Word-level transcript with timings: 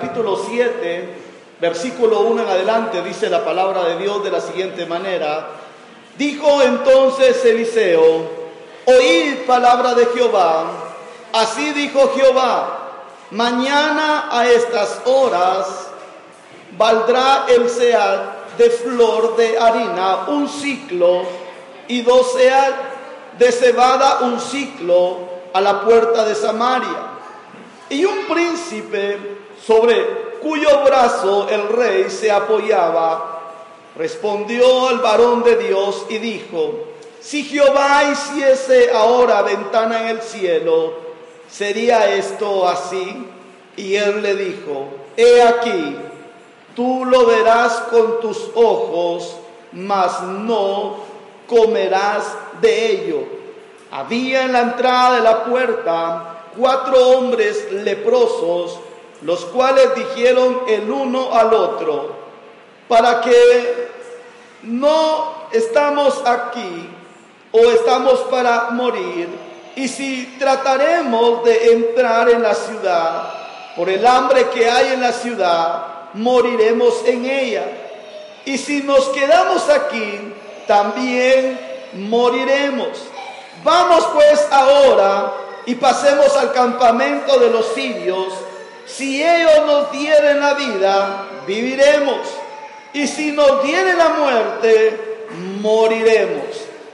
capítulo 0.00 0.42
7, 0.48 1.08
versículo 1.60 2.20
1 2.20 2.42
en 2.42 2.48
adelante, 2.48 3.02
dice 3.02 3.28
la 3.28 3.44
palabra 3.44 3.84
de 3.84 3.98
Dios 3.98 4.24
de 4.24 4.30
la 4.30 4.40
siguiente 4.40 4.86
manera. 4.86 5.48
Dijo 6.16 6.62
entonces 6.62 7.44
Eliseo, 7.44 8.30
oíd 8.86 9.44
palabra 9.46 9.92
de 9.92 10.06
Jehová. 10.06 10.70
Así 11.34 11.72
dijo 11.72 12.12
Jehová, 12.16 12.78
mañana 13.30 14.28
a 14.30 14.48
estas 14.48 15.02
horas 15.04 15.88
valdrá 16.78 17.44
el 17.48 17.68
seal 17.68 18.32
de 18.56 18.70
flor 18.70 19.36
de 19.36 19.58
harina 19.58 20.28
un 20.28 20.48
ciclo 20.48 21.24
y 21.88 22.00
dos 22.00 22.36
de 23.38 23.52
cebada 23.52 24.20
un 24.22 24.40
ciclo 24.40 25.18
a 25.52 25.60
la 25.60 25.82
puerta 25.82 26.24
de 26.24 26.34
Samaria. 26.34 27.06
Y 27.90 28.04
un 28.06 28.24
príncipe 28.26 29.39
sobre 29.66 30.30
cuyo 30.40 30.84
brazo 30.84 31.48
el 31.48 31.68
rey 31.68 32.10
se 32.10 32.30
apoyaba, 32.30 33.40
respondió 33.96 34.88
al 34.88 34.98
varón 34.98 35.42
de 35.42 35.56
Dios 35.56 36.06
y 36.08 36.18
dijo, 36.18 36.86
si 37.20 37.44
Jehová 37.44 38.04
hiciese 38.10 38.90
ahora 38.92 39.42
ventana 39.42 40.02
en 40.02 40.16
el 40.16 40.22
cielo, 40.22 40.94
¿sería 41.50 42.14
esto 42.14 42.66
así? 42.66 43.26
Y 43.76 43.96
él 43.96 44.22
le 44.22 44.34
dijo, 44.34 44.88
he 45.16 45.42
aquí, 45.42 45.96
tú 46.74 47.04
lo 47.04 47.26
verás 47.26 47.72
con 47.90 48.20
tus 48.20 48.50
ojos, 48.54 49.36
mas 49.72 50.22
no 50.22 50.96
comerás 51.46 52.24
de 52.60 52.92
ello. 52.92 53.18
Había 53.90 54.44
en 54.44 54.52
la 54.52 54.60
entrada 54.60 55.16
de 55.16 55.22
la 55.22 55.44
puerta 55.44 56.44
cuatro 56.56 57.08
hombres 57.08 57.70
leprosos, 57.72 58.78
los 59.22 59.44
cuales 59.46 59.94
dijeron 59.94 60.62
el 60.68 60.90
uno 60.90 61.32
al 61.32 61.52
otro, 61.52 62.16
para 62.88 63.20
que 63.20 63.88
no 64.62 65.48
estamos 65.52 66.22
aquí 66.24 66.88
o 67.52 67.58
estamos 67.70 68.20
para 68.30 68.70
morir, 68.70 69.28
y 69.76 69.88
si 69.88 70.36
trataremos 70.38 71.44
de 71.44 71.72
entrar 71.72 72.28
en 72.28 72.42
la 72.42 72.54
ciudad, 72.54 73.34
por 73.76 73.88
el 73.88 74.04
hambre 74.06 74.48
que 74.50 74.68
hay 74.68 74.94
en 74.94 75.00
la 75.00 75.12
ciudad, 75.12 75.86
moriremos 76.14 77.02
en 77.06 77.24
ella. 77.24 77.64
Y 78.44 78.58
si 78.58 78.82
nos 78.82 79.08
quedamos 79.10 79.68
aquí, 79.68 80.34
también 80.66 81.58
moriremos. 81.94 82.88
Vamos 83.62 84.06
pues 84.12 84.46
ahora 84.50 85.32
y 85.66 85.74
pasemos 85.76 86.36
al 86.36 86.52
campamento 86.52 87.38
de 87.38 87.50
los 87.50 87.66
sirios. 87.74 88.32
Si 88.96 89.22
ellos 89.22 89.66
nos 89.66 89.92
dieren 89.92 90.40
la 90.40 90.54
vida, 90.54 91.26
viviremos. 91.46 92.18
Y 92.92 93.06
si 93.06 93.32
nos 93.32 93.62
dieren 93.62 93.96
la 93.96 94.08
muerte, 94.10 95.26
moriremos. 95.60 96.44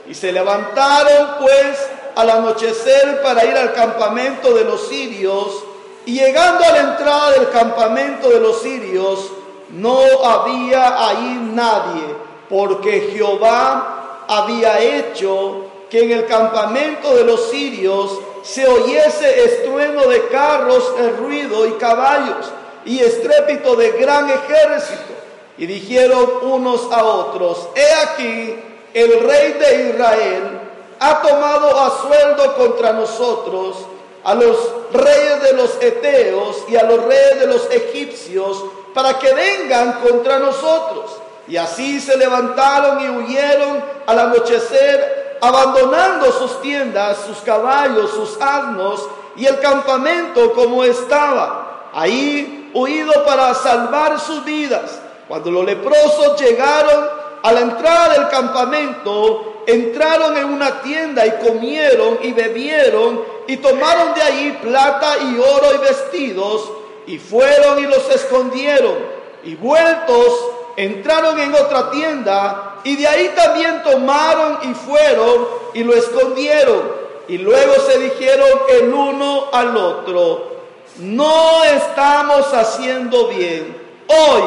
Y 0.07 0.13
se 0.13 0.31
levantaron 0.31 1.35
pues 1.39 1.89
al 2.15 2.29
anochecer 2.29 3.21
para 3.21 3.45
ir 3.45 3.55
al 3.57 3.73
campamento 3.73 4.53
de 4.53 4.63
los 4.63 4.87
sirios. 4.87 5.63
Y 6.05 6.13
llegando 6.19 6.63
a 6.63 6.71
la 6.71 6.79
entrada 6.79 7.31
del 7.31 7.49
campamento 7.49 8.29
de 8.29 8.39
los 8.39 8.61
sirios, 8.61 9.31
no 9.69 9.99
había 10.23 11.09
ahí 11.09 11.51
nadie, 11.53 12.03
porque 12.49 13.11
Jehová 13.13 14.25
había 14.27 14.79
hecho 14.79 15.65
que 15.89 16.03
en 16.03 16.11
el 16.11 16.25
campamento 16.25 17.13
de 17.15 17.23
los 17.25 17.49
sirios 17.49 18.19
se 18.47 18.65
oyese 18.65 19.43
estruendo 19.43 20.07
de 20.07 20.27
carros, 20.29 20.93
el 20.99 21.17
ruido 21.17 21.67
y 21.67 21.73
caballos 21.73 22.49
y 22.85 22.99
estrépito 22.99 23.75
de 23.75 23.91
gran 23.91 24.29
ejército. 24.29 25.13
Y 25.57 25.65
dijeron 25.65 26.29
unos 26.43 26.89
a 26.91 27.03
otros, 27.03 27.67
he 27.75 27.93
aquí, 28.03 28.55
el 28.93 29.19
rey 29.19 29.53
de 29.53 29.89
Israel 29.89 30.61
ha 30.99 31.21
tomado 31.21 31.77
a 31.77 32.01
sueldo 32.01 32.55
contra 32.55 32.93
nosotros 32.93 33.77
a 34.23 34.33
los 34.33 34.57
reyes 34.93 35.43
de 35.43 35.53
los 35.53 35.81
Eteos 35.81 36.63
y 36.69 36.77
a 36.77 36.83
los 36.83 37.03
reyes 37.03 37.39
de 37.39 37.47
los 37.47 37.69
egipcios 37.71 38.63
para 38.93 39.19
que 39.19 39.33
vengan 39.33 39.99
contra 39.99 40.39
nosotros. 40.39 41.11
Y 41.49 41.57
así 41.57 41.99
se 41.99 42.17
levantaron 42.17 43.01
y 43.01 43.09
huyeron 43.09 43.83
al 44.05 44.19
anochecer, 44.19 45.16
abandonando 45.41 46.31
sus 46.31 46.61
tiendas, 46.61 47.17
sus 47.25 47.37
caballos, 47.39 48.11
sus 48.11 48.41
asnos 48.41 49.07
y 49.35 49.45
el 49.45 49.59
campamento 49.59 50.53
como 50.53 50.83
estaba. 50.83 51.89
Ahí 51.93 52.71
huido 52.73 53.25
para 53.25 53.53
salvar 53.53 54.19
sus 54.19 54.43
vidas. 54.43 54.99
Cuando 55.27 55.51
los 55.51 55.65
leprosos 55.65 56.39
llegaron 56.39 57.05
a 57.43 57.51
la 57.51 57.61
entrada 57.61 58.13
del 58.13 58.29
campamento, 58.29 59.63
entraron 59.67 60.37
en 60.37 60.45
una 60.45 60.81
tienda 60.81 61.25
y 61.25 61.31
comieron 61.45 62.19
y 62.23 62.31
bebieron 62.31 63.21
y 63.47 63.57
tomaron 63.57 64.13
de 64.13 64.21
ahí 64.21 64.59
plata 64.61 65.17
y 65.19 65.37
oro 65.37 65.75
y 65.75 65.77
vestidos 65.79 66.71
y 67.05 67.17
fueron 67.19 67.79
y 67.79 67.83
los 67.83 68.09
escondieron 68.09 68.95
y 69.43 69.55
vueltos 69.55 70.33
entraron 70.77 71.39
en 71.39 71.53
otra 71.55 71.89
tienda 71.89 72.75
y 72.83 72.95
de 72.95 73.07
ahí 73.07 73.33
también 73.35 73.83
tomaron 73.83 74.59
y 74.61 74.73
fueron 74.75 75.47
y 75.73 75.83
lo 75.83 75.93
escondieron 75.93 77.07
y 77.27 77.39
luego 77.39 77.73
se 77.85 77.99
dijeron 77.99 78.49
el 78.69 78.93
uno 78.93 79.47
al 79.51 79.75
otro, 79.75 80.55
no 80.99 81.63
estamos 81.65 82.53
haciendo 82.53 83.27
bien, 83.27 83.75
hoy 84.07 84.43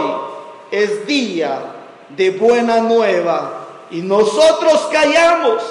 es 0.71 1.07
día 1.07 1.59
de 2.11 2.31
buena 2.31 2.79
nueva 2.79 3.67
y 3.91 4.01
nosotros 4.01 4.89
callamos. 4.93 5.63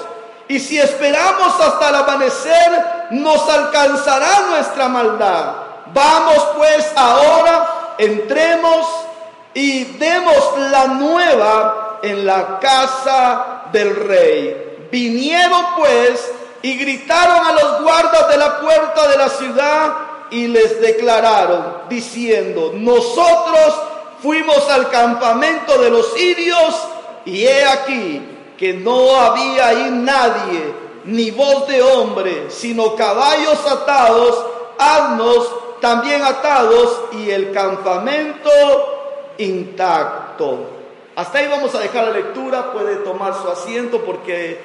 Y 0.46 0.58
si 0.58 0.78
esperamos 0.78 1.60
hasta 1.60 1.88
el 1.88 1.94
amanecer, 1.94 2.84
nos 3.10 3.48
alcanzará 3.48 4.46
nuestra 4.50 4.88
maldad. 4.88 5.54
Vamos 5.92 6.44
pues 6.56 6.92
ahora, 6.96 7.94
entremos 7.98 8.86
y 9.54 9.84
demos 9.84 10.58
la 10.70 10.86
nueva 10.86 11.98
en 12.02 12.24
la 12.26 12.58
casa 12.58 13.64
del 13.72 13.94
rey. 13.96 14.88
Vinieron 14.90 15.64
pues 15.76 16.32
y 16.62 16.76
gritaron 16.76 17.46
a 17.46 17.52
los 17.52 17.82
guardas 17.82 18.28
de 18.28 18.36
la 18.36 18.60
puerta 18.60 19.08
de 19.08 19.16
la 19.16 19.28
ciudad 19.28 19.92
y 20.30 20.46
les 20.46 20.80
declararon, 20.80 21.82
diciendo, 21.88 22.72
nosotros 22.74 23.74
fuimos 24.22 24.68
al 24.70 24.88
campamento 24.90 25.78
de 25.78 25.90
los 25.90 26.12
sirios 26.12 26.80
y 27.24 27.44
he 27.44 27.64
aquí 27.64 28.22
que 28.56 28.74
no 28.74 29.16
había 29.16 29.68
ahí 29.68 29.88
nadie, 29.90 30.74
ni 31.04 31.30
voz 31.30 31.66
de 31.66 31.82
hombre, 31.82 32.46
sino 32.50 32.94
caballos 32.94 33.58
atados, 33.66 34.46
asnos 34.78 35.48
también 35.80 36.22
atados 36.22 37.00
y 37.12 37.30
el 37.30 37.52
campamento 37.52 38.50
intacto. 39.40 40.58
Hasta 41.16 41.38
ahí 41.38 41.48
vamos 41.48 41.74
a 41.74 41.80
dejar 41.80 42.04
la 42.04 42.12
lectura, 42.12 42.72
puede 42.72 42.96
tomar 42.96 43.34
su 43.34 43.48
asiento 43.48 44.02
porque 44.02 44.60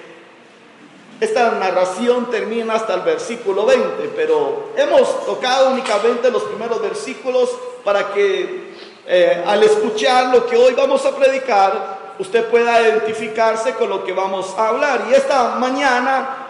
esta 1.19 1.51
narración 1.51 2.29
termina 2.29 2.75
hasta 2.75 2.93
el 2.93 3.01
versículo 3.01 3.65
20, 3.65 4.11
pero 4.15 4.69
hemos 4.75 5.25
tocado 5.25 5.71
únicamente 5.71 6.29
los 6.29 6.43
primeros 6.43 6.81
versículos 6.81 7.49
para 7.83 8.13
que 8.13 8.73
eh, 9.07 9.43
al 9.45 9.63
escuchar 9.63 10.27
lo 10.33 10.45
que 10.45 10.57
hoy 10.57 10.73
vamos 10.73 11.05
a 11.05 11.15
predicar, 11.15 12.13
usted 12.19 12.45
pueda 12.45 12.81
identificarse 12.81 13.73
con 13.75 13.89
lo 13.89 14.03
que 14.03 14.13
vamos 14.13 14.53
a 14.57 14.69
hablar. 14.69 15.05
Y 15.09 15.13
esta 15.13 15.55
mañana 15.55 16.47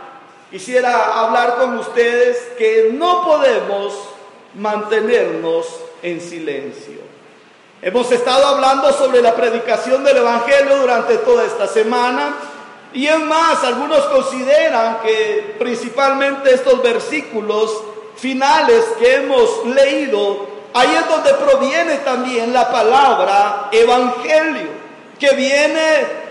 quisiera 0.50 1.20
hablar 1.20 1.58
con 1.58 1.78
ustedes 1.78 2.38
que 2.58 2.90
no 2.94 3.24
podemos 3.24 3.94
mantenernos 4.56 5.68
en 6.02 6.22
silencio. 6.22 7.05
Hemos 7.86 8.12
estado 8.12 8.48
hablando 8.48 8.92
sobre 8.94 9.22
la 9.22 9.36
predicación 9.36 10.04
del 10.04 10.18
Evangelio 10.18 10.78
durante 10.78 11.20
toda 11.20 11.46
esta 11.46 11.68
semana. 11.68 12.34
Y 12.92 13.06
es 13.06 13.20
más, 13.20 13.64
algunos 13.64 14.00
consideran 14.06 15.02
que 15.04 15.56
principalmente 15.60 16.52
estos 16.52 16.82
versículos 16.82 17.84
finales 18.16 18.84
que 18.98 19.18
hemos 19.18 19.68
leído, 19.68 20.48
ahí 20.74 20.96
es 20.96 21.08
donde 21.08 21.32
proviene 21.36 21.98
también 21.98 22.54
la 22.54 22.72
palabra 22.72 23.70
Evangelio 23.72 24.68
que 25.20 25.36
viene 25.36 26.25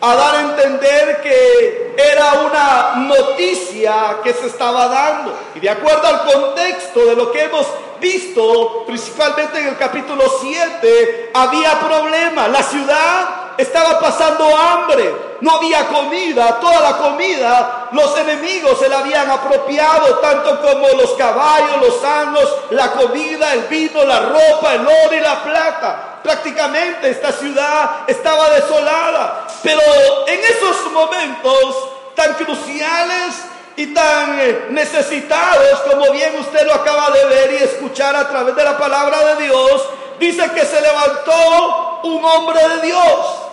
a 0.00 0.14
dar 0.14 0.34
a 0.34 0.40
entender 0.42 1.20
que 1.22 1.94
era 1.96 2.32
una 2.44 3.06
noticia 3.06 4.18
que 4.22 4.32
se 4.32 4.46
estaba 4.46 4.88
dando. 4.88 5.34
Y 5.54 5.60
de 5.60 5.70
acuerdo 5.70 6.06
al 6.06 6.24
contexto 6.24 7.06
de 7.06 7.16
lo 7.16 7.32
que 7.32 7.44
hemos 7.44 7.66
visto, 8.00 8.84
principalmente 8.86 9.58
en 9.58 9.68
el 9.68 9.76
capítulo 9.76 10.24
7, 10.40 11.30
había 11.34 11.78
problema. 11.80 12.48
La 12.48 12.62
ciudad 12.62 13.46
estaba 13.56 13.98
pasando 14.00 14.44
hambre. 14.56 15.26
no 15.40 15.56
había 15.56 15.86
comida, 15.88 16.58
toda 16.60 16.80
la 16.80 16.96
comida 16.96 17.88
los 17.92 18.18
enemigos 18.18 18.78
se 18.78 18.88
la 18.88 19.00
habían 19.00 19.30
apropiado, 19.30 20.18
tanto 20.18 20.60
como 20.60 20.88
los 21.00 21.12
caballos, 21.12 21.80
los 21.80 22.04
asnos, 22.04 22.56
la 22.70 22.92
comida, 22.92 23.52
el 23.52 23.62
vino, 23.62 24.04
la 24.04 24.20
ropa, 24.20 24.74
el 24.74 24.80
oro 24.80 25.14
y 25.14 25.20
la 25.20 25.42
plata. 25.42 26.20
Prácticamente 26.22 27.10
esta 27.10 27.32
ciudad 27.32 28.02
estaba 28.06 28.50
desolada, 28.50 29.45
pero 29.62 29.80
en 30.26 30.40
esos 30.40 30.92
momentos 30.92 31.88
tan 32.14 32.34
cruciales 32.34 33.34
y 33.76 33.92
tan 33.92 34.40
eh, 34.40 34.66
necesitados, 34.70 35.80
como 35.90 36.10
bien 36.12 36.38
usted 36.40 36.66
lo 36.66 36.74
acaba 36.74 37.10
de 37.10 37.24
ver 37.26 37.52
y 37.52 37.64
escuchar 37.64 38.16
a 38.16 38.28
través 38.28 38.56
de 38.56 38.64
la 38.64 38.78
palabra 38.78 39.34
de 39.34 39.44
Dios, 39.44 39.82
dice 40.18 40.50
que 40.54 40.64
se 40.64 40.80
levantó 40.80 42.00
un 42.04 42.24
hombre 42.24 42.60
de 42.68 42.86
Dios 42.86 43.02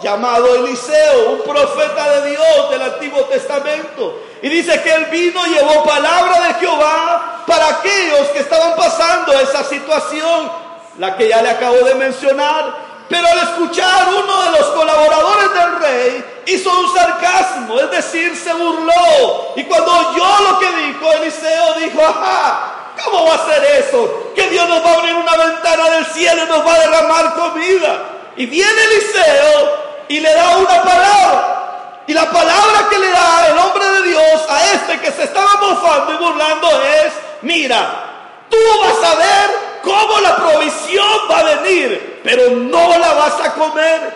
llamado 0.02 0.56
Eliseo, 0.56 1.32
un 1.32 1.42
profeta 1.44 2.22
de 2.22 2.30
Dios 2.32 2.70
del 2.72 2.82
Antiguo 2.82 3.22
Testamento. 3.26 4.20
Y 4.42 4.50
dice 4.50 4.82
que 4.82 4.94
él 4.94 5.06
vino 5.06 5.46
y 5.48 5.52
llevó 5.52 5.84
palabra 5.84 6.48
de 6.48 6.54
Jehová 6.56 7.44
para 7.46 7.70
aquellos 7.70 8.28
que 8.30 8.40
estaban 8.40 8.76
pasando 8.76 9.34
esa 9.40 9.64
situación, 9.64 10.52
la 11.00 11.18
que 11.18 11.30
ya 11.30 11.42
le 11.42 11.50
acabo 11.50 11.78
de 11.78 11.96
mencionar. 11.96 12.93
Pero 13.14 13.28
al 13.28 13.38
escuchar 13.38 14.08
uno 14.10 14.42
de 14.42 14.58
los 14.58 14.70
colaboradores 14.72 15.54
del 15.54 15.80
rey, 15.80 16.42
hizo 16.48 16.68
un 16.80 16.92
sarcasmo, 16.96 17.80
es 17.80 17.92
decir, 17.92 18.36
se 18.36 18.52
burló. 18.54 19.54
Y 19.56 19.64
cuando 19.66 19.92
oyó 19.92 20.50
lo 20.50 20.58
que 20.58 20.66
dijo, 20.66 21.14
Eliseo 21.22 21.74
dijo, 21.76 22.02
ajá, 22.02 22.96
¿cómo 23.06 23.28
va 23.28 23.36
a 23.36 23.46
ser 23.46 23.64
eso? 23.86 24.32
Que 24.34 24.50
Dios 24.50 24.68
nos 24.68 24.84
va 24.84 24.90
a 24.90 24.94
abrir 24.96 25.14
una 25.14 25.38
ventana 25.38 25.92
del 25.92 26.08
cielo 26.08 26.44
y 26.44 26.48
nos 26.48 26.66
va 26.66 26.74
a 26.74 26.80
derramar 26.80 27.36
comida. 27.36 28.04
Y 28.36 28.48
viene 28.48 28.84
Eliseo 28.84 29.78
y 30.08 30.20
le 30.20 30.34
da 30.34 30.58
una 30.58 30.82
palabra. 30.82 32.02
Y 32.08 32.14
la 32.14 32.32
palabra 32.32 32.88
que 32.90 32.98
le 32.98 33.12
da 33.12 33.48
el 33.48 33.58
hombre 33.60 33.86
de 33.90 34.02
Dios 34.08 34.42
a 34.50 34.72
este 34.74 35.00
que 35.00 35.12
se 35.12 35.26
estaba 35.26 35.58
mofando 35.62 36.14
y 36.14 36.18
burlando 36.18 36.68
es, 37.06 37.14
mira, 37.44 38.48
tú 38.50 38.58
vas 38.82 39.12
a 39.12 39.16
ver 39.18 39.73
cómo 39.84 40.20
la 40.22 40.38
provisión 40.38 41.06
va 41.30 41.40
a 41.40 41.56
venir, 41.56 42.22
pero 42.24 42.50
no 42.52 42.98
la 42.98 43.14
vas 43.14 43.40
a 43.42 43.54
comer. 43.54 44.14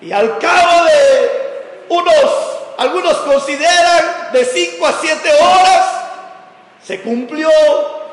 Y 0.00 0.12
al 0.12 0.38
cabo 0.38 0.84
de 0.84 1.86
unos, 1.88 2.32
algunos 2.76 3.16
consideran 3.18 4.28
de 4.32 4.44
5 4.44 4.86
a 4.86 4.92
7 5.00 5.30
horas, 5.40 5.86
se 6.86 7.00
cumplió 7.00 7.50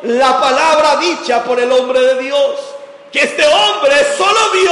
la 0.03 0.39
palabra 0.39 0.95
dicha 0.97 1.43
por 1.43 1.59
el 1.59 1.71
hombre 1.71 1.99
de 1.99 2.23
Dios. 2.23 2.59
Que 3.11 3.23
este 3.23 3.45
hombre 3.45 3.95
solo 4.17 4.39
vio 4.51 4.71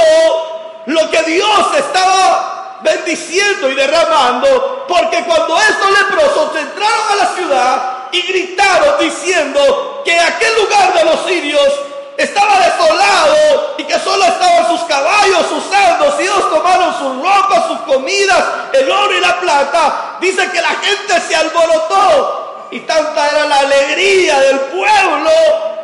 lo 0.86 1.10
que 1.10 1.22
Dios 1.22 1.76
estaba 1.78 2.80
bendiciendo 2.82 3.70
y 3.70 3.74
derramando, 3.74 4.84
porque 4.88 5.24
cuando 5.24 5.58
estos 5.58 5.90
leprosos 5.90 6.56
entraron 6.56 7.12
a 7.12 7.16
la 7.16 7.34
ciudad 7.34 8.08
y 8.12 8.20
gritaron 8.22 8.98
diciendo 9.00 10.02
que 10.04 10.18
aquel 10.18 10.54
lugar 10.56 10.92
de 10.92 11.04
los 11.04 11.26
sirios 11.26 11.72
estaba 12.16 12.58
desolado 12.60 13.74
y 13.78 13.84
que 13.84 13.98
solo 13.98 14.24
estaban 14.24 14.68
sus 14.68 14.82
caballos, 14.84 15.46
sus 15.48 15.64
cerdos, 15.64 16.14
y 16.18 16.22
ellos 16.22 16.50
tomaron 16.50 16.94
sus 16.98 17.22
ropas, 17.22 17.66
sus 17.68 17.78
comidas, 17.80 18.44
el 18.72 18.90
oro 18.90 19.16
y 19.16 19.20
la 19.20 19.40
plata, 19.40 20.16
dice 20.20 20.48
que 20.50 20.60
la 20.60 20.68
gente 20.68 21.20
se 21.26 21.36
alborotó 21.36 22.66
y 22.70 22.80
tanta 22.80 23.28
era 23.28 23.46
la 23.46 23.58
alegría 23.58 24.38
del 24.40 24.60
pueblo 24.60 25.30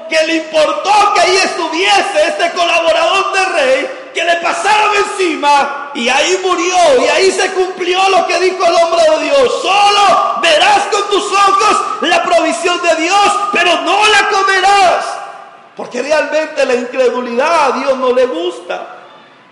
que 0.09 0.27
le 0.27 0.35
importó 0.37 1.15
que 1.15 1.21
ahí 1.21 1.37
estuviese 1.37 2.29
este 2.29 2.51
colaborador 2.51 3.33
del 3.33 3.47
rey, 3.53 4.11
que 4.13 4.25
le 4.25 4.37
pasaron 4.37 4.91
encima 4.97 5.93
y 5.95 6.09
ahí 6.09 6.41
murió 6.45 6.77
y 7.01 7.09
ahí 7.09 7.31
se 7.31 7.53
cumplió 7.53 8.09
lo 8.09 8.27
que 8.27 8.41
dijo 8.41 8.67
el 8.67 8.75
hombre 8.75 9.03
de 9.09 9.25
Dios. 9.25 9.63
Solo 9.63 10.39
verás 10.43 10.83
con 10.91 11.09
tus 11.11 11.33
ojos 11.33 11.77
la 12.01 12.23
provisión 12.25 12.83
de 12.83 12.97
Dios, 12.97 13.39
pero 13.53 13.83
no 13.83 14.07
la 14.09 14.29
comerás. 14.29 15.20
Porque 15.81 16.03
realmente 16.03 16.67
la 16.67 16.75
incredulidad 16.75 17.69
a 17.69 17.79
Dios 17.79 17.97
no 17.97 18.13
le 18.13 18.27
gusta. 18.27 18.87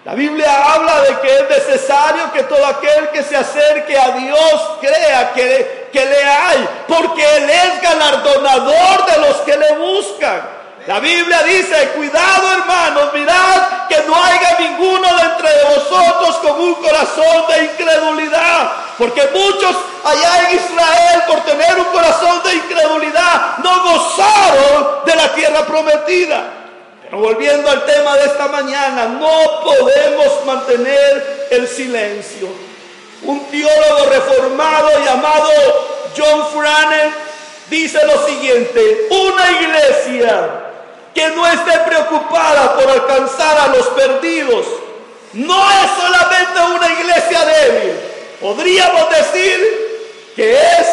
La 0.05 0.13
Biblia 0.13 0.75
habla 0.75 1.01
de 1.01 1.21
que 1.21 1.37
es 1.37 1.49
necesario 1.49 2.31
que 2.35 2.43
todo 2.43 2.67
aquel 2.67 3.09
que 3.09 3.23
se 3.23 3.35
acerque 3.35 3.99
a 3.99 4.11
Dios 4.11 4.77
crea 4.79 5.33
que, 5.33 5.89
que 5.91 6.05
le 6.05 6.23
hay, 6.23 6.69
porque 6.87 7.25
Él 7.37 7.49
es 7.49 7.81
galardonador 7.81 9.07
de 9.07 9.21
los 9.27 9.37
que 9.39 9.57
le 9.57 9.73
buscan. 9.79 10.58
La 10.89 11.01
Biblia 11.01 11.43
dice, 11.43 11.91
cuidado 11.97 12.51
hermanos, 12.51 13.13
mirad 13.13 13.89
que 13.91 14.03
no 14.07 14.25
haya 14.25 14.57
ninguno 14.59 15.07
de 15.17 15.23
entre 15.23 15.51
vosotros 15.65 16.37
con 16.37 16.59
un 16.63 16.75
corazón 16.77 17.45
de 17.47 17.65
incredulidad. 17.65 18.73
Porque 18.97 19.29
muchos 19.35 19.77
allá 20.03 20.49
en 20.49 20.57
Israel, 20.57 21.25
por 21.29 21.41
tener 21.45 21.79
un 21.79 21.85
corazón 21.93 22.43
de 22.43 22.55
incredulidad, 22.55 23.59
no 23.59 23.83
gozaron 23.83 25.05
de 25.05 25.15
la 25.15 25.35
tierra 25.35 25.67
prometida. 25.67 26.43
Pero 27.03 27.19
volviendo 27.19 27.71
al 27.71 27.85
tema 27.85 28.17
de 28.17 28.25
esta 28.25 28.49
mañana, 28.49 29.09
no 29.09 29.61
podemos 29.63 30.47
mantener 30.47 31.49
el 31.51 31.69
silencio. 31.69 32.49
Un 33.25 33.45
teólogo 33.51 34.07
reformado 34.11 35.05
llamado 35.05 35.51
John 36.17 36.47
Franen 36.51 37.15
dice 37.69 38.07
lo 38.07 38.27
siguiente, 38.27 39.09
una 39.11 39.51
iglesia 39.51 40.65
que 41.19 41.31
no 41.31 41.45
esté 41.49 41.77
preocupada 41.81 42.77
por 42.77 42.89
alcanzar 42.89 43.59
a 43.59 43.67
los 43.75 43.89
perdidos. 43.89 44.67
No 45.33 45.69
es 45.69 45.91
solamente 46.01 46.77
una 46.77 46.93
iglesia 46.93 47.45
débil. 47.45 47.97
Podríamos 48.41 49.11
decir 49.11 50.33
que 50.37 50.53
es 50.53 50.87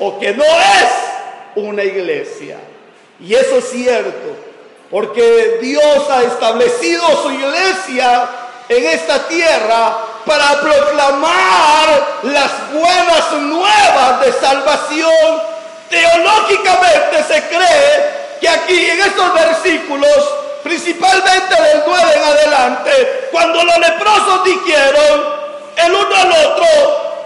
o 0.00 0.18
que 0.18 0.32
no 0.32 0.42
es 0.42 0.90
una 1.54 1.84
iglesia. 1.84 2.58
Y 3.20 3.32
eso 3.32 3.58
es 3.58 3.70
cierto, 3.70 4.34
porque 4.90 5.58
Dios 5.62 6.10
ha 6.10 6.24
establecido 6.24 7.06
su 7.22 7.30
iglesia 7.30 8.28
en 8.68 8.86
esta 8.86 9.28
tierra 9.28 9.98
para 10.26 10.60
proclamar 10.60 12.18
las 12.24 12.72
buenas 12.72 13.32
nuevas 13.34 14.20
de 14.20 14.32
salvación. 14.32 15.42
Teológicamente 15.88 17.22
se 17.28 17.40
cree 17.44 18.23
que 18.44 18.50
aquí 18.50 18.90
en 18.90 19.00
estos 19.00 19.32
versículos, 19.32 20.34
principalmente 20.62 21.54
del 21.62 21.82
9 21.86 22.12
en 22.14 22.24
adelante, 22.24 23.28
cuando 23.32 23.64
los 23.64 23.78
leprosos 23.78 24.44
dijeron 24.44 25.34
el 25.76 25.94
uno 25.94 26.14
al 26.14 26.30
otro, 26.30 26.66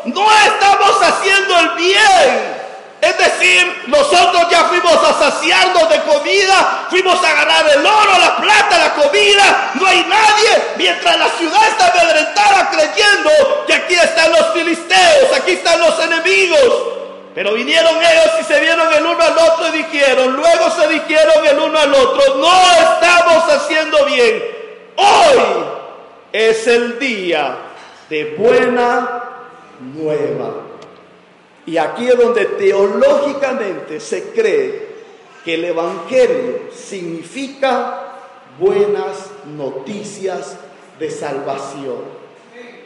no 0.04 0.28
estamos 0.46 1.02
haciendo 1.02 1.58
el 1.58 1.70
bien. 1.70 2.58
Es 3.00 3.18
decir, 3.18 3.82
nosotros 3.88 4.48
ya 4.48 4.62
fuimos 4.64 4.94
a 4.94 5.18
saciarnos 5.18 5.88
de 5.88 6.00
comida, 6.02 6.86
fuimos 6.88 7.18
a 7.24 7.32
ganar 7.32 7.68
el 7.68 7.84
oro, 7.84 8.18
la 8.20 8.36
plata, 8.36 8.78
la 8.78 8.94
comida, 8.94 9.72
no 9.74 9.86
hay 9.88 10.04
nadie, 10.08 10.62
mientras 10.76 11.18
la 11.18 11.30
ciudad 11.30 11.66
está 11.66 11.88
amedrentada 11.88 12.70
creyendo 12.70 13.64
que 13.66 13.74
aquí 13.74 13.94
están 13.94 14.30
los 14.30 14.52
filisteos, 14.52 15.32
aquí 15.36 15.52
están 15.52 15.80
los 15.80 15.98
enemigos. 15.98 16.97
Pero 17.38 17.54
vinieron 17.54 17.94
ellos 17.98 18.32
y 18.40 18.42
se 18.42 18.58
vieron 18.58 18.92
el 18.92 19.06
uno 19.06 19.22
al 19.22 19.38
otro 19.38 19.68
y 19.68 19.78
dijeron, 19.78 20.34
luego 20.34 20.70
se 20.72 20.88
dijeron 20.88 21.46
el 21.46 21.56
uno 21.56 21.78
al 21.78 21.94
otro, 21.94 22.34
no 22.34 22.50
estamos 22.72 23.44
haciendo 23.48 24.04
bien. 24.06 24.42
Hoy 24.96 25.38
es 26.32 26.66
el 26.66 26.98
día 26.98 27.56
de 28.10 28.34
buena 28.36 29.22
nueva. 29.94 30.52
Y 31.64 31.78
aquí 31.78 32.08
es 32.08 32.18
donde 32.18 32.44
teológicamente 32.44 34.00
se 34.00 34.30
cree 34.30 34.88
que 35.44 35.54
el 35.54 35.64
Evangelio 35.66 36.62
significa 36.74 38.14
buenas 38.58 39.30
noticias 39.46 40.56
de 40.98 41.08
salvación. 41.08 42.17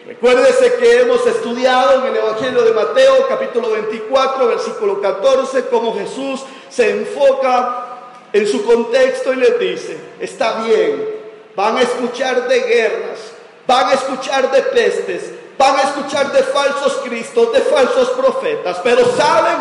Recuérdese 0.06 0.74
que 0.74 1.00
hemos 1.00 1.24
estudiado 1.28 2.00
en 2.00 2.08
el 2.08 2.16
Evangelio 2.16 2.62
de 2.62 2.72
Mateo 2.72 3.28
capítulo 3.28 3.70
24 3.70 4.48
versículo 4.48 5.00
14 5.00 5.66
cómo 5.66 5.96
Jesús 5.96 6.42
se 6.68 6.90
enfoca 6.90 7.86
en 8.32 8.48
su 8.48 8.64
contexto 8.64 9.32
y 9.32 9.36
les 9.36 9.60
dice, 9.60 9.96
está 10.18 10.64
bien, 10.64 11.06
van 11.54 11.76
a 11.76 11.82
escuchar 11.82 12.48
de 12.48 12.60
guerras, 12.60 13.18
van 13.66 13.90
a 13.90 13.92
escuchar 13.92 14.50
de 14.50 14.62
pestes, 14.62 15.30
van 15.56 15.76
a 15.76 15.82
escuchar 15.82 16.32
de 16.32 16.42
falsos 16.42 17.00
cristos, 17.04 17.52
de 17.52 17.60
falsos 17.60 18.10
profetas, 18.10 18.80
pero 18.82 19.04
saben, 19.04 19.56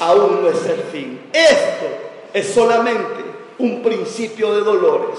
aún 0.00 0.42
no 0.42 0.48
es 0.48 0.64
el 0.66 0.82
fin. 0.84 1.28
Esto 1.32 1.86
es 2.32 2.54
solamente 2.54 3.24
un 3.58 3.82
principio 3.82 4.54
de 4.54 4.62
dolores 4.62 5.18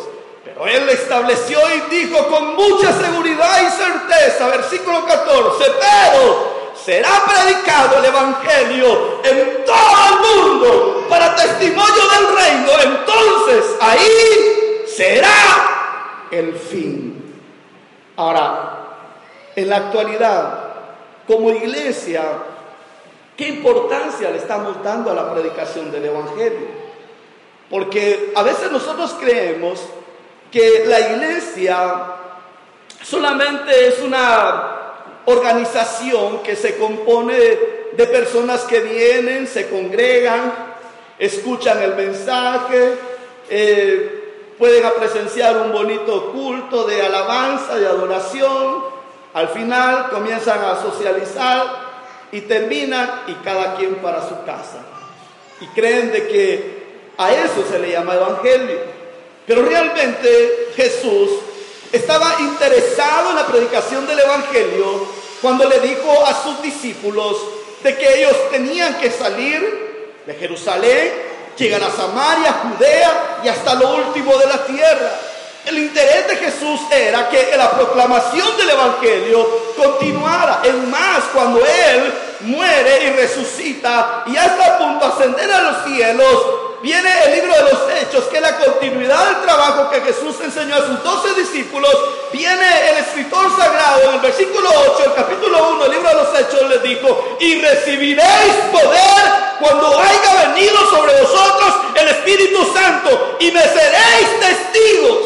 pero 0.58 0.70
él 0.70 0.90
estableció 0.90 1.60
y 1.76 1.96
dijo 1.96 2.28
con 2.28 2.56
mucha 2.56 2.92
seguridad 2.94 3.62
y 3.62 3.72
certeza, 3.72 4.48
versículo 4.48 5.06
14, 5.06 5.66
pero 5.80 6.74
será 6.84 7.10
predicado 7.28 8.00
el 8.00 8.06
Evangelio 8.06 9.22
en 9.24 9.66
todo 9.66 9.98
el 10.10 10.48
mundo 10.50 11.06
para 11.10 11.36
testimonio 11.36 12.04
del 12.10 12.36
reino. 12.36 12.72
Entonces 12.84 13.76
ahí 13.80 14.86
será 14.88 16.28
el 16.32 16.56
fin. 16.56 17.42
Ahora, 18.16 18.78
en 19.56 19.70
la 19.70 19.78
actualidad, 19.78 20.64
como 21.28 21.52
iglesia, 21.52 22.24
¿qué 23.36 23.50
importancia 23.50 24.32
le 24.32 24.38
estamos 24.38 24.84
dando 24.84 25.12
a 25.12 25.14
la 25.14 25.32
predicación 25.32 25.92
del 25.92 26.06
Evangelio? 26.06 26.88
Porque 27.70 28.32
a 28.36 28.42
veces 28.42 28.72
nosotros 28.72 29.16
creemos 29.20 29.82
que 30.52 30.86
la 30.86 31.00
iglesia 31.00 31.94
solamente 33.04 33.88
es 33.88 34.00
una 34.02 34.78
organización 35.26 36.42
que 36.44 36.56
se 36.56 36.78
compone 36.78 37.36
de 37.94 38.08
personas 38.08 38.62
que 38.64 38.80
vienen, 38.80 39.48
se 39.48 39.70
congregan, 39.70 40.54
escuchan 41.20 41.82
el 41.82 41.96
mensaje, 41.96 42.96
eh, 43.50 44.54
pueden 44.58 44.84
presenciar 44.98 45.58
un 45.58 45.72
bonito 45.72 46.32
culto 46.32 46.86
de 46.86 47.02
alabanza, 47.02 47.78
de 47.78 47.88
adoración, 47.88 48.84
al 49.34 49.50
final 49.50 50.10
comienzan 50.10 50.64
a 50.64 50.82
socializar 50.82 51.88
y 52.32 52.42
terminan 52.42 53.24
y 53.28 53.34
cada 53.36 53.76
quien 53.76 53.96
para 53.96 54.28
su 54.28 54.44
casa. 54.46 54.80
Y 55.62 55.68
creen 55.68 56.12
de 56.12 56.28
que 56.28 56.88
a 57.18 57.32
eso 57.34 57.64
se 57.70 57.80
le 57.80 57.92
llama 57.92 58.16
evangelio. 58.16 58.97
Pero 59.48 59.64
realmente 59.64 60.72
Jesús 60.76 61.30
estaba 61.92 62.36
interesado 62.40 63.30
en 63.30 63.38
la 63.38 63.48
predicación 63.48 64.06
del 64.06 64.20
evangelio 64.20 65.08
cuando 65.42 65.64
le 65.64 65.80
dijo 65.80 66.26
a 66.26 66.44
sus 66.44 66.62
discípulos 66.62 67.38
de 67.82 67.98
que 67.98 68.20
ellos 68.20 68.36
tenían 68.52 68.96
que 68.96 69.10
salir 69.10 70.20
de 70.26 70.34
Jerusalén, 70.34 71.14
llegar 71.58 71.82
a 71.82 71.90
Samaria, 71.90 72.62
Judea 72.64 73.40
y 73.46 73.48
hasta 73.48 73.76
lo 73.76 73.96
último 73.96 74.36
de 74.38 74.48
la 74.48 74.66
tierra. 74.66 75.12
El 75.66 75.78
interés 75.78 76.28
de 76.28 76.36
Jesús 76.38 76.82
era 76.92 77.30
que 77.30 77.56
la 77.56 77.72
proclamación 77.72 78.58
del 78.58 78.70
Evangelio 78.70 79.74
continuara. 79.78 80.62
En 80.66 80.90
más, 80.90 81.24
cuando 81.34 81.60
Él 81.60 82.14
muere 82.42 83.04
y 83.06 83.10
resucita 83.12 84.24
y 84.28 84.36
hasta 84.36 84.76
a 84.76 84.78
punto 84.78 85.06
de 85.06 85.14
ascender 85.14 85.52
a 85.52 85.62
los 85.62 85.84
cielos, 85.86 86.67
viene 86.82 87.10
el 87.26 87.36
libro 87.36 87.54
de 87.54 87.64
los 87.64 87.82
Hechos, 88.02 88.26
que 88.26 88.38
es 88.38 88.42
la 88.42 88.58
continuidad 88.58 89.26
del 89.26 89.42
trabajo 89.42 89.90
que 89.90 90.02
Jesús 90.02 90.36
enseñó 90.44 90.76
a 90.76 90.86
sus 90.86 91.04
doce 91.04 91.34
discípulos. 91.40 91.92
Viene 92.32 92.90
el 92.90 92.98
escritor 92.98 93.50
sagrado 93.58 94.02
en 94.10 94.16
el 94.16 94.20
versículo 94.20 94.70
8, 94.96 95.04
el 95.06 95.14
capítulo 95.14 95.70
1, 95.76 95.86
el 95.86 95.92
libro 95.92 96.10
de 96.10 96.16
los 96.16 96.40
Hechos, 96.40 96.70
les 96.70 96.84
dijo, 96.84 97.38
y 97.40 97.62
recibiréis 97.62 98.54
poder 98.72 99.48
cuando 99.60 100.00
haya 100.00 100.50
venido 100.50 100.78
sobre 100.90 101.22
vosotros 101.22 101.74
el 101.96 102.08
Espíritu 102.10 102.74
Santo 102.74 103.38
y 103.40 103.52
me 103.52 103.62
seréis 103.62 104.40
testigos. 104.40 105.18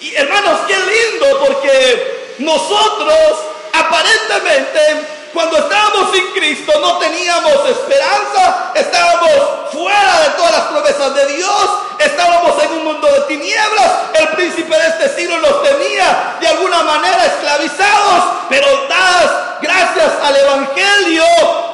Y 0.00 0.14
hermanos, 0.14 0.60
qué 0.66 0.76
lindo 0.76 1.44
porque 1.46 2.34
nosotros 2.38 3.38
aparentemente 3.72 5.17
cuando 5.32 5.58
estábamos 5.58 6.12
sin 6.12 6.26
Cristo 6.32 6.72
no 6.80 6.98
teníamos 6.98 7.68
esperanza, 7.68 8.72
estábamos 8.74 9.30
fuera 9.72 10.20
de 10.22 10.30
todas 10.30 10.52
las 10.52 10.62
promesas 10.62 11.14
de 11.14 11.26
Dios, 11.36 11.68
estábamos 11.98 12.62
en 12.62 12.72
un 12.72 12.84
mundo 12.84 13.06
de 13.06 13.20
tinieblas, 13.22 13.92
el 14.14 14.28
príncipe 14.28 14.74
de 14.74 14.88
este 14.88 15.08
siglo 15.16 15.38
nos 15.38 15.62
tenía 15.62 16.36
de 16.40 16.48
alguna 16.48 16.82
manera 16.82 17.26
esclavizados, 17.26 18.24
pero 18.48 18.66
das 18.88 19.30
gracias 19.60 20.12
al 20.22 20.36
Evangelio 20.36 21.24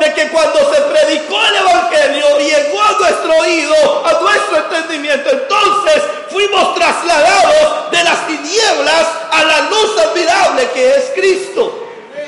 de 0.01 0.15
que 0.15 0.29
cuando 0.31 0.59
se 0.73 0.81
predicó 0.81 1.41
el 1.45 1.57
Evangelio 1.57 2.39
llegó 2.39 2.83
a 2.83 2.93
nuestro 2.99 3.37
oído, 3.39 4.07
a 4.07 4.21
nuestro 4.21 4.57
entendimiento, 4.57 5.31
entonces 5.31 6.03
fuimos 6.31 6.75
trasladados 6.75 7.91
de 7.91 8.05
las 8.05 8.27
tinieblas 8.27 9.07
a 9.31 9.45
la 9.45 9.61
luz 9.63 9.99
admirable 9.99 10.71
que 10.73 10.97
es 10.97 11.13
Cristo. 11.15 11.81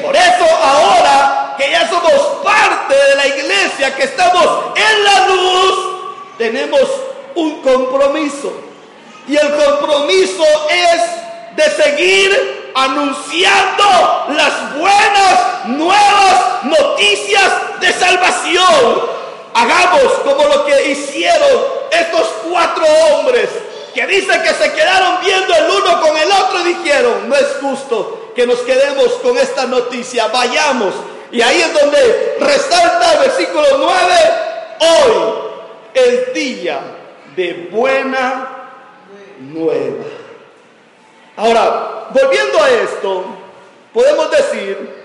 Por 0.02 0.14
eso 0.14 0.46
ahora 0.62 1.54
que 1.56 1.70
ya 1.70 1.88
somos 1.88 2.12
parte 2.44 2.94
de 2.94 3.14
la 3.16 3.26
iglesia, 3.26 3.94
que 3.94 4.04
estamos 4.04 4.46
en 4.76 5.04
la 5.04 5.26
luz, 5.26 5.78
tenemos 6.38 6.82
un 7.34 7.62
compromiso. 7.62 8.52
Y 9.26 9.36
el 9.36 9.54
compromiso 9.56 10.44
es 10.70 11.56
de 11.56 11.82
seguir 11.82 12.72
anunciando 12.74 14.26
las 14.28 14.78
buenas, 14.78 15.66
nuevas 15.66 16.64
noticias 16.64 17.80
de 17.80 17.92
salvación. 17.92 19.16
Hagamos 19.54 20.12
como 20.24 20.44
lo 20.44 20.66
que 20.66 20.90
hicieron 20.90 21.64
estos 21.90 22.26
cuatro 22.48 22.84
hombres 22.84 23.48
que 23.94 24.06
dicen 24.06 24.42
que 24.42 24.52
se 24.52 24.72
quedaron 24.74 25.20
viendo 25.24 25.54
el 25.54 25.70
uno 25.70 26.00
con 26.02 26.14
el 26.18 26.30
otro 26.30 26.60
y 26.60 26.74
dijeron, 26.74 27.30
no 27.30 27.34
es 27.34 27.46
justo 27.62 28.32
que 28.36 28.46
nos 28.46 28.58
quedemos 28.58 29.14
con 29.22 29.38
esta 29.38 29.64
Y 31.32 31.42
ahí 31.42 31.60
es 31.60 31.72
donde 31.74 32.36
resalta 32.40 33.12
el 33.14 33.18
versículo 33.20 33.66
9, 33.78 33.94
hoy 34.80 35.22
el 35.94 36.32
día 36.32 36.80
de 37.34 37.68
buena 37.70 38.48
nueva. 39.40 40.04
Ahora, 41.36 42.08
volviendo 42.10 42.62
a 42.62 42.70
esto, 42.70 43.24
podemos 43.92 44.30
decir, 44.30 45.04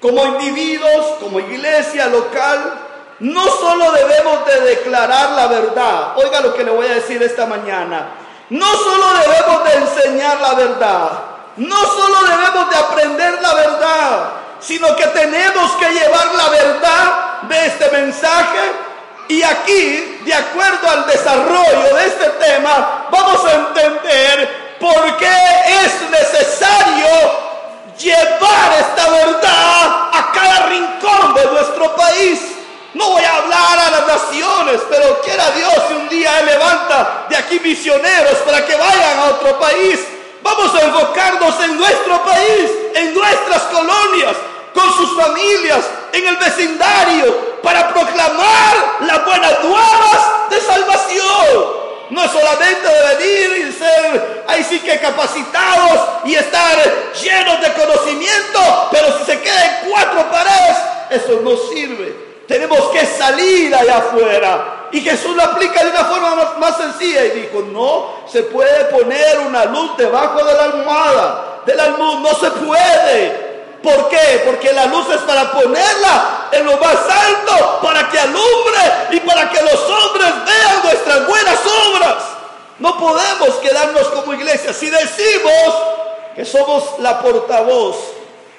como 0.00 0.24
individuos, 0.24 1.16
como 1.20 1.40
iglesia 1.40 2.06
local, 2.06 2.78
no 3.18 3.44
solo 3.48 3.92
debemos 3.92 4.46
de 4.46 4.60
declarar 4.60 5.30
la 5.32 5.48
verdad, 5.48 6.16
oiga 6.16 6.40
lo 6.40 6.54
que 6.54 6.64
le 6.64 6.70
voy 6.70 6.86
a 6.86 6.94
decir 6.94 7.22
esta 7.22 7.46
mañana, 7.46 8.10
no 8.48 8.66
solo 8.76 9.06
debemos 9.18 9.64
de 9.64 9.78
enseñar 9.78 10.40
la 10.40 10.54
verdad, 10.54 11.10
no 11.56 11.76
solo 11.76 12.16
debemos 12.22 12.70
de 12.70 12.76
aprender 12.76 13.42
la 13.42 13.54
verdad, 13.54 14.32
sino 14.60 14.94
que 14.96 15.06
tenemos 15.08 15.72
que 15.72 15.90
llevar 15.90 16.34
la 16.34 16.48
verdad 16.48 17.42
de 17.42 17.66
este 17.66 17.90
mensaje. 17.90 18.72
Y 19.28 19.42
aquí, 19.42 20.20
de 20.24 20.34
acuerdo 20.34 20.88
al 20.88 21.06
desarrollo 21.06 21.94
de 21.94 22.06
este 22.06 22.28
tema, 22.30 23.08
vamos 23.10 23.44
a 23.44 23.52
entender 23.52 24.76
por 24.80 25.16
qué 25.18 25.36
es 25.84 26.10
necesario 26.10 27.06
llevar 27.98 28.72
esta 28.78 29.10
verdad 29.10 30.10
a 30.12 30.30
cada 30.32 30.66
rincón 30.66 31.34
de 31.34 31.44
nuestro 31.46 31.94
país. 31.94 32.40
No 32.94 33.10
voy 33.10 33.22
a 33.22 33.36
hablar 33.36 33.78
a 33.78 33.90
las 33.90 34.06
naciones, 34.06 34.80
pero 34.88 35.20
quiera 35.20 35.50
Dios 35.50 35.74
si 35.88 35.94
un 35.94 36.08
día 36.08 36.40
levanta 36.42 37.26
de 37.28 37.36
aquí 37.36 37.60
misioneros 37.60 38.38
para 38.46 38.64
que 38.64 38.74
vayan 38.74 39.18
a 39.18 39.24
otro 39.26 39.58
país 39.58 40.00
Vamos 40.42 40.74
a 40.74 40.82
enfocarnos 40.82 41.60
en 41.64 41.76
nuestro 41.76 42.22
país, 42.24 42.70
en 42.94 43.14
nuestras 43.14 43.62
colonias, 43.64 44.36
con 44.78 44.92
sus 44.92 45.16
familias, 45.16 45.80
en 46.12 46.26
el 46.28 46.36
vecindario, 46.36 47.58
para 47.62 47.92
proclamar 47.92 48.74
las 49.00 49.24
buenas 49.24 49.64
nuevas 49.64 50.50
de 50.50 50.60
salvación. 50.60 51.78
No 52.10 52.24
es 52.24 52.30
solamente 52.30 52.88
de 52.88 53.16
venir 53.16 53.66
y 53.68 53.72
ser 53.72 54.44
ahí 54.46 54.64
sí 54.64 54.78
que 54.80 54.98
capacitados 54.98 56.00
y 56.24 56.34
estar 56.36 56.76
llenos 57.20 57.60
de 57.60 57.72
conocimiento, 57.72 58.88
pero 58.90 59.18
si 59.18 59.24
se 59.24 59.40
queda 59.40 59.66
en 59.66 59.90
cuatro 59.90 60.30
paredes, 60.30 60.76
eso 61.10 61.40
no 61.42 61.56
sirve. 61.56 62.28
Tenemos 62.46 62.78
que 62.90 63.04
salir 63.04 63.74
allá 63.74 63.98
afuera 63.98 64.88
y 64.92 65.00
Jesús 65.02 65.36
lo 65.36 65.42
aplica 65.42 65.84
de 65.84 65.90
una 65.90 66.04
forma 66.04 66.54
más, 66.58 66.76
sencilla 66.78 67.26
y 67.26 67.40
dijo, 67.40 67.60
no 67.72 68.26
se 68.26 68.44
puede 68.44 68.84
poner 68.86 69.40
una 69.46 69.66
luz 69.66 69.96
debajo 69.98 70.42
de 70.44 70.54
la 70.54 70.64
almohada, 70.64 71.62
de 71.66 71.74
la 71.74 71.88
luz, 71.88 72.20
no 72.20 72.34
se 72.36 72.50
puede. 72.52 73.47
¿Por 73.88 74.10
qué? 74.10 74.42
Porque 74.44 74.70
la 74.72 74.84
luz 74.86 75.06
es 75.14 75.22
para 75.22 75.50
ponerla 75.50 76.48
en 76.52 76.66
lo 76.66 76.76
más 76.76 76.96
alto, 77.08 77.80
para 77.82 78.10
que 78.10 78.18
alumbre 78.18 78.80
y 79.12 79.20
para 79.20 79.48
que 79.48 79.62
los 79.62 79.80
hombres 79.80 80.28
vean 80.44 80.82
nuestras 80.84 81.26
buenas 81.26 81.58
obras. 81.86 82.16
No 82.80 82.98
podemos 82.98 83.56
quedarnos 83.62 84.08
como 84.08 84.34
iglesia 84.34 84.74
si 84.74 84.90
decimos 84.90 85.74
que 86.36 86.44
somos 86.44 86.98
la 86.98 87.22
portavoz 87.22 87.96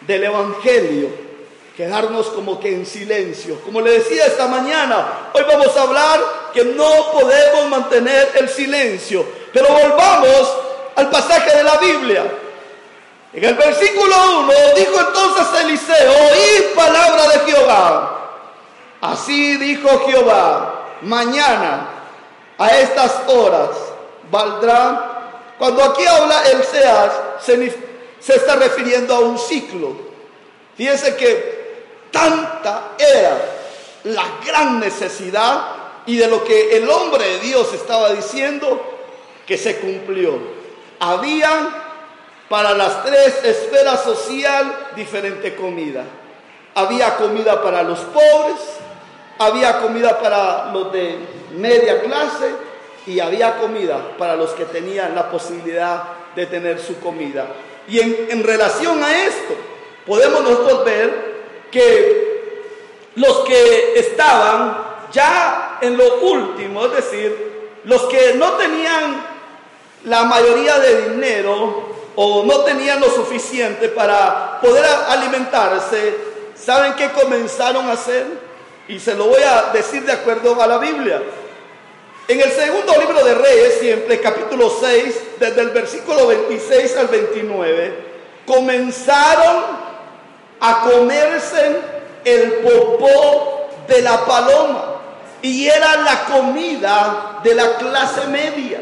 del 0.01 0.23
Evangelio 0.23 1.29
quedarnos 1.77 2.27
como 2.27 2.59
que 2.59 2.73
en 2.73 2.85
silencio. 2.85 3.61
Como 3.63 3.79
le 3.79 3.91
decía 3.91 4.25
esta 4.25 4.47
mañana, 4.47 5.29
hoy 5.33 5.43
vamos 5.47 5.77
a 5.77 5.83
hablar 5.83 6.19
que 6.53 6.65
no 6.65 7.11
podemos 7.13 7.69
mantener 7.69 8.31
el 8.35 8.49
silencio. 8.49 9.25
Pero 9.53 9.67
volvamos 9.69 10.57
al 10.97 11.09
pasaje 11.09 11.55
de 11.55 11.63
la 11.63 11.77
Biblia. 11.77 12.25
En 13.31 13.43
el 13.43 13.55
versículo 13.55 14.39
1 14.39 14.53
dijo 14.75 14.99
entonces 14.99 15.61
Eliseo, 15.61 16.11
oíd 16.11 16.73
palabra 16.75 17.27
de 17.27 17.51
Jehová. 17.51 18.15
Así 19.01 19.57
dijo 19.57 19.87
Jehová, 20.07 20.97
mañana 21.01 21.87
a 22.57 22.67
estas 22.77 23.21
horas 23.27 23.69
valdrá. 24.31 25.53
Cuando 25.59 25.83
aquí 25.83 26.05
habla 26.07 26.41
el 26.49 26.63
Seas, 26.63 27.11
se, 27.39 28.35
está 28.35 28.55
refiriendo 28.55 29.13
a 29.13 29.19
un 29.19 29.37
ciclo. 29.37 29.95
Fíjense 30.75 31.15
que 31.15 31.59
Tanta 32.11 32.93
era 32.97 33.37
la 34.05 34.23
gran 34.45 34.79
necesidad 34.79 35.75
y 36.07 36.17
de 36.17 36.27
lo 36.27 36.43
que 36.43 36.77
el 36.77 36.89
hombre 36.89 37.23
de 37.25 37.39
Dios 37.39 37.71
estaba 37.73 38.09
diciendo 38.13 38.81
que 39.45 39.57
se 39.57 39.77
cumplió. 39.77 40.39
Había 40.99 41.88
para 42.49 42.73
las 42.73 43.03
tres 43.05 43.43
esferas 43.43 44.03
social 44.03 44.89
diferente 44.95 45.55
comida. 45.55 46.03
había 46.75 47.15
comida 47.17 47.61
para 47.61 47.83
los 47.83 47.99
pobres, 47.99 48.59
había 49.37 49.81
comida 49.81 50.19
para 50.19 50.71
los 50.71 50.91
de 50.91 51.17
media 51.55 52.01
clase 52.01 52.51
y 53.05 53.19
había 53.19 53.57
comida 53.57 54.15
para 54.17 54.35
los 54.35 54.51
que 54.51 54.65
tenían 54.65 55.13
la 55.15 55.29
posibilidad 55.29 56.03
de 56.35 56.45
tener 56.45 56.79
su 56.79 56.99
comida. 56.99 57.47
Y 57.87 57.99
en, 57.99 58.27
en 58.29 58.43
relación 58.43 59.03
a 59.03 59.25
esto, 59.25 59.55
podemos 60.05 60.41
nosotros 60.41 60.85
ver 60.85 61.39
que 61.71 62.63
los 63.15 63.39
que 63.39 63.99
estaban 63.99 64.89
ya 65.11 65.79
en 65.81 65.97
lo 65.97 66.19
último, 66.21 66.85
es 66.85 66.91
decir, 66.93 67.49
los 67.83 68.03
que 68.03 68.33
no 68.35 68.53
tenían 68.53 69.25
la 70.05 70.23
mayoría 70.23 70.79
de 70.79 71.09
dinero 71.09 71.88
o 72.21 72.43
no 72.43 72.65
tenían 72.65 72.99
lo 72.99 73.09
suficiente 73.09 73.87
para 73.87 74.59
poder 74.59 74.83
alimentarse, 75.07 76.17
¿saben 76.53 76.93
qué 76.95 77.11
comenzaron 77.11 77.87
a 77.87 77.93
hacer? 77.93 78.25
Y 78.89 78.99
se 78.99 79.15
lo 79.15 79.27
voy 79.27 79.41
a 79.41 79.71
decir 79.71 80.03
de 80.03 80.11
acuerdo 80.11 80.61
a 80.61 80.67
la 80.67 80.79
Biblia. 80.79 81.21
En 82.27 82.41
el 82.41 82.51
segundo 82.51 82.91
libro 82.99 83.23
de 83.23 83.35
Reyes, 83.35 83.77
siempre, 83.79 84.19
capítulo 84.19 84.69
6, 84.69 85.15
desde 85.39 85.61
el 85.61 85.69
versículo 85.69 86.27
26 86.27 86.97
al 86.97 87.07
29, 87.07 87.93
comenzaron 88.45 89.63
a 90.59 90.89
comerse 90.91 91.77
el 92.25 92.51
popó 92.55 93.69
de 93.87 94.01
la 94.01 94.25
paloma. 94.25 94.95
Y 95.41 95.67
era 95.67 95.95
la 95.95 96.25
comida 96.25 97.39
de 97.45 97.55
la 97.55 97.77
clase 97.77 98.27
media. 98.27 98.81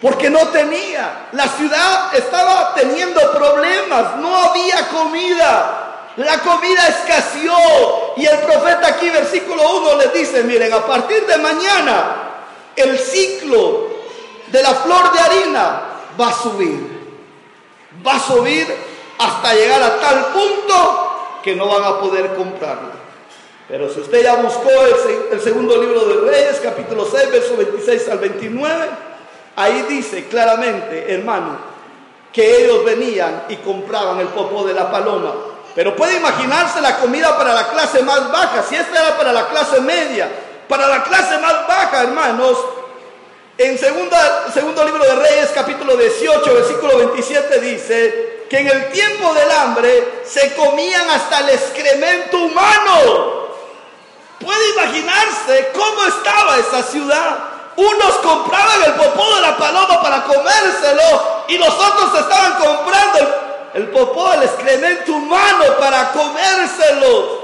Porque 0.00 0.30
no 0.30 0.48
tenía. 0.48 1.28
La 1.32 1.48
ciudad 1.48 2.14
estaba 2.14 2.74
teniendo 2.74 3.20
problemas. 3.32 4.16
No 4.16 4.36
había 4.36 4.88
comida. 4.88 6.10
La 6.16 6.38
comida 6.40 6.86
escaseó. 6.88 8.14
Y 8.16 8.26
el 8.26 8.38
profeta 8.38 8.88
aquí, 8.88 9.10
versículo 9.10 9.78
1, 9.78 9.96
les 9.96 10.12
dice, 10.12 10.42
miren, 10.44 10.72
a 10.72 10.86
partir 10.86 11.26
de 11.26 11.38
mañana 11.38 12.16
el 12.76 12.98
ciclo 12.98 13.88
de 14.46 14.62
la 14.62 14.74
flor 14.74 15.12
de 15.12 15.18
harina 15.20 15.82
va 16.20 16.28
a 16.28 16.32
subir. 16.32 16.98
Va 18.06 18.14
a 18.14 18.20
subir 18.20 18.66
hasta 19.18 19.54
llegar 19.54 19.82
a 19.82 20.00
tal 20.00 20.26
punto 20.26 21.40
que 21.42 21.56
no 21.56 21.66
van 21.66 21.84
a 21.84 22.00
poder 22.00 22.34
comprarla. 22.34 22.92
Pero 23.68 23.92
si 23.92 24.00
usted 24.00 24.22
ya 24.22 24.36
buscó 24.36 24.70
el, 25.30 25.40
segundo 25.40 25.76
libro 25.76 26.00
de 26.06 26.30
Reyes, 26.30 26.60
capítulo 26.62 27.04
6, 27.04 27.30
verso 27.30 27.56
26 27.56 28.08
al 28.08 28.18
29, 28.18 28.88
ahí 29.58 29.82
dice 29.88 30.26
claramente, 30.28 31.12
hermano, 31.12 31.58
que 32.32 32.62
ellos 32.62 32.84
venían 32.84 33.44
y 33.48 33.56
compraban 33.56 34.20
el 34.20 34.28
popó 34.28 34.64
de 34.64 34.72
la 34.72 34.90
paloma. 34.90 35.34
Pero 35.74 35.96
puede 35.96 36.16
imaginarse 36.16 36.80
la 36.80 36.98
comida 36.98 37.36
para 37.36 37.52
la 37.52 37.68
clase 37.68 38.02
más 38.02 38.30
baja, 38.30 38.62
si 38.62 38.76
esta 38.76 39.00
era 39.00 39.16
para 39.16 39.32
la 39.32 39.48
clase 39.48 39.80
media, 39.80 40.28
para 40.68 40.86
la 40.86 41.02
clase 41.02 41.38
más 41.38 41.66
baja, 41.66 42.02
hermanos. 42.02 42.56
En 43.58 43.76
segunda, 43.76 44.52
segundo 44.52 44.84
libro 44.84 45.02
de 45.02 45.16
Reyes, 45.16 45.50
capítulo 45.52 45.96
18, 45.96 46.54
versículo 46.54 46.98
27, 46.98 47.60
dice 47.60 48.44
que 48.48 48.58
en 48.60 48.68
el 48.68 48.90
tiempo 48.90 49.34
del 49.34 49.50
hambre 49.50 50.22
se 50.24 50.54
comían 50.54 51.10
hasta 51.10 51.40
el 51.40 51.48
excremento 51.50 52.38
humano. 52.38 53.48
Puede 54.38 54.70
imaginarse 54.70 55.70
cómo 55.74 56.04
estaba 56.06 56.58
esa 56.58 56.82
ciudad. 56.84 57.57
Unos 57.78 58.14
compraban 58.24 58.82
el 58.86 58.94
popó 58.94 59.36
de 59.36 59.40
la 59.40 59.56
paloma 59.56 60.02
para 60.02 60.24
comérselo 60.24 61.44
y 61.46 61.58
los 61.58 61.68
otros 61.68 62.12
estaban 62.18 62.54
comprando 62.54 63.18
el, 63.20 63.82
el 63.82 63.88
popó 63.90 64.30
del 64.32 64.42
excremento 64.42 65.12
humano 65.12 65.64
para 65.78 66.10
comérselo. 66.10 67.38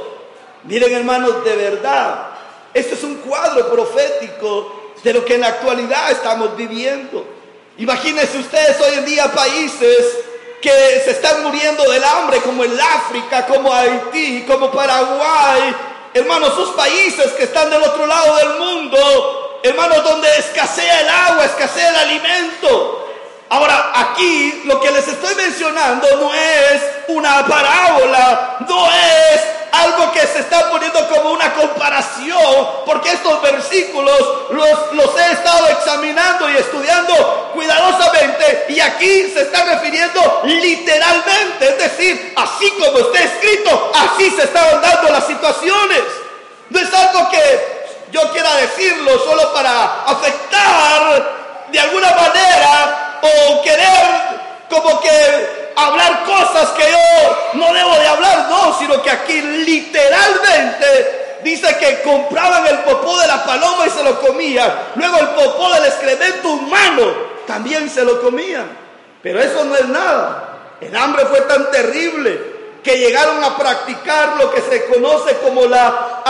Miren 0.64 0.93
hermanos, 0.93 1.45
de 1.45 1.55
verdad, 1.55 2.31
este 2.73 2.95
es 2.95 3.05
un 3.05 3.19
cuadro 3.19 3.71
profético 3.71 4.95
de 5.05 5.12
lo 5.12 5.25
que 5.25 5.37
en 5.37 5.43
la 5.43 5.47
actualidad 5.47 6.11
estamos 6.11 6.57
viviendo. 6.57 7.25
Imagínense 7.79 8.37
ustedes 8.37 8.81
hoy 8.81 8.95
en 8.95 9.05
día 9.05 9.31
países 9.33 10.19
que 10.61 10.71
se 11.05 11.12
están 11.12 11.45
muriendo 11.45 11.88
del 11.88 12.03
hambre, 12.03 12.40
como 12.40 12.64
el 12.64 12.81
África, 12.81 13.47
como 13.47 13.73
Haití, 13.73 14.44
como 14.49 14.73
Paraguay. 14.73 15.77
Hermanos, 16.12 16.55
sus 16.57 16.70
países 16.70 17.31
que 17.35 17.44
están 17.44 17.70
del 17.70 17.85
otro 17.85 18.05
lado 18.05 18.35
del 18.35 18.59
mundo, 18.59 19.43
hermanos, 19.64 20.05
donde 20.05 20.29
escasea 20.38 21.00
el 21.00 21.09
agua, 21.09 21.44
escasea 21.46 21.88
el 21.88 21.96
alimento. 21.96 23.09
Ahora, 23.48 23.92
aquí 23.94 24.62
lo 24.66 24.79
que 24.79 24.90
les 24.90 25.09
estoy 25.09 25.35
mencionando 25.37 26.07
no 26.20 26.35
es 26.35 26.83
una 27.09 27.46
parábola, 27.46 28.59
no 28.68 28.87
es 28.92 29.40
algo 29.72 30.12
que 30.12 30.20
se 30.27 30.40
está 30.40 30.70
poniendo 30.70 31.09
como 31.09 31.31
una 31.31 31.55
comparación, 31.55 32.68
porque 32.85 33.11
estos 33.11 33.40
versículos 33.40 34.50
los, 34.50 34.92
los 34.92 35.18
he 35.18 35.33
estado 35.33 35.66
examinando 35.68 36.50
y 36.50 36.57
estudiando 36.57 37.50
cuidadosamente 37.55 38.66
y 38.68 38.81
aquí 38.81 39.31
se 39.33 39.42
está 39.42 39.64
refiriendo 39.64 40.42
literalmente, 40.44 41.70
es 41.70 41.79
decir, 41.79 42.35
así 42.37 42.70
como 42.72 42.98
está 42.98 43.18
escrito, 43.20 43.92
así 43.94 44.31
se 44.31 44.42
estaban 44.44 44.83
dando 44.83 45.11
las 45.11 45.27
situaciones. 45.27 46.03
No 46.70 46.81
es 46.81 46.94
algo 46.94 47.31
que 47.31 47.73
yo 48.14 48.31
quiera 48.31 48.55
decirlo 48.59 49.18
solo 49.18 49.53
para 49.53 50.05
afectar 50.05 51.66
de 51.72 51.81
alguna 51.81 52.11
manera 52.12 53.20
o 53.20 53.61
querer 53.62 54.70
como 54.70 55.00
que 55.00 55.72
hablar 55.74 56.22
cosas 56.24 56.68
que 56.70 56.92
yo 56.92 57.50
no 57.55 57.74
debo 57.74 57.98
de 57.98 58.07
hablar, 58.07 58.46
no, 58.48 58.79
sino 58.79 59.03
que 59.03 59.11
aquí 59.11 59.40
literalmente 59.42 61.40
dice 61.42 61.77
que 61.77 62.03
compraban 62.03 62.64
el 62.68 62.79
popó 62.85 63.18
de 63.18 63.27
la 63.27 63.44
paloma 63.44 63.85
y 63.85 63.90
se 63.90 64.05
lo 64.05 64.20
comían. 64.20 64.72
Luego 64.94 65.18
el 65.18 65.29
popó 65.31 65.72
del 65.72 65.87
excremento 65.87 66.50
humano 66.50 67.03
también 67.48 67.90
se 67.90 68.05
lo 68.05 68.22
comían. 68.22 68.85
Pero 69.24 69.40
eso 69.40 69.64
no 69.64 69.74
es 69.74 69.88
nada. 69.88 70.77
El 70.81 70.94
hambre 70.94 71.27
fue 71.27 71.40
tan 71.42 71.68
terrible 71.72 72.55
que 72.85 72.96
llegaron 72.96 73.42
a 73.42 73.57
practicar 73.57 74.37
lo 74.37 74.53
que 74.53 74.61
se 74.61 74.85
conoce 74.87 75.37
como 75.38 75.66
la 75.66 76.22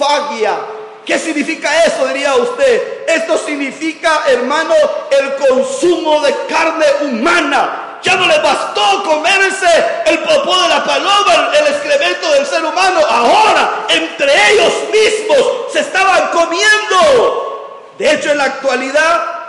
antropofagia. 0.00 0.58
¿Qué 1.04 1.18
significa 1.18 1.84
eso, 1.84 2.06
diría 2.08 2.34
usted? 2.36 3.08
Esto 3.08 3.38
significa, 3.38 4.24
hermano, 4.28 4.74
el 5.10 5.34
consumo 5.36 6.20
de 6.20 6.34
carne 6.48 6.86
humana. 7.02 7.98
Ya 8.02 8.14
no 8.16 8.26
les 8.26 8.42
bastó 8.42 9.02
comerse 9.04 9.66
el 10.06 10.20
popó 10.20 10.62
de 10.62 10.68
la 10.68 10.84
paloma, 10.84 11.50
el 11.58 11.66
excremento 11.66 12.32
del 12.32 12.46
ser 12.46 12.64
humano. 12.64 13.00
Ahora, 13.08 13.86
entre 13.88 14.52
ellos 14.52 14.72
mismos 14.92 15.72
se 15.72 15.80
estaban 15.80 16.28
comiendo. 16.28 17.92
De 17.98 18.12
hecho, 18.12 18.30
en 18.30 18.38
la 18.38 18.44
actualidad 18.44 19.40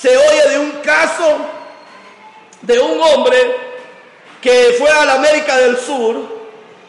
se 0.00 0.16
oye 0.16 0.48
de 0.48 0.58
un 0.58 0.70
caso 0.82 1.36
de 2.62 2.78
un 2.80 3.00
hombre 3.00 3.56
que 4.40 4.74
fue 4.78 4.90
a 4.90 5.04
la 5.04 5.14
América 5.14 5.56
del 5.58 5.78
Sur 5.78 6.16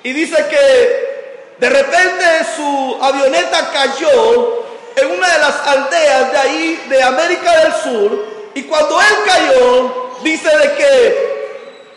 y 0.03 0.13
dice 0.13 0.47
que 0.49 1.10
de 1.59 1.69
repente 1.69 2.25
su 2.55 2.97
avioneta 3.01 3.69
cayó 3.71 4.63
en 4.95 5.11
una 5.11 5.27
de 5.27 5.39
las 5.39 5.67
aldeas 5.67 6.31
de 6.31 6.37
ahí, 6.37 6.85
de 6.89 7.03
América 7.03 7.57
del 7.59 7.73
Sur, 7.73 8.25
y 8.53 8.63
cuando 8.63 8.99
él 8.99 9.15
cayó, 9.25 10.11
dice 10.23 10.57
de 10.57 10.73
que 10.73 11.31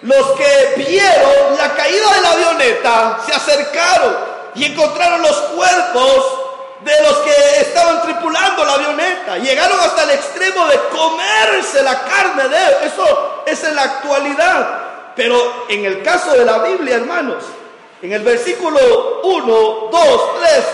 los 0.03 0.33
que 0.33 0.75
vieron 0.77 1.57
la 1.59 1.75
caída 1.75 2.15
de 2.15 2.21
la 2.21 2.31
avioneta 2.31 3.21
se 3.27 3.35
acercaron 3.35 4.17
y 4.55 4.67
encontraron 4.67 5.23
los 5.23 5.37
cuerpos 5.37 6.41
de 6.85 7.03
los 7.03 7.17
que 7.19 7.61
estaban 7.61 8.03
tripulando 8.03 8.65
la 8.65 8.75
avioneta. 8.75 9.39
Llegaron 9.39 9.81
hasta 9.81 10.05
el 10.05 10.11
extremo 10.11 10.67
de 10.67 10.79
comerse 10.91 11.83
la 11.83 12.03
carne 12.05 12.49
de 12.49 12.57
él. 12.57 12.75
Eso 12.85 13.43
es 13.47 13.65
en 13.65 13.75
la 13.75 13.83
actualidad. 13.83 14.85
Pero 15.17 15.65
en 15.69 15.85
el 15.87 16.03
caso 16.03 16.33
de 16.33 16.45
la 16.45 16.59
Biblia, 16.59 16.97
hermanos, 16.97 17.45
en 18.05 18.13
el 18.13 18.23
versículo 18.23 19.23
1, 19.23 19.89
2, 19.91 20.21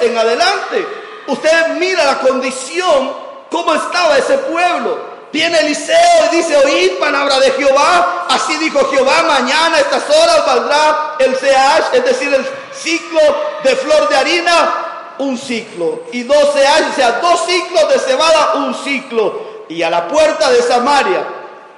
3 0.01 0.11
en 0.11 0.19
adelante, 0.19 0.87
usted 1.29 1.69
mira 1.79 2.05
la 2.05 2.19
condición, 2.19 3.12
cómo 3.49 3.73
estaba 3.73 4.19
ese 4.19 4.37
pueblo. 4.38 4.99
Viene 5.33 5.61
Eliseo 5.61 6.27
y 6.27 6.37
dice, 6.37 6.57
oíd 6.57 6.99
palabra 6.99 7.38
de 7.38 7.53
Jehová. 7.53 8.27
Así 8.29 8.57
dijo 8.57 8.85
Jehová, 8.90 9.23
mañana 9.29 9.77
a 9.77 9.81
estas 9.81 10.11
horas 10.11 10.45
valdrá 10.45 11.14
el 11.21 11.37
Seash, 11.37 11.85
es 11.93 12.05
decir, 12.05 12.35
el 12.35 12.45
ciclo 12.73 13.21
de 13.62 13.77
flor 13.77 14.09
de 14.09 14.16
harina, 14.16 15.14
un 15.19 15.38
ciclo. 15.38 16.03
Y 16.11 16.25
dos 16.25 16.53
Seash, 16.53 16.90
o 16.90 16.95
sea, 16.97 17.21
dos 17.21 17.47
ciclos 17.47 17.88
de 17.90 17.99
cebada, 18.01 18.55
un 18.55 18.75
ciclo. 18.75 19.66
Y 19.69 19.85
a 19.85 19.90
la 19.90 20.09
puerta 20.09 20.51
de 20.51 20.62
Samaria 20.62 21.25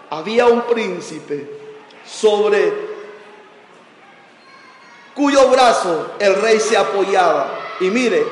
había 0.09 0.47
un 0.47 0.62
príncipe 0.62 1.61
sobre 2.07 2.92
cuyo 5.14 5.48
brazo 5.48 6.12
el 6.18 6.35
rey 6.37 6.61
se 6.61 6.77
apoyaba. 6.77 7.59
Y 7.81 7.90
mire, 7.90 8.25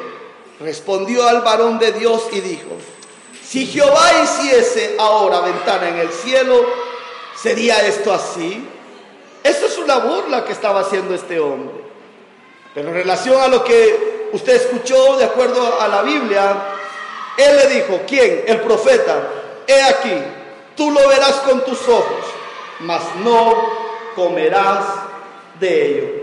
respondió 0.61 1.27
al 1.27 1.43
varón 1.43 1.79
de 1.79 1.93
Dios 1.93 2.29
y 2.33 2.41
dijo, 2.41 2.71
si 3.45 3.67
Jehová 3.67 4.23
hiciese 4.23 4.97
ahora 4.99 5.41
ventana 5.41 5.89
en 5.89 5.99
el 5.99 6.11
cielo, 6.11 6.65
¿sería 7.35 7.87
esto 7.87 8.13
así? 8.13 8.65
Esto 9.43 9.67
es 9.67 9.79
una 9.79 9.97
burla 9.97 10.45
que 10.45 10.53
estaba 10.53 10.81
haciendo 10.81 11.15
este 11.15 11.41
hombre. 11.41 11.75
Pero 12.75 12.89
en 12.91 12.95
relación 12.95 13.41
a 13.41 13.49
lo 13.49 13.65
que 13.65 14.29
usted 14.33 14.55
escuchó 14.55 15.17
de 15.17 15.25
acuerdo 15.25 15.81
a 15.81 15.89
la 15.89 16.03
Biblia, 16.03 16.57
él 17.37 17.57
le 17.57 17.75
dijo, 17.75 18.03
¿quién? 18.07 18.45
El 18.47 18.61
profeta, 18.61 19.29
he 19.67 19.83
aquí, 19.83 20.15
tú 20.77 20.91
lo 20.91 21.09
verás 21.09 21.37
con 21.37 21.65
tus 21.65 21.89
ojos, 21.89 22.27
mas 22.81 23.03
no 23.25 23.55
comerás 24.15 24.85
de 25.59 25.87
ello. 25.87 26.20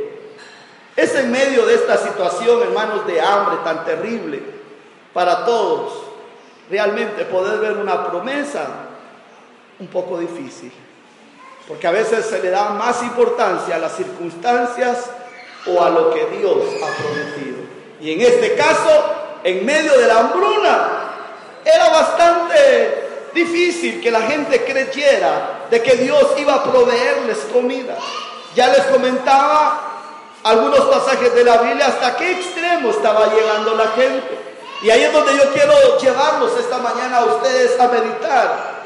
Es 0.98 1.14
en 1.14 1.32
medio 1.32 1.64
de 1.68 1.76
esta 1.76 1.96
situación, 1.96 2.60
hermanos, 2.64 3.06
de 3.06 3.22
hambre 3.22 3.58
tan 3.64 3.86
terrible 3.86 4.42
para 5.14 5.46
todos, 5.46 5.94
realmente 6.72 7.24
poder 7.26 7.60
ver 7.60 7.78
una 7.78 8.10
promesa 8.10 8.66
un 9.80 9.86
poco 9.88 10.18
difícil. 10.18 10.72
Porque 11.68 11.86
a 11.86 11.92
veces 11.92 12.26
se 12.26 12.42
le 12.42 12.50
da 12.50 12.72
más 12.72 13.04
importancia 13.04 13.76
a 13.76 13.80
las 13.80 13.96
circunstancias 13.96 15.12
o 15.68 15.84
a 15.84 15.92
lo 15.92 16.12
que 16.12 16.26
Dios 16.38 16.64
ha 16.82 17.04
prometido. 17.04 17.58
Y 18.02 18.14
en 18.14 18.22
este 18.22 18.56
caso, 18.56 19.16
en 19.44 19.64
medio 19.64 19.96
de 20.00 20.08
la 20.08 20.20
hambruna, 20.20 20.90
era 21.64 21.90
bastante 21.90 23.30
difícil 23.36 24.02
que 24.02 24.10
la 24.10 24.22
gente 24.22 24.64
creyera 24.64 25.68
de 25.70 25.80
que 25.84 25.96
Dios 25.96 26.34
iba 26.40 26.56
a 26.56 26.64
proveerles 26.64 27.38
comida. 27.54 27.96
Ya 28.56 28.70
les 28.70 28.82
comentaba 28.86 29.87
algunos 30.48 30.80
pasajes 30.86 31.34
de 31.36 31.44
la 31.44 31.58
Biblia 31.58 31.88
hasta 31.88 32.16
qué 32.16 32.32
extremo 32.32 32.90
estaba 32.90 33.28
llegando 33.34 33.76
la 33.76 33.88
gente. 33.90 34.48
Y 34.82 34.90
ahí 34.90 35.04
es 35.04 35.14
donde 35.14 35.36
yo 35.36 35.52
quiero 35.54 35.74
llevarlos 36.00 36.58
esta 36.60 36.78
mañana 36.78 37.18
a 37.18 37.26
ustedes 37.26 37.80
a 37.80 37.88
meditar. 37.88 38.78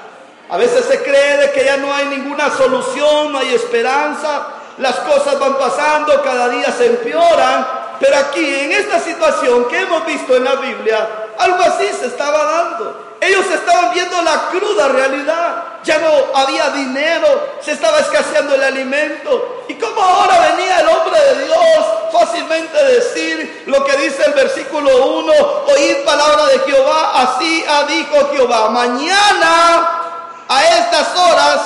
A 0.49 0.57
veces 0.57 0.85
se 0.85 1.01
cree 1.03 1.51
que 1.51 1.63
ya 1.63 1.77
no 1.77 1.93
hay 1.93 2.05
ninguna 2.05 2.49
solución, 2.49 3.31
no 3.31 3.37
hay 3.37 3.53
esperanza, 3.53 4.47
las 4.77 4.95
cosas 4.97 5.39
van 5.39 5.57
pasando, 5.57 6.21
cada 6.23 6.49
día 6.49 6.71
se 6.71 6.87
empeoran, 6.87 7.67
pero 7.99 8.17
aquí 8.17 8.55
en 8.55 8.71
esta 8.71 8.99
situación 8.99 9.65
que 9.69 9.79
hemos 9.79 10.05
visto 10.05 10.35
en 10.35 10.43
la 10.43 10.55
Biblia, 10.55 11.07
algo 11.37 11.63
así 11.63 11.87
se 11.87 12.07
estaba 12.07 12.43
dando. 12.43 13.10
Ellos 13.21 13.45
estaban 13.51 13.93
viendo 13.93 14.19
la 14.23 14.49
cruda 14.49 14.87
realidad. 14.87 15.63
Ya 15.83 15.99
no 15.99 16.09
había 16.35 16.71
dinero, 16.71 17.57
se 17.61 17.73
estaba 17.73 17.99
escaseando 17.99 18.55
el 18.55 18.63
alimento. 18.63 19.63
¿Y 19.67 19.75
cómo 19.75 20.01
ahora 20.01 20.39
venía 20.49 20.79
el 20.79 20.87
hombre 20.87 21.19
de 21.19 21.45
Dios 21.45 21.85
fácilmente 22.11 22.83
decir 22.83 23.63
lo 23.67 23.85
que 23.85 23.95
dice 23.97 24.23
el 24.25 24.33
versículo 24.33 25.05
1? 25.05 25.33
Oíd 25.67 26.03
palabra 26.03 26.47
de 26.47 26.59
Jehová, 26.59 27.11
así 27.21 27.63
ha 27.69 27.83
dicho 27.83 28.31
Jehová. 28.33 28.69
Mañana 28.69 30.01
a 30.47 30.63
estas 30.79 31.15
horas 31.15 31.61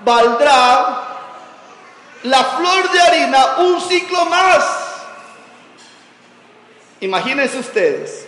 valdrá 0.00 1.02
la 2.22 2.44
flor 2.44 2.90
de 2.90 3.00
harina 3.00 3.56
un 3.58 3.80
ciclo 3.82 4.24
más. 4.26 4.64
Imagínense 7.00 7.58
ustedes, 7.58 8.25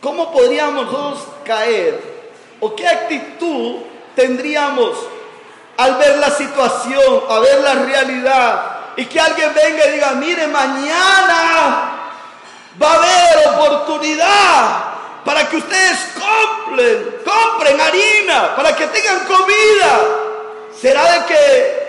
¿cómo 0.00 0.32
podríamos 0.32 0.86
nosotros 0.86 1.26
caer 1.44 2.00
o 2.60 2.74
qué 2.74 2.86
actitud 2.86 3.76
tendríamos 4.14 4.96
al 5.76 5.96
ver 5.96 6.18
la 6.18 6.30
situación, 6.30 7.22
a 7.28 7.38
ver 7.38 7.60
la 7.62 7.74
realidad 7.74 8.80
y 8.96 9.06
que 9.06 9.20
alguien 9.20 9.52
venga 9.54 9.86
y 9.86 9.92
diga, 9.92 10.10
mire, 10.12 10.46
mañana 10.46 12.00
va 12.80 12.92
a 12.92 12.94
haber 12.94 13.48
oportunidad 13.48 14.84
para 15.24 15.48
que 15.48 15.56
ustedes 15.56 15.98
compren, 16.14 17.16
compren 17.24 17.80
harina, 17.80 18.56
para 18.56 18.74
que 18.74 18.86
tengan 18.88 19.26
comida. 19.26 20.00
¿Será 20.80 21.12
de 21.12 21.24
que 21.26 21.80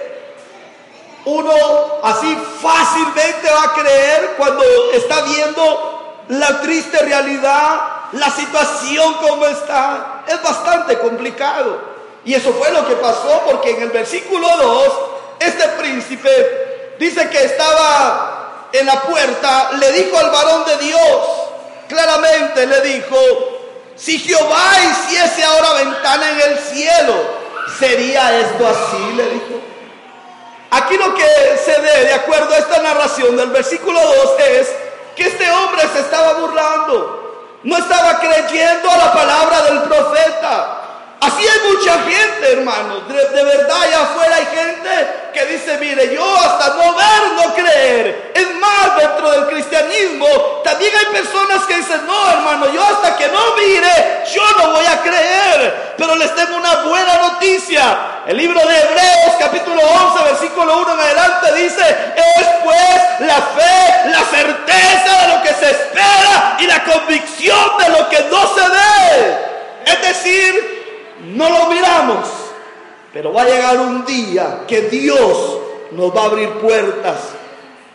uno 1.26 1.54
así 2.04 2.38
fácilmente 2.62 3.50
va 3.52 3.64
a 3.64 3.74
creer 3.74 4.34
cuando 4.38 4.64
está 4.94 5.22
viendo 5.22 6.24
la 6.30 6.62
triste 6.62 6.98
realidad, 7.00 7.82
la 8.14 8.30
situación 8.30 9.14
como 9.16 9.46
está? 9.46 10.24
Es 10.28 10.42
bastante 10.42 10.98
complicado. 11.00 11.80
Y 12.24 12.34
eso 12.34 12.54
fue 12.54 12.72
lo 12.72 12.88
que 12.88 12.96
pasó 12.96 13.42
porque 13.46 13.72
en 13.72 13.84
el 13.84 13.90
versículo 13.90 14.48
2, 14.58 14.94
este 15.40 15.68
príncipe 15.70 16.96
dice 17.00 17.30
que 17.30 17.46
estaba 17.46 18.70
en 18.72 18.86
la 18.86 19.02
puerta, 19.02 19.72
le 19.74 19.92
dijo 19.92 20.18
al 20.18 20.30
varón 20.30 20.66
de 20.66 20.78
Dios, 20.78 21.28
claramente 21.88 22.68
le 22.68 22.82
dijo, 22.82 23.18
si 23.96 24.20
Jehová 24.20 24.72
hiciese 24.90 25.44
ahora 25.44 25.74
ventana 25.84 26.30
en 26.32 26.52
el 26.52 26.60
cielo, 26.60 27.14
¿sería 27.80 28.40
esto 28.40 28.68
así? 28.68 29.14
Le 29.16 29.24
dijo. 29.26 29.62
Aquí 30.72 30.96
lo 30.96 31.14
que 31.14 31.26
se 31.64 31.80
ve, 31.82 32.06
de 32.06 32.14
acuerdo 32.14 32.54
a 32.54 32.58
esta 32.58 32.82
narración 32.82 33.36
del 33.36 33.50
versículo 33.50 34.00
2, 34.00 34.40
es 34.40 34.70
que 35.16 35.28
este 35.28 35.52
hombre 35.52 35.82
se 35.94 36.00
estaba 36.00 36.34
burlando, 36.34 37.21
no 37.64 37.78
estaba 37.78 38.20
creyendo 38.20 38.90
a 38.90 38.98
la 38.98 39.14
palabra 39.14 39.62
del 39.64 39.82
profeta. 39.84 40.81
Así 41.22 41.48
hay 41.48 41.72
mucha 41.72 42.00
gente, 42.00 42.52
hermanos. 42.52 43.08
De, 43.08 43.14
de, 43.14 43.44
verdad, 43.44 43.80
allá 43.80 44.02
afuera 44.02 44.38
hay 44.38 44.46
gente 44.48 44.90
que 45.32 45.46
dice, 45.46 45.78
mire, 45.78 46.16
yo 46.16 46.26
hasta 46.36 46.70
no 46.74 46.96
ver, 46.96 47.32
no 47.36 47.54
creer. 47.54 48.32
Es 48.34 48.56
más, 48.56 48.98
dentro 48.98 49.30
del 49.30 49.46
cristianismo, 49.46 50.26
también 50.64 50.92
hay 50.98 51.06
personas 51.14 51.64
que 51.66 51.76
dicen, 51.76 52.08
no, 52.08 52.32
hermano, 52.32 52.74
yo 52.74 52.84
hasta 52.84 53.16
que 53.18 53.28
no 53.28 53.56
mire, 53.56 54.24
yo 54.34 54.42
no 54.58 54.72
voy 54.72 54.86
a 54.88 55.00
creer. 55.04 55.94
Pero 55.96 56.16
les 56.16 56.34
tengo 56.34 56.58
una 56.58 56.76
buena 56.86 57.16
noticia. 57.18 58.24
El 58.26 58.38
libro 58.38 58.60
de 58.60 58.80
Hebreos, 58.80 59.36
capítulo 59.38 59.80
11, 59.80 60.24
versículo 60.24 60.78
1 60.80 60.94
en 60.94 61.00
adelante, 61.02 61.54
dice, 61.54 62.14
es 62.16 62.48
pues 62.64 63.20
la 63.20 63.36
fe, 63.36 64.10
la 64.10 64.24
certeza 64.26 65.22
de 65.22 65.36
lo 65.36 65.44
que 65.44 65.54
se 65.54 65.70
espera 65.70 66.58
y 66.60 66.66
la 66.66 66.84
convicción 66.84 67.78
de 67.78 67.90
lo 67.90 68.10
que 68.10 68.24
no 68.24 68.56
se 68.56 68.62
ve. 68.62 69.52
Es 69.86 70.02
decir, 70.02 70.81
no 71.26 71.50
lo 71.50 71.68
miramos, 71.68 72.28
pero 73.14 73.34
va 73.34 73.44
a 73.44 73.46
llegar 73.46 73.78
un 73.78 74.06
día 74.06 74.62
que 74.68 74.82
Dios 74.84 75.60
nos 75.92 76.16
va 76.16 76.24
a 76.24 76.26
abrir 76.26 76.50
puertas. 76.54 77.18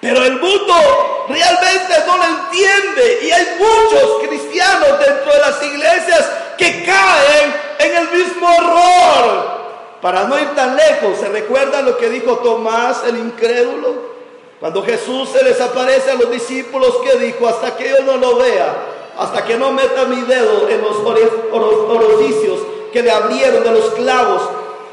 Pero 0.00 0.22
el 0.24 0.38
mundo 0.40 1.26
realmente 1.28 1.94
no 2.06 2.16
lo 2.16 2.24
entiende 2.24 3.18
y 3.22 3.30
hay 3.30 3.46
muchos 3.58 4.28
cristianos 4.28 4.98
dentro 4.98 5.32
de 5.32 5.40
las 5.40 5.62
iglesias 5.62 6.30
que 6.56 6.84
caen 6.84 7.54
en 7.78 7.96
el 7.96 8.10
mismo 8.10 8.48
error. 8.48 9.56
Para 10.00 10.24
no 10.24 10.38
ir 10.38 10.54
tan 10.54 10.76
lejos, 10.76 11.18
¿se 11.18 11.28
recuerda 11.28 11.82
lo 11.82 11.96
que 11.96 12.10
dijo 12.10 12.38
Tomás 12.38 13.02
el 13.08 13.18
incrédulo? 13.18 14.14
Cuando 14.60 14.84
Jesús 14.84 15.30
se 15.30 15.42
les 15.42 15.60
aparece 15.60 16.12
a 16.12 16.14
los 16.14 16.30
discípulos, 16.30 16.98
que 17.02 17.18
dijo? 17.18 17.48
Hasta 17.48 17.76
que 17.76 17.90
yo 17.90 18.02
no 18.02 18.16
lo 18.16 18.36
vea, 18.36 18.74
hasta 19.18 19.44
que 19.44 19.56
no 19.56 19.72
meta 19.72 20.04
mi 20.04 20.20
dedo 20.22 20.68
en 20.68 20.80
los 20.82 20.96
orificios 20.98 22.75
que 22.92 23.02
le 23.02 23.10
abrieron 23.10 23.62
de 23.62 23.70
los 23.70 23.90
clavos, 23.90 24.42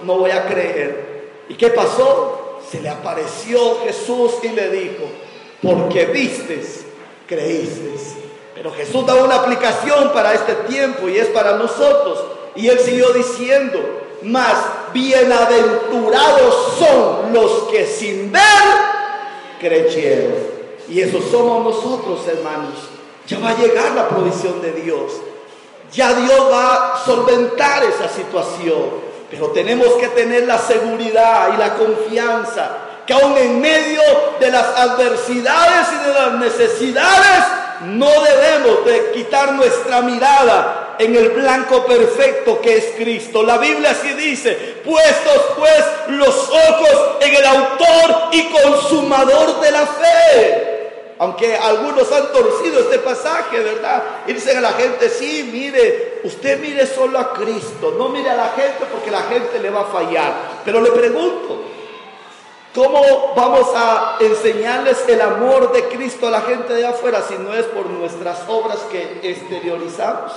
no 0.01 0.17
voy 0.17 0.31
a 0.31 0.45
creer. 0.47 1.31
¿Y 1.49 1.55
qué 1.55 1.69
pasó? 1.69 2.59
Se 2.69 2.81
le 2.81 2.89
apareció 2.89 3.79
Jesús 3.85 4.33
y 4.43 4.49
le 4.49 4.69
dijo, 4.69 5.03
porque 5.61 6.05
vistes, 6.05 6.85
creíste. 7.27 7.93
Pero 8.55 8.71
Jesús 8.71 9.05
da 9.05 9.15
una 9.15 9.35
aplicación 9.35 10.11
para 10.13 10.33
este 10.33 10.53
tiempo 10.67 11.09
y 11.09 11.17
es 11.17 11.27
para 11.27 11.57
nosotros. 11.57 12.23
Y 12.55 12.67
él 12.67 12.79
siguió 12.79 13.11
diciendo, 13.11 13.79
más 14.21 14.55
bienaventurados 14.93 16.77
son 16.77 17.33
los 17.33 17.63
que 17.63 17.85
sin 17.85 18.31
ver 18.31 18.41
creyeron. 19.59 20.33
Y 20.89 21.01
eso 21.01 21.19
somos 21.31 21.63
nosotros, 21.63 22.27
hermanos. 22.27 22.75
Ya 23.27 23.39
va 23.39 23.49
a 23.51 23.57
llegar 23.57 23.93
la 23.93 24.07
provisión 24.09 24.61
de 24.61 24.73
Dios. 24.73 25.13
Ya 25.93 26.13
Dios 26.13 26.51
va 26.51 26.95
a 26.95 27.05
solventar 27.05 27.83
esa 27.83 28.09
situación. 28.09 29.13
Pero 29.29 29.47
tenemos 29.47 29.87
que 29.93 30.09
tener 30.09 30.45
la 30.45 30.57
seguridad 30.57 31.53
y 31.53 31.57
la 31.57 31.75
confianza 31.75 32.77
que 33.05 33.13
aún 33.13 33.37
en 33.37 33.59
medio 33.59 34.01
de 34.39 34.51
las 34.51 34.65
adversidades 34.77 35.87
y 35.93 36.07
de 36.07 36.13
las 36.13 36.33
necesidades, 36.33 37.43
no 37.85 38.07
debemos 38.07 38.85
de 38.85 39.11
quitar 39.11 39.53
nuestra 39.53 40.01
mirada 40.01 40.95
en 40.99 41.15
el 41.15 41.29
blanco 41.29 41.85
perfecto 41.85 42.61
que 42.61 42.77
es 42.77 42.85
Cristo. 42.95 43.43
La 43.43 43.57
Biblia 43.57 43.91
así 43.91 44.13
dice, 44.13 44.81
puestos 44.85 45.41
pues 45.57 45.83
los 46.07 46.49
ojos 46.49 47.17
en 47.21 47.35
el 47.35 47.45
autor 47.45 48.29
y 48.31 48.43
consumador 48.43 49.59
de 49.59 49.71
la 49.71 49.85
fe. 49.85 50.72
Aunque 51.23 51.55
algunos 51.55 52.11
han 52.11 52.33
torcido 52.33 52.81
este 52.81 52.99
pasaje, 52.99 53.57
¿verdad? 53.57 54.03
Y 54.27 54.33
dicen 54.33 54.57
a 54.57 54.59
la 54.61 54.73
gente, 54.73 55.07
sí, 55.07 55.49
mire, 55.53 56.19
usted 56.25 56.59
mire 56.59 56.85
solo 56.85 57.17
a 57.17 57.31
Cristo, 57.31 57.95
no 57.97 58.09
mire 58.09 58.29
a 58.29 58.35
la 58.35 58.49
gente 58.49 58.83
porque 58.91 59.09
la 59.09 59.21
gente 59.21 59.57
le 59.59 59.69
va 59.69 59.83
a 59.83 59.85
fallar. 59.85 60.33
Pero 60.65 60.81
le 60.81 60.91
pregunto, 60.91 61.63
¿cómo 62.75 63.33
vamos 63.37 63.69
a 63.73 64.17
enseñarles 64.19 65.07
el 65.07 65.21
amor 65.21 65.71
de 65.71 65.85
Cristo 65.87 66.27
a 66.27 66.31
la 66.31 66.41
gente 66.41 66.73
de 66.73 66.87
afuera 66.87 67.23
si 67.25 67.35
no 67.35 67.53
es 67.53 67.67
por 67.67 67.85
nuestras 67.85 68.39
obras 68.49 68.79
que 68.91 69.21
exteriorizamos? 69.23 70.33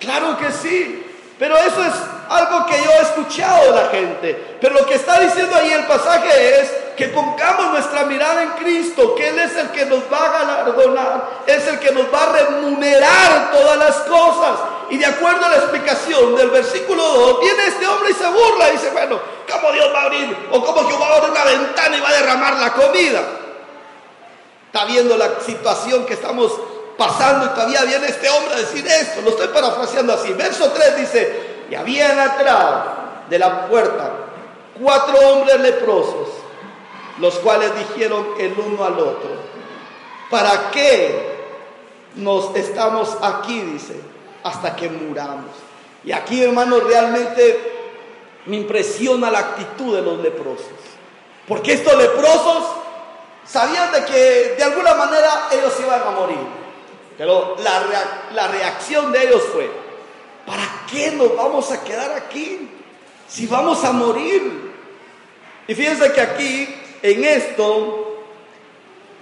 Claro 0.00 0.38
que 0.38 0.50
sí, 0.50 1.04
pero 1.38 1.58
eso 1.58 1.84
es 1.84 1.92
algo 2.30 2.64
que 2.64 2.82
yo 2.82 2.90
he 2.90 3.02
escuchado 3.02 3.66
de 3.66 3.82
la 3.82 3.88
gente. 3.88 4.56
Pero 4.62 4.76
lo 4.76 4.86
que 4.86 4.94
está 4.94 5.20
diciendo 5.20 5.54
ahí 5.54 5.72
el 5.72 5.84
pasaje 5.84 6.60
es 6.60 6.72
que 6.98 7.08
pongamos 7.08 7.70
nuestra 7.70 8.04
mirada 8.06 8.42
en 8.42 8.50
Cristo, 8.50 9.14
que 9.14 9.28
Él 9.28 9.38
es 9.38 9.56
el 9.56 9.70
que 9.70 9.86
nos 9.86 10.00
va 10.12 10.26
a 10.26 10.32
galardonar, 10.32 11.30
es 11.46 11.64
el 11.68 11.78
que 11.78 11.92
nos 11.92 12.12
va 12.12 12.24
a 12.24 12.32
remunerar 12.32 13.52
todas 13.52 13.78
las 13.78 13.96
cosas. 13.98 14.58
Y 14.90 14.98
de 14.98 15.06
acuerdo 15.06 15.46
a 15.46 15.48
la 15.50 15.56
explicación 15.58 16.34
del 16.34 16.50
versículo 16.50 17.00
2, 17.00 17.40
viene 17.40 17.66
este 17.66 17.86
hombre 17.86 18.10
y 18.10 18.14
se 18.14 18.26
burla 18.26 18.68
y 18.68 18.72
dice, 18.72 18.90
bueno, 18.90 19.20
¿cómo 19.48 19.70
Dios 19.70 19.86
va 19.94 20.00
a 20.00 20.04
abrir? 20.06 20.48
O 20.50 20.64
cómo 20.64 20.88
Jehová 20.88 21.08
va 21.08 21.14
a 21.14 21.18
abrir 21.18 21.30
una 21.30 21.44
ventana 21.44 21.96
y 21.96 22.00
va 22.00 22.08
a 22.08 22.12
derramar 22.14 22.54
la 22.54 22.72
comida. 22.72 23.20
Está 24.66 24.84
viendo 24.84 25.16
la 25.16 25.38
situación 25.40 26.04
que 26.04 26.14
estamos 26.14 26.52
pasando 26.96 27.46
y 27.46 27.48
todavía 27.50 27.82
viene 27.82 28.08
este 28.08 28.28
hombre 28.28 28.54
a 28.54 28.58
decir 28.58 28.84
esto. 28.84 29.20
Lo 29.22 29.30
estoy 29.30 29.46
parafraseando 29.48 30.14
así. 30.14 30.32
Verso 30.32 30.72
3 30.72 30.96
dice, 30.96 31.64
y 31.70 31.76
habían 31.76 32.18
atrás 32.18 32.84
de 33.30 33.38
la 33.38 33.68
puerta 33.68 34.10
cuatro 34.80 35.16
hombres 35.28 35.60
leprosos, 35.60 36.28
los 37.20 37.38
cuales 37.40 37.70
dijeron 37.78 38.26
el 38.38 38.54
uno 38.58 38.84
al 38.84 38.98
otro, 38.98 39.30
¿para 40.30 40.70
qué 40.70 41.38
nos 42.16 42.54
estamos 42.56 43.16
aquí? 43.22 43.60
Dice, 43.60 44.00
hasta 44.42 44.74
que 44.76 44.88
muramos. 44.88 45.50
Y 46.04 46.12
aquí, 46.12 46.42
hermanos, 46.42 46.84
realmente 46.84 47.78
me 48.46 48.56
impresiona 48.56 49.30
la 49.30 49.40
actitud 49.40 49.94
de 49.94 50.02
los 50.02 50.18
leprosos. 50.18 50.66
Porque 51.46 51.72
estos 51.72 51.96
leprosos 51.96 52.64
sabían 53.44 53.92
de 53.92 54.04
que 54.04 54.54
de 54.56 54.62
alguna 54.62 54.94
manera 54.94 55.48
ellos 55.52 55.74
iban 55.80 56.02
a 56.02 56.10
morir. 56.10 56.38
Pero 57.16 57.56
la, 58.32 58.48
reacción 58.48 59.10
de 59.10 59.24
ellos 59.24 59.42
fue, 59.52 59.68
¿para 60.46 60.62
qué 60.90 61.10
nos 61.10 61.36
vamos 61.36 61.70
a 61.72 61.82
quedar 61.82 62.12
aquí? 62.12 62.70
Si 63.26 63.46
vamos 63.46 63.82
a 63.84 63.92
morir. 63.92 64.72
Y 65.66 65.74
fíjense 65.74 66.12
que 66.12 66.20
aquí, 66.20 66.74
en 67.02 67.24
esto, 67.24 68.08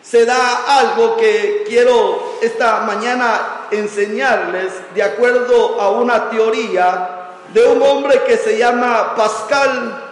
se 0.03 0.25
da 0.25 0.79
algo 0.79 1.17
que 1.17 1.65
quiero 1.67 2.39
esta 2.41 2.81
mañana 2.81 3.67
enseñarles 3.71 4.73
de 4.95 5.03
acuerdo 5.03 5.81
a 5.81 5.91
una 5.91 6.31
teoría 6.31 7.31
de 7.53 7.67
un 7.67 7.83
hombre 7.83 8.23
que 8.25 8.37
se 8.37 8.57
llama 8.57 9.15
Pascal. 9.17 10.05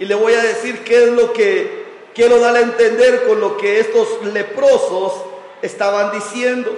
Y 0.00 0.04
le 0.06 0.16
voy 0.16 0.34
a 0.34 0.42
decir 0.42 0.82
qué 0.82 1.04
es 1.04 1.10
lo 1.10 1.32
que 1.32 1.84
quiero 2.12 2.40
dar 2.40 2.56
a 2.56 2.60
entender 2.60 3.24
con 3.26 3.40
lo 3.40 3.56
que 3.56 3.78
estos 3.78 4.20
leprosos 4.24 5.12
estaban 5.62 6.10
diciendo. 6.10 6.76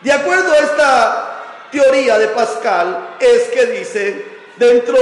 De 0.00 0.12
acuerdo 0.12 0.52
a 0.52 0.58
esta 0.58 1.42
teoría 1.70 2.18
de 2.18 2.28
Pascal 2.28 3.16
es 3.20 3.48
que 3.48 3.66
dice, 3.66 4.24
dentro 4.56 4.96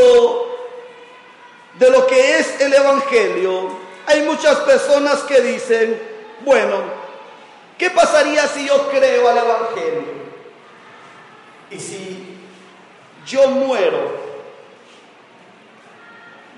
de 1.78 1.90
lo 1.90 2.06
que 2.06 2.38
es 2.38 2.60
el 2.60 2.74
Evangelio, 2.74 3.83
hay 4.06 4.22
muchas 4.22 4.58
personas 4.60 5.22
que 5.22 5.40
dicen, 5.40 6.00
bueno, 6.44 6.76
¿qué 7.78 7.90
pasaría 7.90 8.46
si 8.48 8.66
yo 8.66 8.88
creo 8.90 9.28
al 9.28 9.38
Evangelio? 9.38 10.24
Y 11.70 11.78
si 11.78 12.38
yo 13.26 13.48
muero 13.48 14.24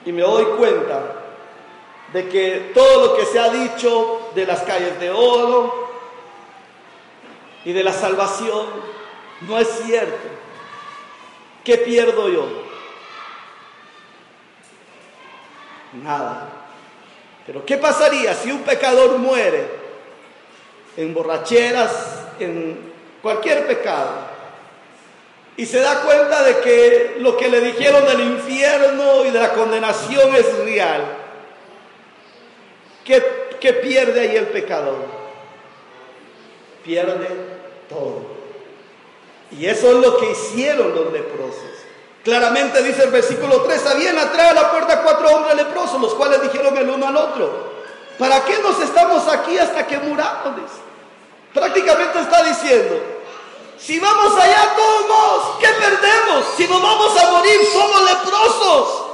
y 0.04 0.12
me 0.12 0.22
doy 0.22 0.44
cuenta 0.56 1.02
de 2.12 2.28
que 2.28 2.72
todo 2.74 3.06
lo 3.06 3.16
que 3.16 3.26
se 3.26 3.38
ha 3.38 3.50
dicho 3.50 4.30
de 4.34 4.46
las 4.46 4.62
calles 4.62 4.98
de 5.00 5.10
oro 5.10 5.90
y 7.64 7.72
de 7.72 7.82
la 7.82 7.92
salvación 7.92 8.66
no 9.42 9.58
es 9.58 9.68
cierto. 9.84 10.28
¿Qué 11.64 11.78
pierdo 11.78 12.28
yo? 12.28 12.46
Nada. 16.02 16.55
Pero 17.46 17.64
¿qué 17.64 17.76
pasaría 17.76 18.34
si 18.34 18.50
un 18.50 18.62
pecador 18.62 19.18
muere 19.18 19.64
en 20.96 21.14
borracheras, 21.14 22.24
en 22.40 22.92
cualquier 23.22 23.66
pecado? 23.66 24.36
Y 25.56 25.64
se 25.64 25.80
da 25.80 26.02
cuenta 26.02 26.42
de 26.42 26.58
que 26.58 27.16
lo 27.20 27.36
que 27.36 27.48
le 27.48 27.60
dijeron 27.60 28.04
del 28.06 28.20
infierno 28.20 29.24
y 29.24 29.30
de 29.30 29.40
la 29.40 29.52
condenación 29.52 30.34
es 30.34 30.58
real. 30.58 31.02
¿Qué, 33.04 33.72
pierde 33.72 34.20
ahí 34.20 34.36
el 34.36 34.48
pecador? 34.48 34.98
Pierde 36.84 37.28
todo. 37.88 38.36
Y 39.52 39.66
eso 39.66 39.92
es 39.92 40.04
lo 40.04 40.18
que 40.18 40.32
hicieron 40.32 40.94
los 40.94 41.12
leprosos. 41.12 41.85
Claramente 42.26 42.82
dice 42.82 43.04
el 43.04 43.12
versículo 43.12 43.62
3, 43.62 43.86
habían 43.86 44.18
atrás 44.18 44.48
de 44.48 44.54
la 44.56 44.72
puerta 44.72 45.00
cuatro 45.00 45.28
hombres 45.28 45.54
leprosos, 45.54 46.00
los 46.00 46.12
cuales 46.14 46.42
dijeron 46.42 46.76
el 46.76 46.90
uno 46.90 47.06
al 47.06 47.16
otro, 47.16 47.72
¿para 48.18 48.44
qué 48.44 48.58
nos 48.58 48.80
estamos 48.80 49.28
aquí 49.28 49.56
hasta 49.56 49.86
que 49.86 49.96
muramos? 49.98 50.56
Prácticamente 51.54 52.18
está 52.18 52.42
diciendo, 52.42 53.00
si 53.78 54.00
vamos 54.00 54.36
allá 54.40 54.74
todos, 54.74 55.58
¿qué 55.60 55.68
perdemos? 55.68 56.46
Si 56.56 56.66
nos 56.66 56.82
vamos 56.82 57.16
a 57.16 57.30
morir, 57.30 57.60
somos 57.72 58.10
leprosos. 58.10 59.04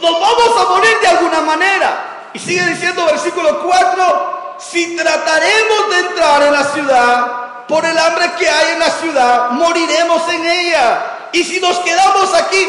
Nos 0.00 0.20
vamos 0.20 0.60
a 0.60 0.70
morir 0.70 0.96
de 1.00 1.08
alguna 1.08 1.40
manera. 1.40 2.28
Y 2.34 2.38
sigue 2.38 2.66
diciendo 2.66 3.04
versículo 3.06 3.64
4, 3.64 4.56
si 4.60 4.94
trataremos 4.94 5.90
de 5.90 5.98
entrar 5.98 6.42
en 6.44 6.52
la 6.52 6.64
ciudad, 6.66 7.66
por 7.66 7.84
el 7.84 7.98
hambre 7.98 8.30
que 8.38 8.48
hay 8.48 8.74
en 8.74 8.78
la 8.78 8.90
ciudad, 8.90 9.50
moriremos 9.50 10.22
en 10.28 10.46
ella. 10.46 11.16
Y 11.32 11.44
si 11.44 11.60
nos 11.60 11.78
quedamos 11.78 12.34
aquí, 12.34 12.68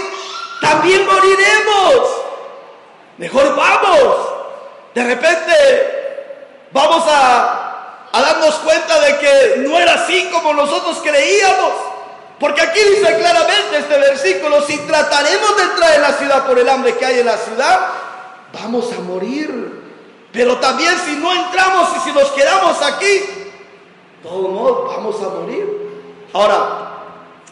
también 0.61 1.05
moriremos. 1.05 2.07
Mejor 3.17 3.55
vamos. 3.55 4.15
De 4.93 5.03
repente 5.03 5.53
vamos 6.71 7.03
a, 7.07 8.07
darnos 8.13 8.55
cuenta 8.55 8.99
de 8.99 9.17
que 9.17 9.55
no 9.67 9.79
era 9.79 9.93
así 9.93 10.29
como 10.31 10.53
nosotros 10.53 10.99
creíamos. 11.03 11.71
Porque 12.39 12.61
aquí 12.61 12.79
dice 12.79 13.17
claramente 13.19 13.77
este 13.77 13.97
versículo, 13.97 14.61
si 14.63 14.77
trataremos 14.79 15.57
de 15.57 15.63
entrar 15.63 15.93
en 15.93 16.01
la 16.01 16.13
ciudad 16.13 16.45
por 16.47 16.57
el 16.57 16.67
hambre 16.67 16.97
que 16.97 17.05
hay 17.05 17.19
en 17.19 17.27
la 17.27 17.37
ciudad, 17.37 17.87
vamos 18.59 18.91
a 18.91 18.99
morir. 19.01 19.79
Pero 20.31 20.57
también 20.57 20.93
si 21.05 21.15
no 21.17 21.31
entramos 21.31 21.89
y 21.97 21.99
si 21.99 22.11
nos 22.11 22.31
quedamos 22.31 22.81
aquí, 22.81 23.23
todos 24.23 24.49
modos 24.49 24.95
vamos 24.95 25.15
a 25.21 25.29
morir. 25.29 25.81
Ahora, 26.33 26.80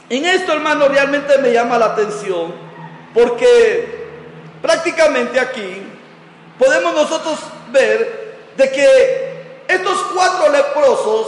en 0.10 0.26
esto, 0.26 0.54
hermano, 0.54 0.88
realmente 0.88 1.38
me 1.38 1.52
llama 1.52 1.78
la 1.78 1.88
atención 1.88 2.54
porque 3.14 4.08
prácticamente 4.62 5.40
aquí 5.40 5.84
podemos 6.58 6.94
nosotros 6.94 7.40
ver 7.72 8.38
de 8.58 8.72
que 8.72 9.64
estos 9.68 9.98
cuatro 10.14 10.52
leprosos 10.52 11.28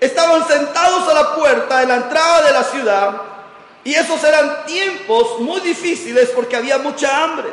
estaban 0.00 0.46
sentados 0.46 1.08
a 1.08 1.14
la 1.14 1.34
puerta 1.34 1.80
de 1.80 1.86
la 1.86 1.96
entrada 1.96 2.42
de 2.42 2.52
la 2.52 2.64
ciudad 2.64 3.22
y 3.84 3.94
esos 3.94 4.22
eran 4.24 4.64
tiempos 4.66 5.40
muy 5.40 5.60
difíciles 5.60 6.30
porque 6.30 6.56
había 6.56 6.78
mucha 6.78 7.24
hambre. 7.24 7.48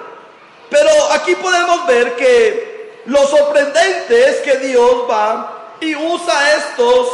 Pero 0.70 0.90
aquí 1.12 1.36
podemos 1.36 1.86
ver 1.86 2.16
que 2.16 3.02
lo 3.06 3.26
sorprendente 3.28 4.30
es 4.30 4.38
que 4.38 4.58
Dios 4.58 5.04
va 5.10 5.76
y 5.80 5.96
usa 5.96 6.56
estos 6.56 7.08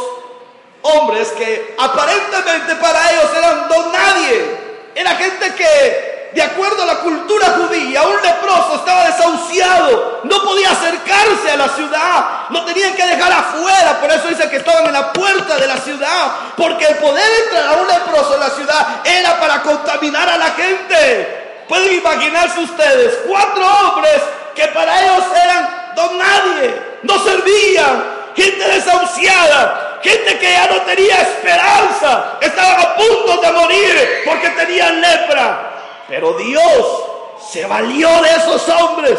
hombres 0.82 1.28
que 1.32 1.74
aparentemente 1.78 2.74
para 2.76 3.10
ellos 3.12 3.30
eran 3.36 3.68
don 3.68 3.92
nadie. 3.92 4.72
Era 4.94 5.10
gente 5.16 5.54
que, 5.54 6.30
de 6.34 6.42
acuerdo 6.42 6.82
a 6.82 6.86
la 6.86 6.98
cultura 7.00 7.46
judía, 7.58 8.02
un 8.02 8.20
leproso 8.22 8.76
estaba 8.76 9.06
desahuciado, 9.06 10.20
no 10.24 10.42
podía 10.42 10.70
acercarse 10.70 11.50
a 11.50 11.56
la 11.56 11.68
ciudad, 11.68 12.24
lo 12.50 12.64
tenían 12.64 12.94
que 12.94 13.06
dejar 13.06 13.32
afuera, 13.32 14.00
por 14.00 14.10
eso 14.10 14.28
dice 14.28 14.50
que 14.50 14.56
estaban 14.56 14.86
en 14.86 14.92
la 14.92 15.12
puerta 15.12 15.56
de 15.56 15.66
la 15.66 15.76
ciudad, 15.78 16.32
porque 16.56 16.86
el 16.86 16.96
poder 16.96 17.24
entrar 17.44 17.68
a 17.68 17.72
un 17.80 17.86
leproso 17.86 18.34
en 18.34 18.40
la 18.40 18.50
ciudad 18.50 18.86
era 19.04 19.40
para 19.40 19.62
contaminar 19.62 20.28
a 20.28 20.36
la 20.36 20.50
gente. 20.50 21.64
Pueden 21.68 21.94
imaginarse 21.94 22.60
ustedes, 22.60 23.20
cuatro 23.26 23.64
hombres 23.64 24.22
que 24.54 24.66
para 24.68 25.02
ellos 25.02 25.24
eran 25.42 25.92
don 25.94 26.18
nadie, 26.18 26.98
no 27.02 27.18
servían, 27.24 28.04
gente 28.34 28.68
desahuciada, 28.68 29.91
gente 30.02 30.38
que 30.38 30.52
ya 30.52 30.66
no 30.66 30.82
tenía 30.82 31.20
esperanza, 31.22 32.38
estaban 32.40 32.80
a 32.80 32.96
punto 32.96 33.40
de 33.40 33.52
morir 33.52 34.22
porque 34.24 34.48
tenían 34.50 35.00
lepra. 35.00 36.04
Pero 36.08 36.32
Dios 36.34 37.04
se 37.50 37.64
valió 37.66 38.08
de 38.22 38.30
esos 38.30 38.68
hombres, 38.68 39.18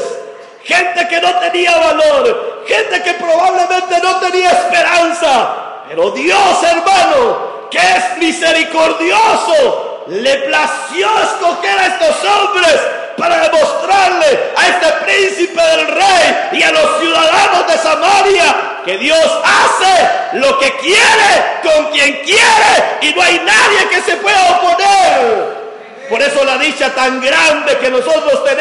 gente 0.64 1.08
que 1.08 1.22
no 1.22 1.34
tenía 1.40 1.78
valor, 1.78 2.64
gente 2.68 3.02
que 3.02 3.14
probablemente 3.14 4.00
no 4.02 4.20
tenía 4.20 4.50
esperanza. 4.52 5.56
Pero 5.88 6.12
Dios, 6.12 6.64
hermano, 6.64 7.68
que 7.70 7.78
es 7.80 8.18
misericordioso, 8.18 9.83
le 10.08 10.36
plació 10.48 11.08
escoger 11.20 11.80
a 11.80 11.88
estos 11.88 12.30
hombres 12.30 12.80
para 13.18 13.40
demostrarle 13.48 14.52
a 14.56 14.68
este 14.68 14.92
príncipe 15.06 15.62
del 15.62 15.88
rey 15.88 16.50
y 16.54 16.64
a 16.64 16.72
los 16.72 17.00
ciudadanos 17.00 17.68
de 17.68 17.78
Samaria 17.78 18.56
que 18.86 18.98
Dios 18.98 19.26
hace 19.44 20.38
lo 20.38 20.60
que 20.60 20.72
quiere 20.78 21.62
con 21.62 21.92
quien 21.92 22.22
quiere 22.24 23.00
y 23.02 23.14
no 23.14 23.22
hay 23.22 23.40
nadie 23.40 23.88
que 23.90 24.02
se 24.02 24.18
pueda 24.18 24.58
oponer. 24.58 25.64
Por 26.10 26.22
eso 26.22 26.44
la 26.44 26.58
dicha 26.58 26.94
tan 26.94 27.22
grande 27.22 27.78
que 27.78 27.90
nosotros 27.90 28.44
tenemos 28.44 28.53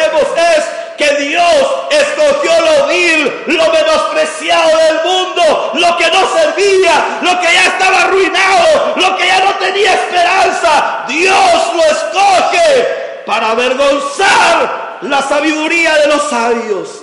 escogió 2.02 2.52
lo 2.60 2.86
vil, 2.88 3.32
lo 3.46 3.72
menospreciado 3.72 4.70
del 4.78 4.96
mundo, 5.04 5.72
lo 5.74 5.96
que 5.96 6.10
no 6.10 6.26
servía, 6.28 7.18
lo 7.22 7.40
que 7.40 7.52
ya 7.52 7.66
estaba 7.66 8.02
arruinado, 8.02 8.94
lo 8.96 9.16
que 9.16 9.26
ya 9.26 9.40
no 9.40 9.54
tenía 9.54 9.94
esperanza. 9.94 11.04
Dios 11.08 11.72
lo 11.74 11.82
escoge 11.82 13.22
para 13.26 13.50
avergonzar 13.50 14.98
la 15.02 15.22
sabiduría 15.22 15.94
de 15.98 16.06
los 16.08 16.22
sabios. 16.28 17.02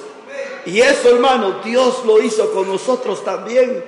Y 0.66 0.82
eso, 0.82 1.10
hermano, 1.10 1.62
Dios 1.64 2.06
lo 2.06 2.22
hizo 2.22 2.52
con 2.54 2.68
nosotros 2.68 3.24
también. 3.24 3.84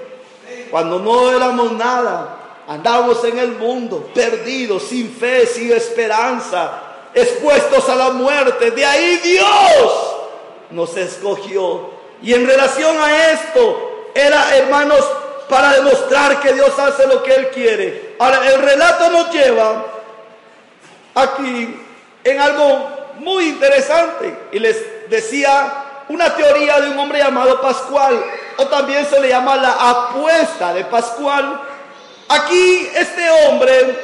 Cuando 0.70 1.00
no 1.00 1.32
éramos 1.32 1.74
nada, 1.74 2.38
andábamos 2.68 3.24
en 3.26 3.38
el 3.38 3.54
mundo, 3.54 4.10
perdidos, 4.14 4.84
sin 4.84 5.14
fe, 5.14 5.46
sin 5.46 5.72
esperanza, 5.72 6.72
expuestos 7.14 7.88
a 7.90 7.96
la 7.96 8.10
muerte. 8.12 8.72
De 8.72 8.86
ahí 8.86 9.18
Dios 9.18 10.21
nos 10.72 10.96
escogió. 10.98 11.92
Y 12.22 12.34
en 12.34 12.48
relación 12.48 12.96
a 13.02 13.32
esto, 13.32 14.10
era, 14.14 14.56
hermanos, 14.56 15.04
para 15.50 15.74
demostrar 15.74 16.40
que 16.40 16.54
Dios 16.54 16.78
hace 16.78 17.08
lo 17.08 17.24
que 17.24 17.34
Él 17.34 17.50
quiere. 17.50 18.16
Ahora, 18.20 18.48
el 18.48 18.62
relato 18.62 19.10
nos 19.10 19.32
lleva 19.32 19.86
aquí 21.16 21.82
en 22.24 22.40
algo 22.40 22.90
muy 23.20 23.50
interesante. 23.50 24.34
Y 24.52 24.60
les 24.60 25.10
decía 25.10 26.04
una 26.10 26.34
teoría 26.36 26.80
de 26.82 26.90
un 26.90 27.00
hombre 27.00 27.20
llamado 27.20 27.62
Pascual, 27.62 28.24
o 28.58 28.68
también 28.68 29.06
se 29.06 29.20
le 29.20 29.30
llama 29.30 29.56
la 29.56 29.72
apuesta 29.72 30.74
de 30.74 30.86
Pascual. 30.86 31.62
Aquí 32.28 32.90
este 32.96 33.30
hombre 33.30 34.00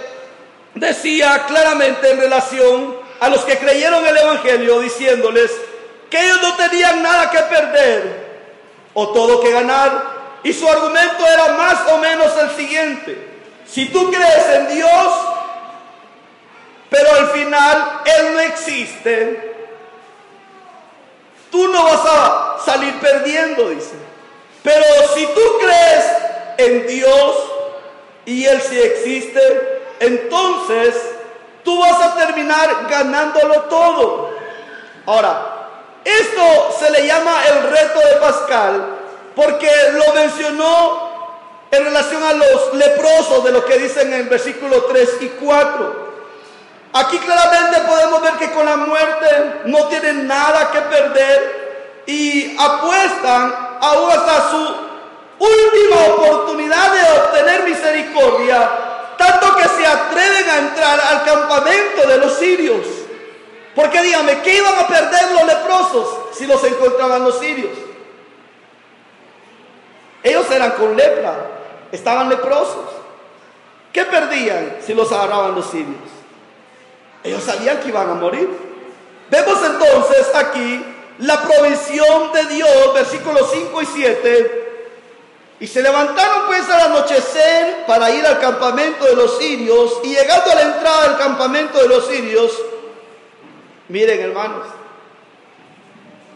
decía 0.74 1.46
claramente 1.48 2.12
en 2.12 2.20
relación 2.20 2.98
a 3.20 3.30
los 3.30 3.42
que 3.42 3.58
creyeron 3.58 4.06
el 4.06 4.18
Evangelio, 4.18 4.80
diciéndoles 4.80 5.52
que 6.10 6.24
ellos 6.24 6.42
no 6.42 6.56
tenían 6.56 7.04
nada 7.04 7.30
que 7.30 7.40
perder 7.40 8.28
o 8.94 9.10
todo 9.10 9.42
que 9.42 9.52
ganar. 9.52 10.18
Y 10.44 10.54
su 10.54 10.68
argumento 10.68 11.26
era 11.26 11.50
más 11.54 11.80
o 11.92 11.98
menos 11.98 12.32
el 12.38 12.52
siguiente. 12.52 13.28
Si 13.66 13.88
tú 13.90 14.10
crees 14.10 14.50
en 14.56 14.68
Dios, 14.70 15.14
pero 16.90 17.14
al 17.16 17.28
final 17.32 18.02
Él 18.06 18.34
no 18.34 18.40
existe, 18.40 19.56
tú 21.52 21.68
no 21.68 21.84
vas 21.84 22.02
a 22.06 22.58
salir 22.64 22.98
perdiendo, 23.00 23.70
dice. 23.70 23.96
Pero 24.64 24.86
si 25.14 25.26
tú 25.28 25.42
crees 25.60 26.06
en 26.58 26.88
Dios 26.88 27.36
y 28.26 28.46
Él 28.46 28.62
sí 28.62 28.80
existe, 28.80 29.84
entonces 30.00 30.96
tú 31.64 31.80
vas 31.80 32.02
a 32.02 32.16
terminar 32.16 32.88
ganándolo 32.90 33.64
todo. 33.64 34.38
Ahora, 35.06 35.57
esto 36.04 36.76
se 36.80 36.90
le 36.92 37.06
llama 37.06 37.34
el 37.48 37.70
reto 37.70 38.00
de 38.00 38.16
Pascal 38.22 38.98
porque 39.36 39.70
lo 39.94 40.14
mencionó 40.14 41.08
en 41.70 41.84
relación 41.84 42.24
a 42.24 42.34
los 42.34 42.74
leprosos 42.74 43.44
de 43.44 43.52
lo 43.52 43.66
que 43.66 43.78
dicen 43.78 44.14
en 44.14 44.22
el 44.22 44.30
versículo 44.30 44.84
3 44.86 45.10
y 45.22 45.28
4. 45.30 46.08
Aquí 46.94 47.20
claramente 47.20 47.82
podemos 47.82 48.22
ver 48.22 48.34
que 48.34 48.52
con 48.52 48.66
la 48.66 48.78
muerte 48.78 49.62
no 49.66 49.86
tienen 49.88 50.28
nada 50.28 50.72
que 50.72 50.82
perder 50.82 52.04
y 52.08 52.56
apuestan 52.58 53.78
aún 53.82 54.12
hasta 54.12 54.50
su 54.50 54.76
última 55.40 56.16
oportunidad 56.16 56.92
de 56.94 57.20
obtener 57.20 57.64
misericordia, 57.64 58.70
tanto 59.18 59.56
que 59.58 59.68
se 59.68 59.86
atreven 59.86 60.50
a 60.50 60.58
entrar 60.58 61.00
al 61.00 61.24
campamento 61.26 62.08
de 62.08 62.18
los 62.18 62.34
sirios. 62.38 62.88
Porque 63.78 64.02
dígame, 64.02 64.42
¿qué 64.42 64.58
iban 64.58 64.74
a 64.74 64.88
perder 64.88 65.34
los 65.34 65.46
leprosos 65.46 66.08
si 66.32 66.48
los 66.48 66.64
encontraban 66.64 67.24
los 67.24 67.38
sirios? 67.38 67.78
Ellos 70.24 70.50
eran 70.50 70.72
con 70.72 70.98
lepra, 70.98 71.36
estaban 71.92 72.28
leprosos. 72.28 72.90
¿Qué 73.94 74.04
perdían 74.06 74.78
si 74.84 74.96
los 74.96 75.12
agarraban 75.12 75.54
los 75.54 75.70
sirios? 75.70 76.10
Ellos 77.24 77.44
sabían 77.44 77.80
que 77.80 77.90
iban 77.90 78.10
a 78.10 78.16
morir. 78.16 78.50
Vemos 79.30 79.60
entonces 79.64 80.34
aquí 80.34 80.84
la 81.20 81.40
provisión 81.44 82.34
de 82.34 82.46
Dios, 82.46 82.94
versículos 82.96 83.48
5 83.54 83.80
y 83.84 83.86
7. 83.86 84.82
Y 85.60 85.68
se 85.68 85.84
levantaron 85.84 86.48
pues 86.48 86.68
al 86.68 86.94
anochecer 86.94 87.86
para 87.86 88.10
ir 88.10 88.26
al 88.26 88.40
campamento 88.40 89.06
de 89.06 89.16
los 89.16 89.38
sirios. 89.38 90.00
Y 90.04 90.16
llegando 90.16 90.52
a 90.52 90.56
la 90.56 90.62
entrada 90.62 91.10
del 91.10 91.18
campamento 91.18 91.78
de 91.78 91.88
los 91.90 92.08
sirios, 92.08 92.60
miren 93.90 94.20
hermanos, 94.20 94.68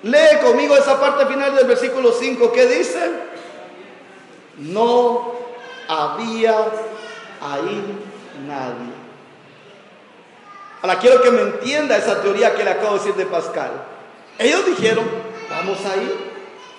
lee 0.03 0.39
conmigo 0.41 0.75
esa 0.75 0.99
parte 0.99 1.25
final 1.25 1.55
del 1.55 1.65
versículo 1.67 2.11
5 2.11 2.51
que 2.51 2.65
dice, 2.67 3.11
no 4.57 5.33
había 5.87 6.57
ahí 7.41 7.83
nadie. 8.47 9.01
Ahora 10.81 10.97
quiero 10.97 11.21
que 11.21 11.31
me 11.31 11.41
entienda 11.41 11.97
esa 11.97 12.21
teoría 12.21 12.55
que 12.55 12.63
le 12.63 12.71
acabo 12.71 12.93
de 12.93 12.99
decir 12.99 13.13
de 13.15 13.25
Pascal. 13.25 13.71
Ellos 14.39 14.65
dijeron, 14.65 15.05
vamos 15.49 15.77
a 15.85 15.95
ir. 15.97 16.31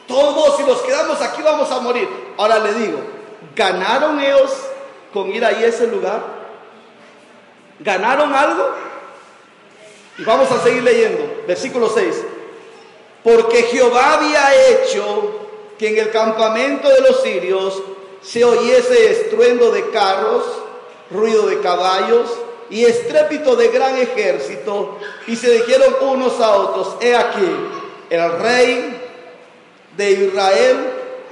Todos, 0.09 0.57
si 0.57 0.65
nos 0.65 0.83
quedamos 0.83 1.21
aquí, 1.23 1.43
vamos 1.43 1.71
a 1.71 1.79
morir. 1.81 2.09
Ahora 2.37 2.59
le 2.59 2.75
digo, 2.75 2.99
¿ganaron 3.55 4.21
ellos 4.21 4.53
con 5.13 5.29
ir 5.33 5.45
ahí 5.45 5.63
a 5.63 5.69
ese 5.69 5.87
lugar? 5.87 6.21
¿Ganaron 7.79 8.35
algo? 8.35 8.71
Y 10.19 10.25
vamos 10.25 10.51
a 10.51 10.63
seguir 10.63 10.83
leyendo. 10.83 11.43
Versículo 11.47 11.89
6. 11.89 12.25
Porque 13.25 13.63
Jehová 13.65 14.15
había 14.15 14.69
hecho 14.69 15.41
que 15.79 15.89
en 15.89 15.99
el 15.99 16.11
campamento 16.11 16.89
de 16.89 17.01
los 17.01 17.23
sirios 17.23 17.83
se 18.23 18.45
oyese 18.45 19.11
estruendo 19.11 19.71
de 19.71 19.91
carros, 19.91 20.45
ruido 21.11 21.47
de 21.47 21.61
caballos 21.61 22.31
y 22.71 22.85
estrépito 22.85 23.57
de 23.57 23.69
gran 23.69 23.99
ejército, 23.99 24.99
y 25.27 25.37
se 25.37 25.51
dijeron 25.51 25.95
unos 26.01 26.41
a 26.41 26.57
otros, 26.57 26.97
he 27.01 27.15
aquí, 27.15 27.49
el 28.11 28.33
rey 28.39 29.01
de 29.97 30.11
Israel 30.11 30.77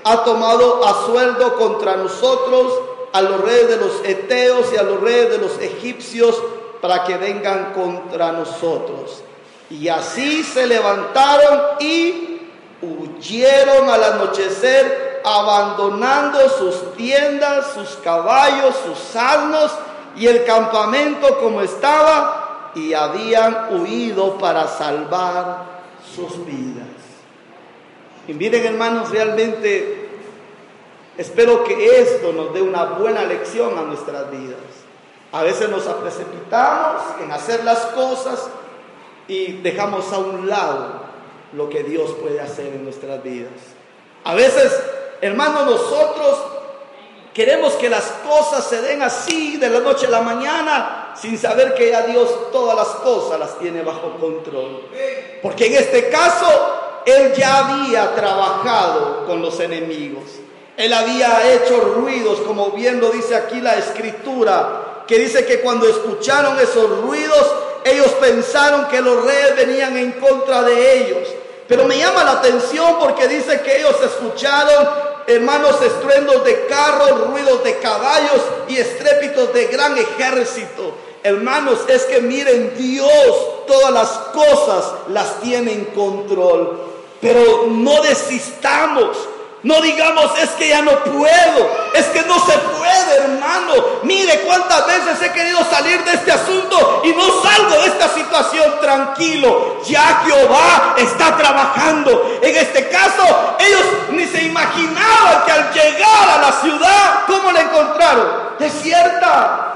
ha 0.05 0.25
tomado 0.25 0.85
a 0.85 1.07
sueldo 1.07 1.57
contra 1.57 1.97
nosotros 1.97 2.79
a 3.13 3.23
los 3.23 3.41
reyes 3.41 3.69
de 3.69 3.77
los 3.77 4.05
eteos 4.05 4.67
y 4.73 4.77
a 4.77 4.83
los 4.83 5.01
reyes 5.01 5.31
de 5.31 5.39
los 5.39 5.59
egipcios 5.61 6.41
para 6.81 7.05
que 7.05 7.17
vengan 7.17 7.73
contra 7.73 8.33
nosotros. 8.33 9.23
Y 9.69 9.89
así 9.89 10.43
se 10.43 10.67
levantaron 10.67 11.61
y 11.81 12.41
huyeron 12.83 13.89
al 13.89 14.03
anochecer, 14.03 15.21
abandonando 15.25 16.49
sus 16.49 16.95
tiendas, 16.95 17.73
sus 17.75 17.97
caballos, 17.97 18.75
sus 18.85 19.15
asnos 19.15 19.73
y 20.17 20.27
el 20.27 20.45
campamento 20.45 21.39
como 21.39 21.61
estaba, 21.61 22.73
y 22.75 22.95
habían 22.95 23.81
huido 23.81 24.39
para 24.39 24.67
salvar 24.67 25.65
sus 26.15 26.45
vidas. 26.47 26.87
Y 28.29 28.35
miren 28.35 28.65
hermanos, 28.65 29.11
realmente 29.11 30.09
espero 31.17 31.65
que 31.65 32.01
esto 32.01 32.33
nos 32.33 32.55
dé 32.55 32.63
una 32.63 32.85
buena 32.85 33.25
lección 33.25 33.77
a 33.79 33.83
nuestras 33.83 34.31
vidas. 34.31 34.80
A 35.33 35.43
veces 35.43 35.69
nos 35.69 35.85
precipitamos 35.85 37.03
en 37.23 37.31
hacer 37.31 37.63
las 37.65 37.79
cosas 37.87 38.49
y 39.29 39.53
dejamos 39.63 40.13
a 40.13 40.19
un 40.19 40.49
lado 40.49 41.03
lo 41.53 41.69
que 41.69 41.85
Dios 41.85 42.11
puede 42.21 42.41
hacer 42.41 42.67
en 42.67 42.85
nuestras 42.85 43.23
vidas. 43.23 43.53
A 44.25 44.35
veces, 44.35 44.73
hermanos, 45.21 45.67
nosotros 45.67 46.39
queremos 47.33 47.75
que 47.75 47.89
las 47.89 48.05
cosas 48.27 48.65
se 48.65 48.83
den 48.83 49.03
así 49.03 49.57
de 49.57 49.71
la 49.71 49.81
noche 49.81 50.07
a 50.07 50.11
la 50.11 50.21
mañana 50.21 51.13
sin 51.15 51.39
saber 51.39 51.75
que 51.75 51.91
ya 51.91 52.03
Dios 52.03 52.51
todas 52.51 52.77
las 52.77 52.89
cosas 52.97 53.39
las 53.39 53.59
tiene 53.59 53.83
bajo 53.83 54.17
control. 54.19 54.83
Porque 55.43 55.67
en 55.67 55.75
este 55.75 56.09
caso, 56.11 57.03
Él 57.07 57.33
ya 57.35 57.59
había 57.59 58.15
trabajado 58.17 59.27
con 59.27 59.41
los 59.41 59.61
enemigos. 59.61 60.25
Él 60.77 60.93
había 60.93 61.53
hecho 61.53 61.81
ruidos, 61.81 62.41
como 62.41 62.71
bien 62.71 63.01
lo 63.01 63.11
dice 63.11 63.37
aquí 63.37 63.61
la 63.61 63.75
escritura, 63.75 64.90
que 65.11 65.19
dice 65.19 65.45
que 65.45 65.61
cuando 65.61 65.89
escucharon 65.89 66.57
esos 66.61 67.01
ruidos, 67.01 67.45
ellos 67.83 68.13
pensaron 68.21 68.87
que 68.87 69.01
los 69.01 69.25
reyes 69.25 69.57
venían 69.57 69.97
en 69.97 70.13
contra 70.13 70.63
de 70.63 70.99
ellos. 70.99 71.29
Pero 71.67 71.85
me 71.87 71.99
llama 71.99 72.23
la 72.23 72.31
atención 72.35 72.97
porque 73.01 73.27
dice 73.27 73.61
que 73.61 73.79
ellos 73.79 73.97
escucharon, 74.05 74.89
hermanos, 75.27 75.83
estruendos 75.83 76.45
de 76.45 76.65
carros, 76.67 77.27
ruidos 77.27 77.65
de 77.65 77.79
caballos 77.79 78.41
y 78.69 78.77
estrépitos 78.77 79.53
de 79.53 79.67
gran 79.67 79.99
ejército. 79.99 80.95
Hermanos, 81.25 81.81
es 81.89 82.05
que 82.05 82.21
miren, 82.21 82.75
Dios 82.79 83.67
todas 83.67 83.93
las 83.93 84.11
cosas 84.33 84.93
las 85.09 85.41
tiene 85.41 85.73
en 85.73 85.85
control. 85.87 86.83
Pero 87.21 87.67
no 87.67 88.01
desistamos. 88.03 89.17
No 89.63 89.79
digamos, 89.83 90.39
es 90.39 90.51
que 90.51 90.69
ya 90.69 90.81
no 90.81 90.93
puedo, 91.05 91.71
es 91.95 92.07
que 92.07 92.23
no 92.23 92.35
se 92.47 92.57
puede, 92.57 93.17
hermano. 93.19 93.75
Mire 94.05 94.41
cuántas 94.41 94.87
veces 94.87 95.21
he 95.21 95.33
querido 95.33 95.59
salir 95.71 96.03
de 96.03 96.13
este 96.13 96.33
asunto 96.33 97.03
y 97.05 97.13
no 97.13 97.25
salgo 97.43 97.83
de 97.83 97.89
esta 97.89 98.09
situación 98.09 98.81
tranquilo. 98.81 99.83
Ya 99.87 100.23
Jehová 100.25 100.95
está 100.97 101.37
trabajando. 101.37 102.39
En 102.41 102.57
este 102.57 102.89
caso, 102.89 103.57
ellos 103.59 103.85
ni 104.13 104.27
se 104.27 104.45
imaginaban 104.45 105.45
que 105.45 105.53
al 105.53 105.73
llegar 105.73 106.29
a 106.31 106.41
la 106.41 106.53
ciudad, 106.53 107.21
¿cómo 107.27 107.53
la 107.53 107.61
encontraron? 107.61 108.29
Desierta. 108.59 109.67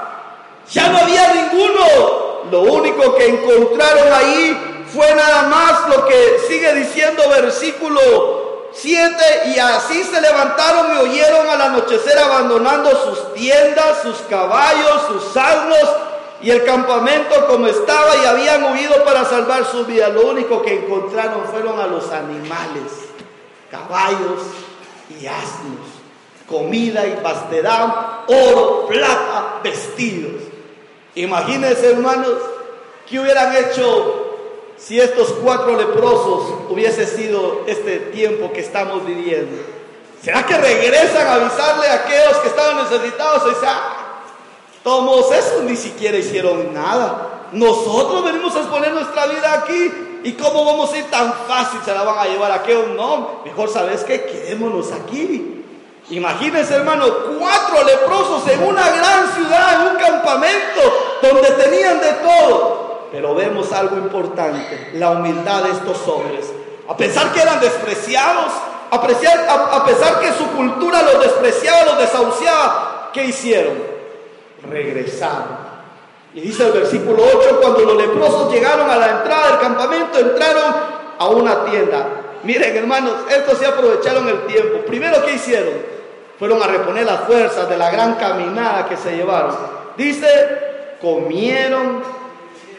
Ya 0.70 0.88
no 0.88 0.98
había 0.98 1.34
ninguno. 1.34 2.44
Lo 2.50 2.60
único 2.60 3.14
que 3.16 3.26
encontraron 3.26 4.12
ahí 4.14 4.84
fue 4.94 5.14
nada 5.14 5.42
más 5.42 5.88
lo 5.88 6.06
que 6.06 6.38
sigue 6.48 6.72
diciendo 6.74 7.22
versículo 7.28 8.43
Siete, 8.74 9.42
y 9.54 9.58
así 9.58 10.02
se 10.02 10.20
levantaron 10.20 10.94
y 10.94 10.98
oyeron 10.98 11.48
al 11.48 11.62
anochecer 11.62 12.18
abandonando 12.18 12.90
sus 12.90 13.32
tiendas, 13.34 14.02
sus 14.02 14.16
caballos, 14.28 15.02
sus 15.08 15.36
asnos 15.36 15.88
y 16.42 16.50
el 16.50 16.64
campamento 16.64 17.46
como 17.46 17.68
estaba 17.68 18.16
y 18.16 18.26
habían 18.26 18.72
huido 18.72 19.04
para 19.04 19.24
salvar 19.24 19.64
su 19.64 19.86
vida. 19.86 20.08
Lo 20.08 20.26
único 20.26 20.60
que 20.62 20.84
encontraron 20.84 21.44
fueron 21.44 21.78
a 21.80 21.86
los 21.86 22.10
animales, 22.10 22.92
caballos 23.70 24.42
y 25.08 25.26
asnos, 25.26 25.86
comida 26.48 27.06
y 27.06 27.12
pastedad, 27.22 28.24
oro, 28.26 28.86
plata, 28.88 29.60
vestidos. 29.62 30.42
Imagínense 31.14 31.92
hermanos, 31.92 32.34
que 33.08 33.20
hubieran 33.20 33.54
hecho 33.56 34.23
si 34.76 35.00
estos 35.00 35.32
cuatro 35.42 35.76
leprosos 35.76 36.68
hubiese 36.68 37.06
sido 37.06 37.62
este 37.66 37.98
tiempo 37.98 38.52
que 38.52 38.60
estamos 38.60 39.04
viviendo? 39.06 39.62
¿Será 40.22 40.44
que 40.46 40.56
regresan 40.56 41.26
a 41.26 41.34
avisarle 41.34 41.86
a 41.86 41.94
aquellos 41.94 42.36
que 42.38 42.48
estaban 42.48 42.78
necesitados? 42.78 43.42
Y 43.52 44.82
todos 44.82 45.32
esos 45.32 45.62
ni 45.64 45.76
siquiera 45.76 46.16
hicieron 46.16 46.72
nada. 46.72 47.48
Nosotros 47.52 48.24
venimos 48.24 48.54
a 48.56 48.60
exponer 48.60 48.92
nuestra 48.92 49.26
vida 49.26 49.52
aquí. 49.52 50.20
¿Y 50.24 50.32
cómo 50.32 50.64
vamos 50.64 50.92
a 50.92 50.98
ir 50.98 51.10
tan 51.10 51.32
fácil? 51.46 51.80
Se 51.84 51.92
la 51.92 52.02
van 52.02 52.18
a 52.18 52.24
llevar 52.24 52.50
a 52.50 52.56
aquellos. 52.56 52.88
No, 52.90 53.42
mejor 53.44 53.68
sabes 53.68 54.02
que 54.04 54.24
quedémonos 54.24 54.92
aquí. 54.92 55.62
Imagínense, 56.10 56.74
hermano, 56.74 57.06
cuatro 57.38 57.82
leprosos 57.84 58.46
en 58.48 58.62
una 58.62 58.88
gran 58.90 59.32
ciudad, 59.34 59.74
en 59.74 59.92
un 59.92 59.96
campamento, 59.96 60.80
donde 61.22 61.50
tenían 61.52 62.00
de 62.00 62.12
todo. 62.14 62.83
Pero 63.14 63.32
vemos 63.32 63.72
algo 63.72 63.96
importante, 63.96 64.90
la 64.94 65.10
humildad 65.10 65.62
de 65.62 65.70
estos 65.70 66.08
hombres. 66.08 66.52
A 66.88 66.96
pesar 66.96 67.32
que 67.32 67.40
eran 67.40 67.60
despreciados, 67.60 68.52
a, 68.90 69.00
pesar 69.86 70.18
que 70.18 70.32
su 70.32 70.44
cultura 70.48 71.00
los 71.00 71.22
despreciaba, 71.22 71.84
los 71.84 71.98
desahuciaba, 71.98 73.10
¿qué 73.12 73.26
hicieron? 73.26 73.74
Regresaron. 74.68 75.74
Y 76.34 76.40
dice 76.40 76.66
el 76.66 76.72
versículo 76.72 77.22
8, 77.22 77.60
cuando 77.62 77.80
los 77.82 77.96
leprosos 77.96 78.52
llegaron 78.52 78.90
a 78.90 78.96
la 78.96 79.10
entrada 79.18 79.50
del 79.50 79.60
campamento, 79.60 80.18
entraron 80.18 80.74
a 81.16 81.28
una 81.28 81.64
tienda. 81.66 82.06
Miren 82.42 82.76
hermanos, 82.76 83.14
estos 83.30 83.58
se 83.58 83.66
aprovecharon 83.66 84.28
el 84.28 84.44
tiempo. 84.46 84.78
Primero, 84.88 85.24
¿qué 85.24 85.34
hicieron? 85.34 85.74
Fueron 86.36 86.60
a 86.60 86.66
reponer 86.66 87.06
las 87.06 87.20
fuerzas 87.20 87.68
de 87.68 87.76
la 87.76 87.92
gran 87.92 88.16
caminada 88.16 88.88
que 88.88 88.96
se 88.96 89.16
llevaron. 89.16 89.56
Dice, 89.96 90.96
comieron 91.00 92.23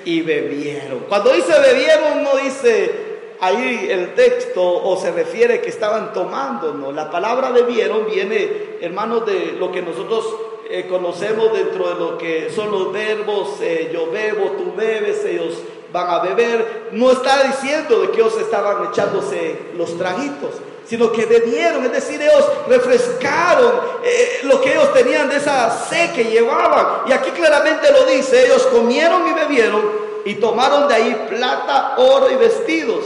y 0.06 0.22
bebieron. 0.22 1.00
Cuando 1.10 1.32
dice 1.32 1.60
bebieron, 1.60 2.24
no 2.24 2.38
dice 2.38 3.06
ahí 3.40 3.88
el 3.90 4.14
texto 4.14 4.62
o 4.64 4.96
se 4.98 5.12
refiere 5.12 5.62
que 5.62 5.70
estaban 5.70 6.14
tomando, 6.14 6.74
no. 6.74 6.92
La 6.92 7.12
palabra 7.12 7.50
bebieron 7.50 8.06
viene, 8.06 8.78
hermanos, 8.82 9.26
de 9.26 9.56
lo 9.60 9.72
que 9.72 9.82
nosotros 9.82 10.26
eh, 10.70 10.88
conocemos 10.88 11.52
dentro 11.52 11.90
de 11.90 11.96
lo 11.96 12.18
que 12.18 12.50
son 12.50 12.72
los 12.72 12.92
verbos, 12.94 13.60
eh, 13.62 13.92
yo 13.94 14.10
bebo, 14.12 14.52
tú 14.52 14.74
bebes, 14.76 15.26
ellos 15.26 15.60
van 15.92 16.10
a 16.10 16.20
beber. 16.20 16.90
No 16.92 17.12
está 17.12 17.44
diciendo 17.44 18.02
de 18.02 18.12
que 18.12 18.22
ellos 18.22 18.40
estaban 18.40 18.90
echándose 18.90 19.58
los 19.76 19.98
trajitos 19.98 20.52
sino 20.86 21.12
que 21.12 21.26
bebieron, 21.26 21.84
es 21.86 21.92
decir, 21.92 22.22
ellos 22.22 22.48
refrescaron 22.68 23.74
eh, 24.04 24.42
lo 24.44 24.62
que 24.62 24.72
ellos 24.72 24.94
tenían 24.94 25.28
de 25.30 25.38
esa 25.38 25.72
sed 25.72 26.14
que 26.14 26.26
llevaban. 26.26 27.08
Y 27.08 27.12
aquí 27.12 27.32
claramente 27.32 27.92
lo 27.92 28.06
dice, 28.06 28.46
ellos 28.46 28.68
comieron 28.68 29.28
y 29.28 29.34
bebieron 29.34 29.82
y 30.26 30.36
tomaron 30.36 30.88
de 30.88 30.94
ahí 30.94 31.26
plata, 31.30 31.96
oro 31.98 32.30
y 32.30 32.36
vestidos. 32.36 33.06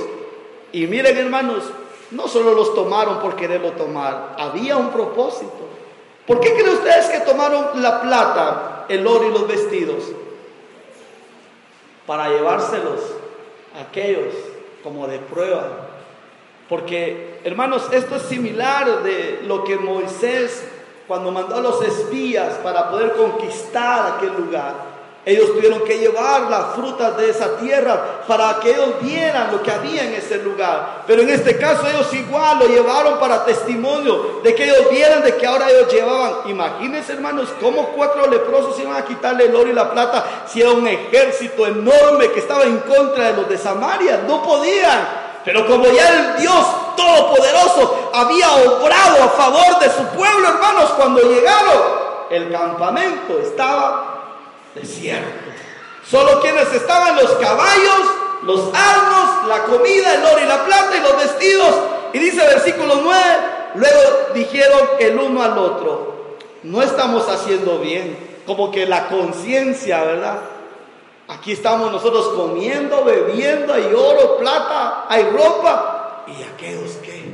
Y 0.73 0.87
miren 0.87 1.17
hermanos, 1.17 1.63
no 2.11 2.27
solo 2.27 2.53
los 2.53 2.75
tomaron 2.75 3.19
por 3.19 3.35
quererlo 3.35 3.71
tomar, 3.71 4.35
había 4.37 4.75
un 4.75 4.91
propósito. 4.91 5.69
¿Por 6.27 6.41
qué 6.41 6.53
creen 6.53 6.69
ustedes 6.69 7.07
que 7.07 7.19
tomaron 7.21 7.81
la 7.81 8.01
plata, 8.01 8.85
el 8.89 9.07
oro 9.07 9.25
y 9.25 9.31
los 9.31 9.47
vestidos? 9.47 10.03
Para 12.05 12.29
llevárselos 12.29 12.99
a 13.75 13.81
aquellos 13.81 14.33
como 14.83 15.07
de 15.07 15.19
prueba 15.19 15.88
porque, 16.69 17.39
hermanos, 17.43 17.87
esto 17.91 18.15
es 18.15 18.21
similar 18.21 19.01
de 19.01 19.41
lo 19.47 19.63
que 19.63 19.75
Moisés, 19.75 20.63
cuando 21.07 21.31
mandó 21.31 21.55
a 21.55 21.61
los 21.61 21.81
espías 21.81 22.53
para 22.63 22.91
poder 22.91 23.13
conquistar 23.13 24.15
aquel 24.15 24.33
lugar, 24.37 24.89
ellos 25.25 25.53
tuvieron 25.53 25.83
que 25.83 25.97
llevar 25.97 26.43
las 26.43 26.75
frutas 26.75 27.17
de 27.17 27.29
esa 27.29 27.57
tierra 27.57 28.23
para 28.27 28.59
que 28.59 28.69
ellos 28.69 29.01
vieran 29.01 29.51
lo 29.51 29.61
que 29.61 29.71
había 29.71 30.03
en 30.05 30.13
ese 30.13 30.41
lugar. 30.43 31.03
Pero 31.07 31.23
en 31.23 31.29
este 31.29 31.57
caso 31.57 31.87
ellos 31.87 32.13
igual 32.13 32.59
lo 32.59 32.67
llevaron 32.67 33.19
para 33.19 33.43
testimonio 33.45 34.39
de 34.43 34.55
que 34.55 34.63
ellos 34.63 34.89
vieran 34.91 35.23
de 35.23 35.35
que 35.35 35.45
ahora 35.45 35.69
ellos 35.69 35.91
llevaban. 35.91 36.49
Imagínense 36.49 37.13
hermanos 37.13 37.49
cómo 37.59 37.89
cuatro 37.89 38.27
leprosos 38.27 38.79
iban 38.79 38.95
a 38.95 39.05
quitarle 39.05 39.45
el 39.45 39.55
oro 39.55 39.69
y 39.69 39.73
la 39.73 39.91
plata 39.91 40.45
si 40.47 40.61
era 40.61 40.71
un 40.71 40.87
ejército 40.87 41.67
enorme 41.67 42.31
que 42.31 42.39
estaba 42.39 42.63
en 42.63 42.77
contra 42.79 43.31
de 43.31 43.33
los 43.33 43.49
de 43.49 43.57
Samaria. 43.57 44.23
No 44.25 44.41
podían. 44.41 45.28
Pero 45.51 45.65
como 45.65 45.85
ya 45.87 46.07
el 46.09 46.41
Dios 46.41 46.63
Todopoderoso 46.95 48.11
había 48.13 48.53
obrado 48.53 49.23
a 49.23 49.29
favor 49.29 49.79
de 49.79 49.89
su 49.89 50.03
pueblo, 50.15 50.47
hermanos, 50.47 50.91
cuando 50.95 51.23
llegaron, 51.23 51.81
el 52.29 52.51
campamento 52.51 53.39
estaba 53.39 54.35
desierto. 54.75 55.49
Solo 56.07 56.39
quienes 56.39 56.71
estaban 56.71 57.15
los 57.15 57.31
caballos, 57.31 58.01
los 58.43 58.59
arnos, 58.75 59.47
la 59.47 59.63
comida, 59.63 60.13
el 60.13 60.23
oro 60.23 60.39
y 60.39 60.45
la 60.45 60.63
plata 60.63 60.95
y 60.95 61.01
los 61.01 61.17
vestidos. 61.17 61.75
Y 62.13 62.19
dice 62.19 62.45
versículo 62.45 62.99
9, 63.01 63.19
luego 63.73 63.99
dijeron 64.35 64.81
el 64.99 65.17
uno 65.17 65.41
al 65.41 65.57
otro, 65.57 66.37
no 66.61 66.83
estamos 66.83 67.27
haciendo 67.27 67.79
bien. 67.79 68.43
Como 68.45 68.69
que 68.69 68.85
la 68.85 69.07
conciencia, 69.07 70.03
¿verdad? 70.03 70.41
Aquí 71.29 71.51
estamos 71.51 71.91
nosotros 71.91 72.29
comiendo, 72.29 73.05
bebiendo, 73.05 73.71
hay 73.71 73.93
oro, 73.93 74.37
plata, 74.39 75.05
hay 75.07 75.23
ropa. 75.25 76.23
¿Y 76.27 76.41
aquellos 76.41 76.93
qué? 77.03 77.31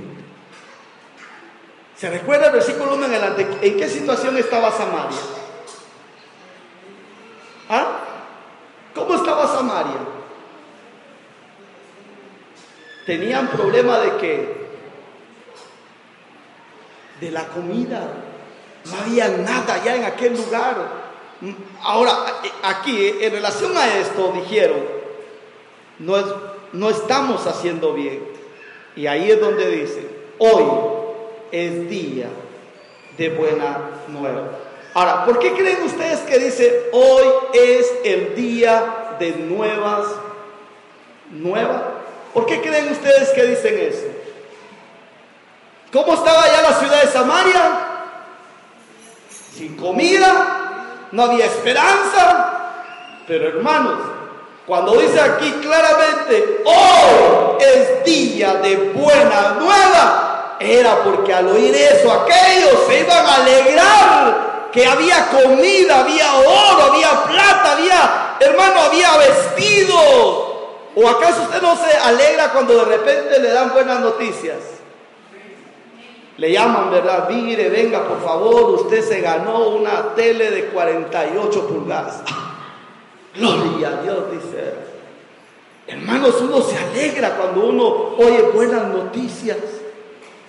¿Se 1.96 2.10
recuerda 2.10 2.48
el 2.48 2.52
versículo 2.52 2.96
1 2.96 3.06
en 3.06 3.12
adelante? 3.14 3.48
¿En 3.62 3.78
qué 3.78 3.88
situación 3.88 4.38
estaba 4.38 4.70
Samaria? 4.70 5.18
¿Ah? 7.70 8.00
¿Cómo 8.94 9.16
estaba 9.16 9.48
Samaria? 9.48 10.00
Tenían 13.06 13.48
problema 13.48 14.00
de 14.00 14.18
qué? 14.18 14.68
De 17.22 17.32
la 17.32 17.46
comida. 17.46 18.02
No 18.92 18.98
había 18.98 19.30
nada 19.30 19.82
ya 19.86 19.96
en 19.96 20.04
aquel 20.04 20.36
lugar. 20.36 21.05
Ahora, 21.82 22.12
aquí, 22.64 23.16
en 23.20 23.32
relación 23.32 23.76
a 23.78 23.98
esto, 23.98 24.34
dijeron, 24.36 24.80
no, 26.00 26.18
es, 26.18 26.26
no 26.74 26.90
estamos 26.90 27.46
haciendo 27.46 27.94
bien. 27.94 28.26
Y 28.96 29.08
ahí 29.08 29.32
es 29.32 29.40
donde 29.40 29.70
dice, 29.70 30.08
hoy 30.38 30.64
es 31.52 31.90
día 31.90 32.28
de 33.18 33.30
buena 33.30 33.80
nueva. 34.08 34.50
Ahora, 34.94 35.26
¿por 35.26 35.40
qué 35.40 35.54
creen 35.54 35.84
ustedes 35.84 36.20
que 36.22 36.40
dice, 36.40 36.90
hoy 36.94 37.26
es 37.54 37.92
el 38.06 38.36
día 38.36 39.16
de 39.20 39.32
nuevas 39.32 40.08
nuevas? 41.32 41.82
¿Por 42.34 42.46
qué 42.46 42.62
creen 42.62 42.92
ustedes 42.92 43.30
que 43.30 43.44
dicen 43.44 43.78
eso? 43.78 44.08
¿Cómo 45.92 46.14
estaba 46.14 46.48
ya 46.48 46.62
la 46.62 46.80
ciudad 46.80 47.02
de 47.04 47.12
Samaria? 47.12 47.88
Sin 49.54 49.76
comida, 49.76 50.65
no 51.16 51.24
había 51.24 51.46
esperanza. 51.46 52.52
Pero 53.26 53.48
hermanos, 53.48 54.00
cuando 54.68 54.98
dice 54.98 55.20
aquí 55.20 55.50
claramente, 55.62 56.64
hoy 56.66 57.64
es 57.64 58.04
día 58.04 58.56
de 58.56 58.92
buena 58.94 59.56
nueva, 59.58 60.58
era 60.60 61.04
porque 61.04 61.34
al 61.34 61.48
oír 61.48 61.74
eso 61.74 62.12
aquellos 62.12 62.86
se 62.88 63.00
iban 63.00 63.26
a 63.26 63.36
alegrar 63.36 64.56
que 64.72 64.86
había 64.86 65.28
comida, 65.30 66.02
había 66.02 66.36
oro, 66.36 66.92
había 66.92 67.24
plata, 67.24 67.72
había, 67.72 68.38
hermano, 68.42 68.82
había 68.82 69.18
vestido. 69.18 69.96
¿O 70.98 71.10
acaso 71.10 71.44
usted 71.44 71.62
no 71.62 71.76
se 71.78 71.98
alegra 71.98 72.52
cuando 72.52 72.86
de 72.86 72.98
repente 72.98 73.40
le 73.40 73.50
dan 73.50 73.74
buenas 73.74 74.02
noticias? 74.02 74.75
Le 76.38 76.52
llaman, 76.52 76.92
¿verdad? 76.92 77.30
Mire, 77.30 77.70
venga, 77.70 78.04
por 78.04 78.22
favor, 78.22 78.72
usted 78.72 79.02
se 79.02 79.22
ganó 79.22 79.70
una 79.70 80.14
tele 80.16 80.52
de 80.52 80.66
48 80.66 81.68
pulgadas. 81.68 82.22
Gloria 83.36 83.88
a 83.88 84.02
Dios, 84.02 84.32
dice. 84.32 84.74
Hermanos, 85.88 86.36
uno 86.42 86.62
se 86.62 86.78
alegra 86.78 87.36
cuando 87.38 87.68
uno 87.68 88.16
oye 88.18 88.42
buenas 88.54 88.88
noticias. 88.88 89.58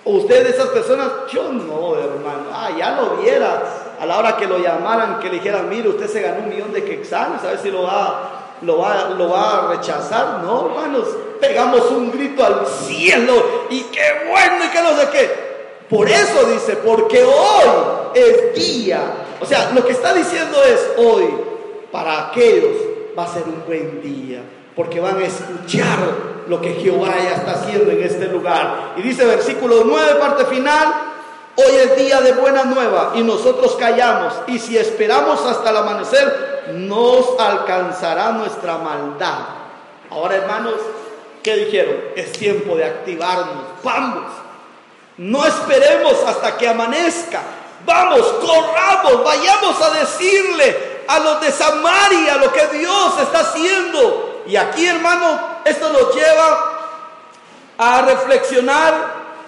Usted 0.03 0.43
de 0.43 0.49
esas 0.49 0.67
personas, 0.67 1.09
yo 1.31 1.51
no, 1.53 1.95
hermano. 1.95 2.45
Ah, 2.51 2.69
ya 2.77 2.91
lo 2.91 3.17
viera 3.17 3.63
a 3.99 4.05
la 4.05 4.17
hora 4.17 4.35
que 4.35 4.47
lo 4.47 4.57
llamaran, 4.57 5.19
que 5.19 5.27
le 5.27 5.35
dijeran, 5.35 5.69
mire, 5.69 5.89
usted 5.89 6.07
se 6.07 6.21
ganó 6.21 6.43
un 6.43 6.49
millón 6.49 6.73
de 6.73 6.83
quetzales, 6.83 7.43
a 7.43 7.47
ver 7.47 7.59
si 7.59 7.71
lo 7.71 7.83
va, 7.83 8.55
lo 8.61 8.79
va, 8.79 9.09
lo 9.17 9.29
va 9.29 9.57
a 9.57 9.67
rechazar. 9.75 10.43
No, 10.43 10.67
hermanos, 10.67 11.07
pegamos 11.39 11.91
un 11.91 12.11
grito 12.11 12.43
al 12.43 12.65
cielo 12.65 13.67
y 13.69 13.83
qué 13.83 14.27
bueno 14.29 14.65
y 14.65 14.67
qué 14.69 14.81
no 14.81 14.97
sé 14.97 15.09
qué. 15.11 15.46
Por 15.89 16.09
eso 16.09 16.45
dice, 16.51 16.75
porque 16.77 17.23
hoy 17.23 17.69
es 18.13 18.53
día. 18.55 18.99
O 19.39 19.45
sea, 19.45 19.71
lo 19.73 19.85
que 19.85 19.93
está 19.93 20.13
diciendo 20.13 20.61
es 20.63 20.91
hoy, 20.97 21.25
para 21.91 22.27
aquellos 22.27 22.75
va 23.17 23.23
a 23.23 23.27
ser 23.27 23.43
un 23.43 23.63
buen 23.65 24.01
día, 24.01 24.41
porque 24.75 24.99
van 24.99 25.17
a 25.17 25.25
escuchar 25.25 25.97
lo 26.47 26.61
que 26.61 26.73
Jehová 26.73 27.15
ya 27.23 27.35
está 27.35 27.51
haciendo 27.51 27.91
en 27.91 28.03
este 28.03 28.27
lugar. 28.27 28.93
Y 28.97 29.01
dice 29.01 29.25
versículo 29.25 29.83
9, 29.85 30.15
parte 30.19 30.45
final, 30.45 30.93
hoy 31.55 31.75
es 31.75 31.95
día 31.97 32.21
de 32.21 32.33
buena 32.33 32.63
nueva 32.63 33.13
y 33.15 33.21
nosotros 33.21 33.75
callamos 33.75 34.33
y 34.47 34.59
si 34.59 34.77
esperamos 34.77 35.43
hasta 35.45 35.69
el 35.69 35.77
amanecer, 35.77 36.63
nos 36.75 37.39
alcanzará 37.39 38.31
nuestra 38.31 38.77
maldad. 38.77 39.39
Ahora 40.09 40.35
hermanos, 40.35 40.75
¿qué 41.43 41.55
dijeron? 41.55 41.95
Es 42.15 42.31
tiempo 42.33 42.75
de 42.75 42.85
activarnos, 42.85 43.63
vamos. 43.83 44.46
No 45.17 45.45
esperemos 45.45 46.13
hasta 46.25 46.57
que 46.57 46.67
amanezca. 46.67 47.41
Vamos, 47.85 48.21
corramos, 48.41 49.23
vayamos 49.23 49.81
a 49.81 49.89
decirle 49.91 51.03
a 51.07 51.19
los 51.19 51.41
de 51.41 51.51
Samaria 51.51 52.37
lo 52.37 52.51
que 52.51 52.67
Dios 52.77 53.19
está 53.21 53.39
haciendo. 53.39 54.43
Y 54.45 54.55
aquí, 54.55 54.85
hermano, 54.85 55.39
esto 55.65 55.89
nos 55.89 56.13
lleva 56.13 56.77
a 57.77 58.01
reflexionar 58.01 58.93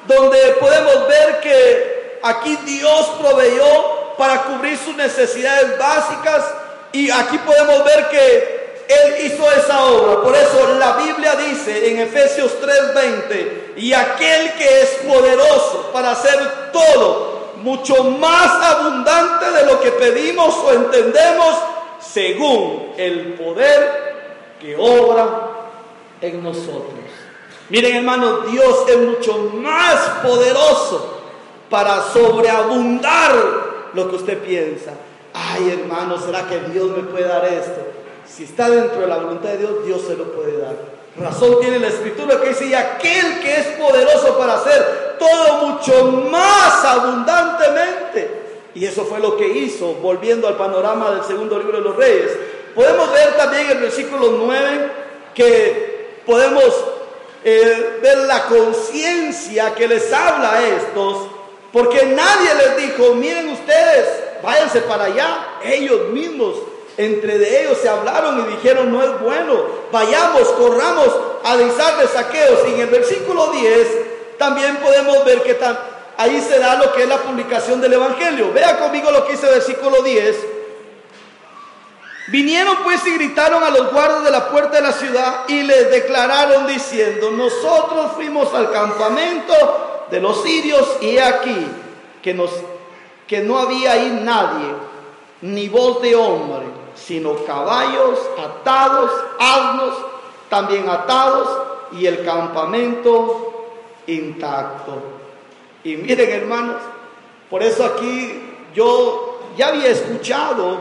donde 0.07 0.37
podemos 0.59 1.07
ver 1.07 1.39
que 1.41 2.19
aquí 2.23 2.57
Dios 2.65 3.11
proveyó 3.19 4.15
para 4.17 4.43
cubrir 4.43 4.77
sus 4.77 4.95
necesidades 4.95 5.77
básicas 5.77 6.43
y 6.91 7.09
aquí 7.11 7.37
podemos 7.39 7.83
ver 7.85 8.09
que 8.09 8.58
Él 8.89 9.27
hizo 9.27 9.49
esa 9.51 9.85
obra. 9.85 10.23
Por 10.23 10.35
eso 10.35 10.75
la 10.79 10.93
Biblia 10.93 11.35
dice 11.35 11.91
en 11.91 11.99
Efesios 11.99 12.59
3:20, 12.59 13.73
y 13.77 13.93
aquel 13.93 14.53
que 14.53 14.81
es 14.81 14.89
poderoso 15.07 15.91
para 15.93 16.11
hacer 16.11 16.71
todo 16.73 17.51
mucho 17.57 18.03
más 18.05 18.47
abundante 18.63 19.51
de 19.51 19.65
lo 19.67 19.79
que 19.79 19.91
pedimos 19.91 20.55
o 20.55 20.71
entendemos, 20.71 21.55
según 21.99 22.93
el 22.97 23.33
poder 23.33 24.55
que 24.59 24.75
obra 24.75 25.49
en 26.19 26.41
nosotros. 26.41 26.95
Miren 27.69 27.97
hermanos, 27.97 28.51
Dios 28.51 28.85
es 28.89 28.97
mucho 28.97 29.51
más 29.53 29.99
poderoso 30.23 31.21
para 31.69 32.01
sobreabundar 32.11 33.35
lo 33.93 34.09
que 34.09 34.15
usted 34.15 34.39
piensa. 34.39 34.93
Ay 35.31 35.77
hermano, 35.79 36.17
¿será 36.19 36.47
que 36.47 36.59
Dios 36.71 36.89
me 36.89 37.03
puede 37.03 37.27
dar 37.27 37.45
esto? 37.45 37.98
Si 38.35 38.43
está 38.43 38.69
dentro 38.69 39.01
de 39.01 39.07
la 39.07 39.17
voluntad 39.17 39.49
de 39.49 39.57
Dios, 39.57 39.85
Dios 39.85 40.01
se 40.07 40.15
lo 40.15 40.31
puede 40.31 40.57
dar. 40.57 40.75
Razón 41.17 41.59
tiene 41.59 41.79
la 41.79 41.87
escritura 41.87 42.39
que 42.39 42.49
dice, 42.49 42.67
y 42.67 42.73
aquel 42.73 43.39
que 43.41 43.55
es 43.55 43.67
poderoso 43.67 44.37
para 44.37 44.53
hacer 44.55 45.17
todo 45.19 45.67
mucho 45.67 46.05
más 46.29 46.85
abundantemente. 46.85 48.39
Y 48.75 48.85
eso 48.85 49.03
fue 49.05 49.19
lo 49.19 49.35
que 49.35 49.47
hizo, 49.47 49.95
volviendo 49.95 50.47
al 50.47 50.55
panorama 50.55 51.11
del 51.11 51.23
segundo 51.23 51.57
libro 51.57 51.79
de 51.79 51.83
los 51.83 51.95
reyes. 51.95 52.31
Podemos 52.75 53.11
ver 53.11 53.35
también 53.35 53.65
en 53.65 53.71
el 53.71 53.77
versículo 53.79 54.37
9 54.45 54.91
que 55.33 56.21
podemos 56.25 56.85
eh, 57.43 57.99
ver 58.01 58.19
la 58.19 58.45
conciencia 58.45 59.73
que 59.73 59.87
les 59.87 60.13
habla 60.13 60.53
a 60.53 60.67
estos, 60.67 61.27
porque 61.73 62.05
nadie 62.05 62.49
les 62.55 62.77
dijo, 62.77 63.15
miren 63.15 63.49
ustedes, 63.49 64.07
váyanse 64.43 64.81
para 64.81 65.05
allá, 65.05 65.47
ellos 65.63 66.09
mismos 66.09 66.55
entre 66.99 67.37
de 67.37 67.61
ellos 67.61 67.77
se 67.77 67.87
hablaron 67.87 68.41
y 68.41 68.55
dijeron, 68.55 68.91
no 68.91 69.01
es 69.01 69.21
bueno, 69.21 69.55
vayamos, 69.89 70.49
corramos 70.49 71.07
a 71.45 71.55
de 71.55 71.71
saqueos. 71.71 72.59
Y 72.67 72.73
en 72.73 72.81
el 72.81 72.87
versículo 72.87 73.47
10 73.53 73.87
también 74.37 74.75
podemos 74.77 75.23
ver 75.23 75.41
que 75.43 75.57
ahí 76.17 76.41
se 76.41 76.59
da 76.59 76.75
lo 76.75 76.91
que 76.91 77.03
es 77.03 77.07
la 77.07 77.19
publicación 77.19 77.79
del 77.79 77.93
Evangelio. 77.93 78.51
Vea 78.51 78.77
conmigo 78.79 79.11
lo 79.11 79.25
que 79.25 79.31
dice 79.31 79.47
el 79.47 79.53
versículo 79.53 80.03
10. 80.03 80.35
Vinieron 82.27 82.75
pues 82.83 83.07
y 83.07 83.13
gritaron 83.13 83.63
a 83.63 83.69
los 83.69 83.93
guardas 83.93 84.25
de 84.25 84.31
la 84.31 84.49
puerta 84.49 84.75
de 84.75 84.83
la 84.83 84.91
ciudad 84.91 85.45
y 85.47 85.61
les 85.61 85.89
declararon 85.91 86.67
diciendo, 86.67 87.31
nosotros 87.31 88.11
fuimos 88.15 88.53
al 88.53 88.73
campamento 88.73 90.05
de 90.11 90.19
los 90.19 90.43
sirios 90.43 90.97
y 90.99 91.17
aquí 91.17 91.65
que, 92.21 92.37
que 93.25 93.39
no 93.39 93.57
había 93.57 93.93
ahí 93.93 94.19
nadie, 94.21 94.73
ni 95.41 95.69
voz 95.69 96.01
de 96.01 96.13
hombre, 96.17 96.78
sino 97.05 97.35
caballos 97.45 98.19
atados, 98.37 99.11
asnos 99.39 99.93
también 100.49 100.89
atados 100.89 101.47
y 101.93 102.05
el 102.05 102.23
campamento 102.23 103.65
intacto. 104.07 104.93
Y 105.83 105.95
miren 105.95 106.29
hermanos, 106.29 106.77
por 107.49 107.63
eso 107.63 107.85
aquí 107.85 108.41
yo 108.73 109.39
ya 109.57 109.69
había 109.69 109.89
escuchado 109.89 110.77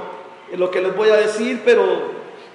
lo 0.57 0.71
que 0.71 0.81
les 0.81 0.97
voy 0.97 1.11
a 1.11 1.17
decir, 1.17 1.63
pero 1.65 1.85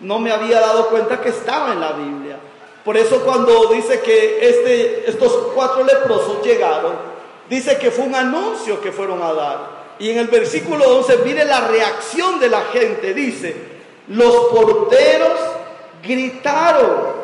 no 0.02 0.20
me 0.20 0.32
había 0.32 0.60
dado 0.60 0.90
cuenta 0.90 1.22
que 1.22 1.30
estaba 1.30 1.74
en 1.74 1.80
la 1.80 1.94
Biblia. 1.94 2.38
Por 2.84 2.98
eso 2.98 3.22
cuando 3.24 3.68
dice 3.68 4.02
que 4.02 4.48
este, 4.48 5.10
estos 5.10 5.32
cuatro 5.56 5.84
leprosos 5.84 6.44
llegaron, 6.44 6.94
dice 7.50 7.78
que 7.78 7.92
fue 7.92 8.06
un 8.06 8.16
anuncio 8.16 8.82
que 8.82 8.92
fueron 8.92 9.22
a 9.22 9.34
dar. 9.34 9.83
Y 10.00 10.10
en 10.10 10.20
el 10.20 10.28
versículo 10.28 10.98
11 10.98 11.18
mire 11.26 11.46
la 11.46 11.68
reacción 11.68 12.40
de 12.40 12.50
la 12.50 12.62
gente. 12.74 13.14
Dice, 13.14 13.56
los 14.08 14.34
porteros 14.48 15.40
gritaron 16.02 17.24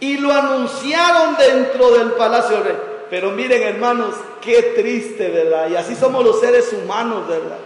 y 0.00 0.16
lo 0.16 0.32
anunciaron 0.32 1.36
dentro 1.36 1.90
del 1.92 2.12
palacio 2.12 2.62
rey. 2.62 2.76
Pero 3.10 3.30
miren 3.30 3.62
hermanos, 3.62 4.14
qué 4.40 4.74
triste, 4.74 5.28
¿verdad? 5.28 5.68
Y 5.70 5.76
así 5.76 5.94
somos 5.94 6.24
los 6.24 6.40
seres 6.40 6.72
humanos, 6.72 7.28
¿verdad? 7.28 7.58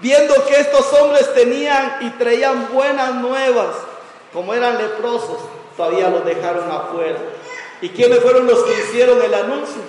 viendo 0.00 0.34
que 0.46 0.60
estos 0.60 0.92
hombres 0.94 1.32
tenían 1.34 1.98
y 2.00 2.10
traían 2.10 2.72
buenas 2.72 3.14
nuevas, 3.16 3.74
como 4.32 4.54
eran 4.54 4.78
leprosos, 4.78 5.38
todavía 5.76 6.10
los 6.10 6.24
dejaron 6.24 6.70
afuera. 6.70 7.18
¿Y 7.80 7.90
quiénes 7.90 8.20
fueron 8.20 8.46
los 8.46 8.62
que 8.64 8.72
hicieron 8.72 9.22
el 9.22 9.34
anuncio? 9.34 9.82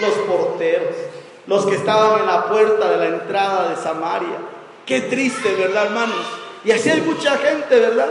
Los 0.00 0.12
porteros, 0.26 0.94
los 1.46 1.66
que 1.66 1.76
estaban 1.76 2.20
en 2.20 2.26
la 2.26 2.46
puerta 2.46 2.90
de 2.90 2.96
la 2.96 3.06
entrada 3.06 3.68
de 3.70 3.76
Samaria. 3.76 4.38
Qué 4.84 5.02
triste, 5.02 5.54
¿verdad, 5.54 5.86
hermanos? 5.86 6.26
Y 6.64 6.72
así 6.72 6.90
hay 6.90 7.00
mucha 7.00 7.36
gente, 7.38 7.78
¿verdad? 7.78 8.10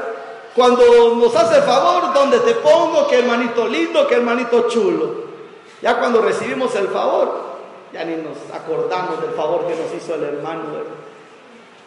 Cuando 0.56 1.16
nos 1.16 1.36
hace 1.36 1.62
favor, 1.62 2.14
donde 2.14 2.40
te 2.40 2.54
pongo, 2.56 3.08
que 3.08 3.20
hermanito 3.20 3.68
lindo, 3.68 4.08
que 4.08 4.16
hermanito 4.16 4.70
chulo. 4.70 5.26
Ya 5.82 6.00
cuando 6.00 6.22
recibimos 6.22 6.74
el 6.76 6.88
favor, 6.88 7.44
ya 7.94 8.06
ni 8.06 8.16
nos 8.16 8.38
acordamos 8.54 9.22
del 9.22 9.32
favor 9.32 9.68
que 9.68 9.76
nos 9.76 9.94
hizo 9.94 10.16
el 10.16 10.24
hermano. 10.24 10.64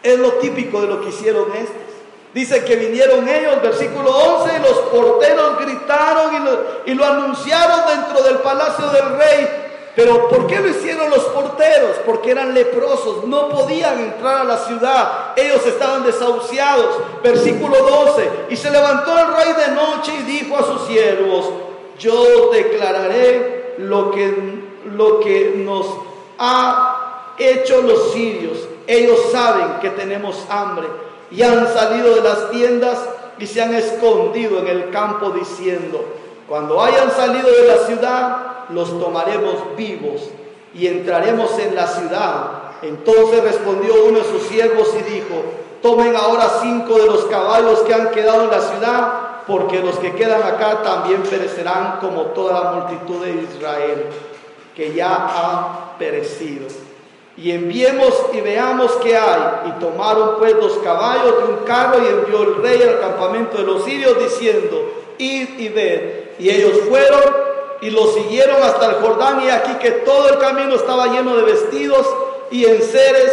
Es 0.03 0.19
lo 0.19 0.33
típico 0.33 0.81
de 0.81 0.87
lo 0.87 1.01
que 1.01 1.09
hicieron 1.09 1.51
estos. 1.55 1.75
Dice 2.33 2.63
que 2.63 2.75
vinieron 2.75 3.27
ellos, 3.27 3.59
versículo 3.63 4.11
11, 4.11 4.57
y 4.57 4.61
los 4.61 4.77
porteros 4.91 5.57
gritaron 5.59 6.31
y 6.85 6.93
lo 6.93 7.05
anunciaron 7.05 7.81
dentro 7.87 8.23
del 8.23 8.37
palacio 8.37 8.87
del 8.89 9.17
rey. 9.17 9.68
Pero 9.99 10.29
¿por 10.29 10.47
qué 10.47 10.61
lo 10.61 10.69
hicieron 10.69 11.09
los 11.09 11.25
porteros? 11.25 11.97
Porque 12.05 12.31
eran 12.31 12.53
leprosos, 12.53 13.25
no 13.25 13.49
podían 13.49 13.99
entrar 13.99 14.37
a 14.37 14.43
la 14.45 14.57
ciudad, 14.59 15.33
ellos 15.35 15.65
estaban 15.65 16.05
desahuciados. 16.05 16.95
Versículo 17.21 17.75
12, 17.77 18.29
y 18.49 18.55
se 18.55 18.71
levantó 18.71 19.11
el 19.19 19.27
rey 19.27 19.65
de 19.67 19.75
noche 19.75 20.13
y 20.21 20.23
dijo 20.23 20.55
a 20.55 20.63
sus 20.63 20.87
siervos, 20.87 21.49
yo 21.99 22.49
declararé 22.49 23.75
lo 23.79 24.11
que, 24.11 24.33
lo 24.85 25.19
que 25.19 25.55
nos 25.57 25.85
ha 26.37 27.33
hecho 27.37 27.81
los 27.81 28.13
sirios 28.13 28.69
ellos 28.89 29.19
saben 29.31 29.79
que 29.81 29.91
tenemos 29.91 30.45
hambre 30.49 30.87
y 31.29 31.43
han 31.43 31.71
salido 31.71 32.15
de 32.15 32.21
las 32.21 32.49
tiendas 32.49 32.97
y 33.37 33.45
se 33.45 33.61
han 33.61 33.75
escondido 33.75 34.59
en 34.59 34.67
el 34.67 34.89
campo 34.89 35.29
diciendo, 35.29 36.03
cuando 36.49 36.81
hayan 36.81 37.11
salido 37.11 37.47
de 37.47 37.67
la 37.67 37.77
ciudad, 37.85 38.37
los 38.69 38.99
tomaremos 38.99 39.75
vivos 39.77 40.31
y 40.73 40.87
entraremos 40.87 41.57
en 41.59 41.75
la 41.75 41.85
ciudad. 41.85 42.51
Entonces 42.81 43.43
respondió 43.43 43.93
uno 44.05 44.17
de 44.17 44.25
sus 44.25 44.43
siervos 44.43 44.91
y 44.99 45.13
dijo, 45.13 45.43
tomen 45.83 46.15
ahora 46.15 46.49
cinco 46.61 46.97
de 46.97 47.05
los 47.05 47.25
caballos 47.25 47.81
que 47.81 47.93
han 47.93 48.09
quedado 48.09 48.45
en 48.45 48.49
la 48.49 48.61
ciudad, 48.61 49.13
porque 49.45 49.79
los 49.79 49.97
que 49.99 50.15
quedan 50.15 50.41
acá 50.41 50.81
también 50.81 51.21
perecerán 51.21 51.99
como 52.01 52.23
toda 52.27 52.63
la 52.63 52.71
multitud 52.71 53.23
de 53.23 53.43
Israel. 53.43 54.05
que 54.75 54.93
ya 54.93 55.13
ha 55.13 55.97
perecido. 55.99 56.65
Y 57.35 57.51
enviemos 57.51 58.13
y 58.31 58.39
veamos 58.39 58.93
qué 59.03 59.17
hay. 59.17 59.69
Y 59.69 59.71
tomaron 59.79 60.37
pues 60.39 60.53
los 60.55 60.77
caballos 60.77 61.37
de 61.37 61.53
un 61.53 61.59
carro 61.65 62.01
y 62.01 62.07
envió 62.07 62.43
el 62.43 62.61
rey 62.61 62.81
al 62.81 62.99
campamento 63.01 63.57
de 63.57 63.63
los 63.63 63.83
sirios 63.83 64.17
diciendo, 64.19 64.89
id 65.17 65.59
y 65.59 65.69
ved. 65.69 66.28
Y 66.39 66.49
ellos 66.49 66.79
fueron 66.87 67.21
y 67.81 67.91
lo 67.91 68.07
siguieron 68.07 68.61
hasta 68.63 68.87
el 68.87 68.95
Jordán 68.95 69.41
y 69.43 69.49
aquí 69.49 69.73
que 69.75 69.91
todo 69.91 70.29
el 70.29 70.39
camino 70.39 70.75
estaba 70.75 71.07
lleno 71.07 71.35
de 71.35 71.43
vestidos 71.43 72.07
y 72.51 72.65
enseres 72.65 73.31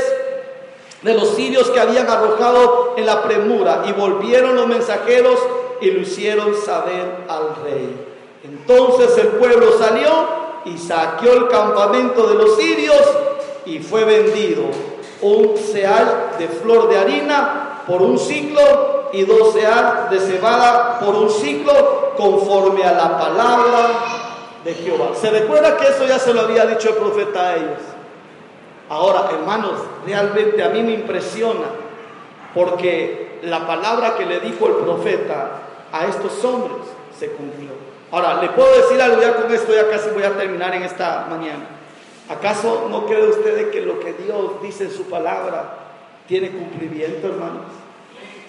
de 1.03 1.15
los 1.15 1.31
sirios 1.31 1.71
que 1.71 1.81
habían 1.81 2.09
arrojado 2.09 2.95
en 2.97 3.07
la 3.07 3.23
premura. 3.23 3.85
Y 3.87 3.93
volvieron 3.93 4.57
los 4.57 4.67
mensajeros 4.67 5.39
y 5.81 5.91
lo 5.91 6.01
hicieron 6.01 6.55
saber 6.55 7.25
al 7.29 7.57
rey. 7.65 8.07
Entonces 8.45 9.17
el 9.19 9.29
pueblo 9.29 9.79
salió 9.79 10.11
y 10.65 10.79
saqueó 10.79 11.33
el 11.33 11.49
campamento 11.49 12.27
de 12.27 12.35
los 12.35 12.57
sirios 12.57 13.03
y 13.65 13.79
fue 13.79 14.05
vendido 14.05 14.65
un 15.23 15.57
seal 15.57 16.33
de 16.39 16.49
flor 16.49 16.89
de 16.89 16.99
harina 16.99 17.83
por 17.87 18.03
un 18.03 18.19
ciclo 18.19 18.96
y 19.13 19.25
dos 19.25 19.53
seal 19.53 20.09
de 20.11 20.21
cebada 20.21 20.99
por 21.01 21.15
un 21.15 21.31
ciclo 21.31 22.15
conforme 22.17 22.85
a 22.85 22.93
la 22.93 23.19
palabra 23.19 23.89
de 24.65 24.75
Jehová. 24.75 25.11
¿Se 25.15 25.31
recuerda 25.31 25.77
que 25.77 25.89
eso 25.89 26.07
ya 26.07 26.19
se 26.19 26.35
lo 26.35 26.43
había 26.43 26.67
dicho 26.67 26.91
el 26.91 26.97
profeta 26.97 27.49
a 27.49 27.57
ellos? 27.57 27.83
Ahora, 28.89 29.29
hermanos, 29.33 29.75
realmente 30.07 30.63
a 30.63 30.69
mí 30.69 30.83
me 30.83 30.93
impresiona 30.93 31.67
porque 32.55 33.41
la 33.43 33.67
palabra 33.67 34.17
que 34.17 34.27
le 34.27 34.41
dijo 34.41 34.67
el 34.67 34.75
profeta 34.77 35.63
a 35.93 36.07
estos 36.07 36.45
hombres 36.45 36.79
se 37.19 37.31
cumplió. 37.31 37.71
Ahora, 38.13 38.41
le 38.41 38.49
puedo 38.51 38.75
decir 38.77 39.01
algo 39.01 39.21
ya 39.21 39.35
con 39.35 39.53
esto, 39.53 39.75
ya 39.75 39.89
casi 39.91 40.11
voy 40.11 40.23
a 40.23 40.37
terminar 40.37 40.75
en 40.75 40.83
esta 40.83 41.27
mañana. 41.29 41.67
¿Acaso 42.29 42.89
no 42.91 43.07
cree 43.07 43.29
usted 43.29 43.71
que 43.71 43.83
lo 43.83 44.01
que 44.01 44.13
Dios 44.15 44.63
dice 44.63 44.85
en 44.85 44.91
su 44.91 45.05
palabra 45.05 45.79
tiene 46.27 46.51
cumplimiento, 46.51 47.29
hermanos? 47.29 47.86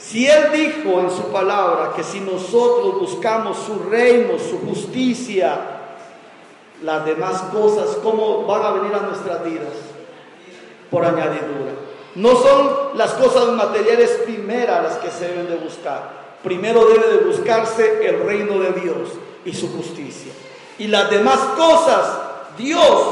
Si 0.07 0.25
Él 0.25 0.51
dijo 0.53 1.01
en 1.01 1.11
su 1.11 1.23
palabra 1.33 1.91
que 1.93 2.01
si 2.01 2.21
nosotros 2.21 2.97
buscamos 2.97 3.57
su 3.57 3.89
reino, 3.89 4.39
su 4.39 4.59
justicia, 4.65 5.59
las 6.81 7.05
demás 7.05 7.41
cosas, 7.51 7.97
¿cómo 8.01 8.45
van 8.45 8.63
a 8.63 8.71
venir 8.71 8.95
a 8.95 9.01
nuestras 9.01 9.43
vidas? 9.43 9.73
Por 10.89 11.03
añadidura. 11.03 11.73
No 12.15 12.37
son 12.37 12.97
las 12.97 13.11
cosas 13.15 13.49
materiales 13.49 14.11
primeras 14.23 14.81
las 14.81 14.97
que 14.97 15.11
se 15.11 15.27
deben 15.27 15.49
de 15.49 15.57
buscar. 15.57 16.09
Primero 16.41 16.85
debe 16.85 17.09
de 17.09 17.25
buscarse 17.25 18.07
el 18.07 18.25
reino 18.25 18.59
de 18.59 18.79
Dios 18.79 19.09
y 19.43 19.53
su 19.53 19.75
justicia. 19.75 20.31
Y 20.79 20.87
las 20.87 21.09
demás 21.09 21.39
cosas 21.57 22.17
Dios 22.57 23.03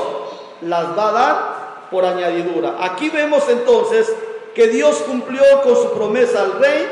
las 0.61 0.97
va 0.97 1.09
a 1.09 1.11
dar 1.11 1.65
por 1.91 2.05
añadidura. 2.05 2.77
Aquí 2.79 3.09
vemos 3.09 3.43
entonces 3.49 4.15
que 4.55 4.67
Dios 4.69 4.95
cumplió 5.05 5.43
con 5.61 5.75
su 5.75 5.91
promesa 5.91 6.41
al 6.41 6.53
rey, 6.53 6.87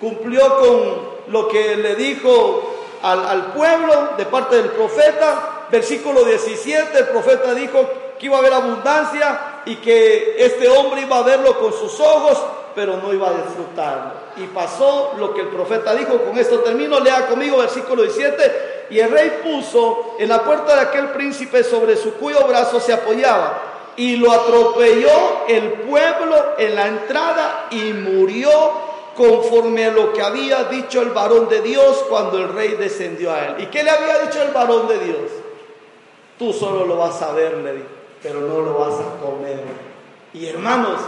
cumplió 0.00 0.58
con 0.58 1.32
lo 1.32 1.48
que 1.48 1.76
le 1.76 1.94
dijo 1.94 2.74
al, 3.02 3.24
al, 3.24 3.52
pueblo 3.52 4.10
de 4.18 4.26
parte 4.26 4.56
del 4.56 4.70
profeta. 4.70 5.66
Versículo 5.70 6.24
17, 6.24 6.98
el 6.98 7.08
profeta 7.08 7.54
dijo 7.54 7.88
que 8.18 8.26
iba 8.26 8.36
a 8.36 8.40
haber 8.40 8.52
abundancia 8.52 9.62
y 9.64 9.76
que 9.76 10.34
este 10.38 10.68
hombre 10.68 11.02
iba 11.02 11.18
a 11.18 11.22
verlo 11.22 11.58
con 11.58 11.72
sus 11.72 12.00
ojos, 12.00 12.42
pero 12.74 12.96
no 12.96 13.12
iba 13.12 13.28
a 13.28 13.34
disfrutarlo. 13.34 14.12
Y 14.36 14.46
pasó 14.48 15.14
lo 15.18 15.34
que 15.34 15.42
el 15.42 15.48
profeta 15.48 15.94
dijo, 15.94 16.18
con 16.24 16.36
esto 16.36 16.60
termino, 16.60 16.98
lea 17.00 17.26
conmigo 17.28 17.58
versículo 17.58 18.02
17, 18.02 18.86
y 18.90 18.98
el 18.98 19.10
rey 19.10 19.40
puso 19.44 20.16
en 20.18 20.28
la 20.28 20.42
puerta 20.42 20.74
de 20.74 20.80
aquel 20.80 21.10
príncipe 21.10 21.62
sobre 21.62 21.96
su 21.96 22.14
cuyo 22.14 22.44
brazo 22.46 22.80
se 22.80 22.92
apoyaba, 22.92 23.77
y 23.98 24.16
lo 24.16 24.32
atropelló 24.32 25.44
el 25.48 25.72
pueblo 25.72 26.54
en 26.56 26.74
la 26.76 26.86
entrada 26.86 27.66
y 27.72 27.92
murió 27.92 28.48
conforme 29.16 29.86
a 29.86 29.90
lo 29.90 30.12
que 30.12 30.22
había 30.22 30.64
dicho 30.64 31.02
el 31.02 31.10
varón 31.10 31.48
de 31.48 31.60
Dios 31.62 32.04
cuando 32.08 32.38
el 32.38 32.48
rey 32.52 32.76
descendió 32.78 33.32
a 33.32 33.46
él. 33.46 33.54
¿Y 33.58 33.66
qué 33.66 33.82
le 33.82 33.90
había 33.90 34.18
dicho 34.20 34.40
el 34.40 34.52
varón 34.52 34.86
de 34.86 34.98
Dios? 35.00 35.30
Tú 36.38 36.52
solo 36.52 36.86
lo 36.86 36.96
vas 36.96 37.20
a 37.22 37.32
ver, 37.32 37.56
le 37.58 37.72
dijo, 37.72 37.86
pero 38.22 38.40
no 38.40 38.60
lo 38.60 38.78
vas 38.78 38.94
a 39.00 39.20
comer. 39.20 39.64
Y 40.32 40.46
hermanos, 40.46 41.00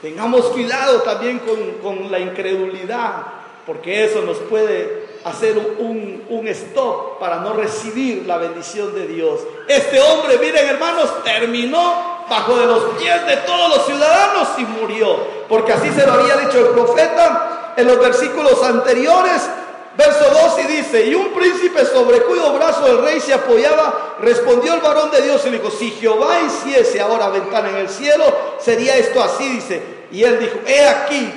tengamos 0.00 0.46
cuidado 0.46 1.02
también 1.02 1.40
con, 1.40 1.72
con 1.82 2.10
la 2.10 2.20
incredulidad, 2.20 3.22
porque 3.66 4.04
eso 4.06 4.22
nos 4.22 4.38
puede 4.38 5.10
hacer 5.24 5.76
un, 5.78 6.24
un, 6.30 6.48
stop 6.48 7.18
para 7.18 7.40
no 7.40 7.52
recibir 7.52 8.24
la 8.26 8.38
bendición 8.38 8.94
de 8.94 9.06
Dios. 9.06 9.40
Este 9.68 10.00
hombre, 10.00 10.38
miren 10.38 10.66
hermanos, 10.66 11.22
terminó 11.22 12.19
bajo 12.30 12.56
de 12.56 12.64
los 12.64 12.84
pies 12.94 13.26
de 13.26 13.36
todos 13.38 13.76
los 13.76 13.86
ciudadanos 13.86 14.48
y 14.56 14.64
murió, 14.64 15.18
porque 15.48 15.72
así 15.72 15.90
se 15.90 16.06
lo 16.06 16.12
había 16.12 16.36
dicho 16.36 16.60
el 16.60 16.68
profeta 16.68 17.74
en 17.76 17.86
los 17.88 17.98
versículos 17.98 18.62
anteriores. 18.62 19.50
Verso 19.96 20.24
2 20.30 20.60
y 20.64 20.76
dice, 20.76 21.06
y 21.06 21.14
un 21.14 21.32
príncipe 21.32 21.84
sobre 21.84 22.22
cuyo 22.22 22.52
brazo 22.52 22.86
el 22.86 23.02
rey 23.02 23.20
se 23.20 23.34
apoyaba, 23.34 24.16
respondió 24.20 24.72
el 24.74 24.80
varón 24.80 25.10
de 25.10 25.20
Dios 25.20 25.44
y 25.44 25.50
le 25.50 25.58
dijo, 25.58 25.70
si 25.70 25.90
Jehová 25.90 26.40
hiciese 26.40 27.00
ahora 27.00 27.28
ventana 27.28 27.70
en 27.70 27.76
el 27.76 27.88
cielo, 27.88 28.24
sería 28.60 28.96
esto 28.96 29.20
así, 29.20 29.48
dice. 29.48 30.06
Y 30.12 30.22
él 30.22 30.38
dijo, 30.38 30.60
he 30.64 30.86
aquí, 30.86 31.30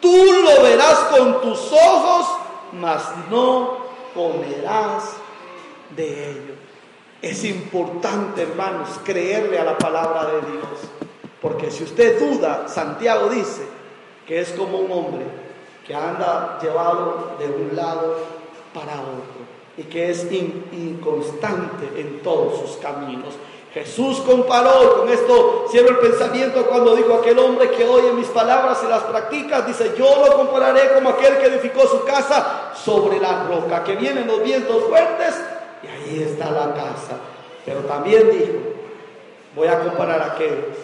tú 0.00 0.42
lo 0.42 0.62
verás 0.64 0.98
con 1.16 1.40
tus 1.40 1.72
ojos, 1.72 2.26
mas 2.72 3.04
no 3.30 3.78
comerás 4.12 5.04
de 5.96 6.30
ello. 6.30 6.61
Es 7.22 7.44
importante, 7.44 8.42
hermanos, 8.42 8.88
creerle 9.04 9.56
a 9.56 9.64
la 9.64 9.78
palabra 9.78 10.26
de 10.26 10.40
Dios. 10.40 10.66
Porque 11.40 11.70
si 11.70 11.84
usted 11.84 12.18
duda, 12.18 12.68
Santiago 12.68 13.28
dice 13.28 13.62
que 14.26 14.40
es 14.40 14.50
como 14.50 14.78
un 14.78 14.90
hombre 14.90 15.24
que 15.86 15.94
anda 15.94 16.58
llevado 16.60 17.36
de 17.38 17.46
un 17.46 17.76
lado 17.76 18.16
para 18.74 18.94
otro 18.94 19.42
y 19.76 19.84
que 19.84 20.10
es 20.10 20.26
inconstante 20.32 22.00
en 22.00 22.22
todos 22.22 22.58
sus 22.58 22.76
caminos. 22.78 23.34
Jesús 23.72 24.20
comparó, 24.20 24.98
con 24.98 25.08
esto 25.08 25.66
cierro 25.70 25.90
el 25.90 25.98
pensamiento 25.98 26.66
cuando 26.66 26.94
dijo 26.94 27.14
aquel 27.14 27.38
hombre 27.38 27.70
que 27.70 27.86
oye 27.86 28.12
mis 28.12 28.26
palabras 28.28 28.80
y 28.84 28.88
las 28.88 29.04
practica, 29.04 29.62
dice, 29.62 29.94
yo 29.96 30.26
lo 30.26 30.36
compararé 30.36 30.92
como 30.92 31.10
aquel 31.10 31.38
que 31.38 31.46
edificó 31.46 31.86
su 31.86 32.04
casa 32.04 32.72
sobre 32.74 33.18
la 33.18 33.44
roca, 33.44 33.82
que 33.82 33.94
vienen 33.96 34.26
los 34.26 34.42
vientos 34.42 34.84
fuertes 34.84 35.34
y 35.82 35.86
ahí 35.86 36.22
está 36.22 36.50
la 36.50 36.74
casa. 36.74 37.16
Pero 37.64 37.80
también 37.80 38.30
dijo, 38.30 38.58
voy 39.54 39.68
a 39.68 39.80
comparar 39.80 40.20
a 40.22 40.26
aquellos 40.32 40.76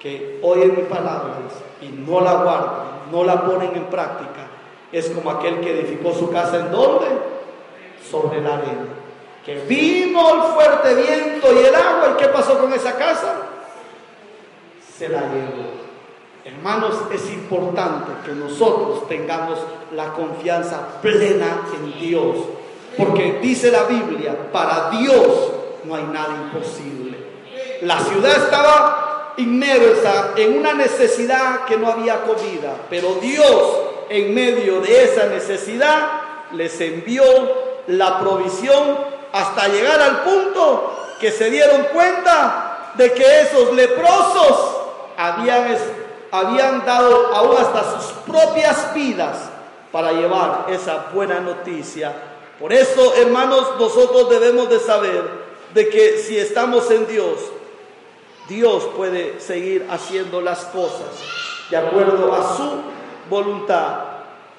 que 0.00 0.38
oyen 0.42 0.76
mis 0.76 0.86
palabras 0.86 1.52
y 1.80 1.88
no 1.88 2.20
la 2.20 2.34
guardan, 2.34 3.10
no 3.10 3.24
la 3.24 3.44
ponen 3.44 3.74
en 3.74 3.84
práctica. 3.86 4.46
Es 4.92 5.10
como 5.10 5.30
aquel 5.30 5.60
que 5.60 5.80
edificó 5.80 6.12
su 6.12 6.30
casa 6.30 6.58
en 6.58 6.70
donde? 6.70 7.06
Sobre 8.10 8.40
la 8.40 8.54
arena 8.54 9.04
que 9.44 9.60
vino 9.66 10.34
el 10.34 10.52
fuerte 10.52 10.94
viento 10.94 11.52
y 11.52 11.66
el 11.66 11.74
agua, 11.74 12.14
¿y 12.14 12.22
qué 12.22 12.28
pasó 12.28 12.58
con 12.58 12.72
esa 12.72 12.96
casa? 12.96 13.34
Se 14.96 15.08
la 15.08 15.20
llevó. 15.20 15.84
Hermanos, 16.44 16.94
es 17.12 17.30
importante 17.30 18.12
que 18.24 18.32
nosotros 18.32 19.06
tengamos 19.06 19.58
la 19.92 20.12
confianza 20.12 21.00
plena 21.02 21.62
en 21.76 21.98
Dios, 22.00 22.36
porque 22.96 23.38
dice 23.42 23.70
la 23.70 23.84
Biblia, 23.84 24.34
para 24.52 24.90
Dios 24.90 25.50
no 25.84 25.94
hay 25.94 26.04
nada 26.04 26.34
imposible. 26.34 27.18
La 27.82 27.98
ciudad 28.00 28.36
estaba 28.36 29.34
inmersa 29.36 30.32
en 30.36 30.58
una 30.58 30.74
necesidad 30.74 31.64
que 31.64 31.76
no 31.76 31.90
había 31.90 32.22
comida, 32.22 32.74
pero 32.88 33.14
Dios 33.20 33.78
en 34.08 34.34
medio 34.34 34.80
de 34.80 35.04
esa 35.04 35.26
necesidad 35.26 36.08
les 36.52 36.80
envió 36.80 37.24
la 37.88 38.20
provisión 38.20 38.96
hasta 39.32 39.68
llegar 39.68 40.00
al 40.00 40.22
punto 40.22 41.14
que 41.20 41.30
se 41.30 41.50
dieron 41.50 41.84
cuenta 41.92 42.92
de 42.94 43.12
que 43.12 43.40
esos 43.40 43.72
leprosos 43.72 44.76
habían, 45.16 45.76
habían 46.30 46.84
dado 46.84 47.34
aún 47.34 47.56
hasta 47.58 47.92
sus 47.92 48.12
propias 48.26 48.94
vidas 48.94 49.36
para 49.90 50.12
llevar 50.12 50.66
esa 50.68 51.06
buena 51.12 51.40
noticia. 51.40 52.12
Por 52.64 52.72
eso, 52.72 53.14
hermanos, 53.16 53.72
nosotros 53.78 54.30
debemos 54.30 54.70
de 54.70 54.80
saber 54.80 55.22
de 55.74 55.90
que 55.90 56.16
si 56.16 56.38
estamos 56.38 56.90
en 56.90 57.06
Dios, 57.06 57.38
Dios 58.48 58.84
puede 58.96 59.38
seguir 59.38 59.86
haciendo 59.90 60.40
las 60.40 60.64
cosas 60.64 61.10
de 61.68 61.76
acuerdo 61.76 62.32
a 62.32 62.56
su 62.56 62.70
voluntad. 63.28 63.96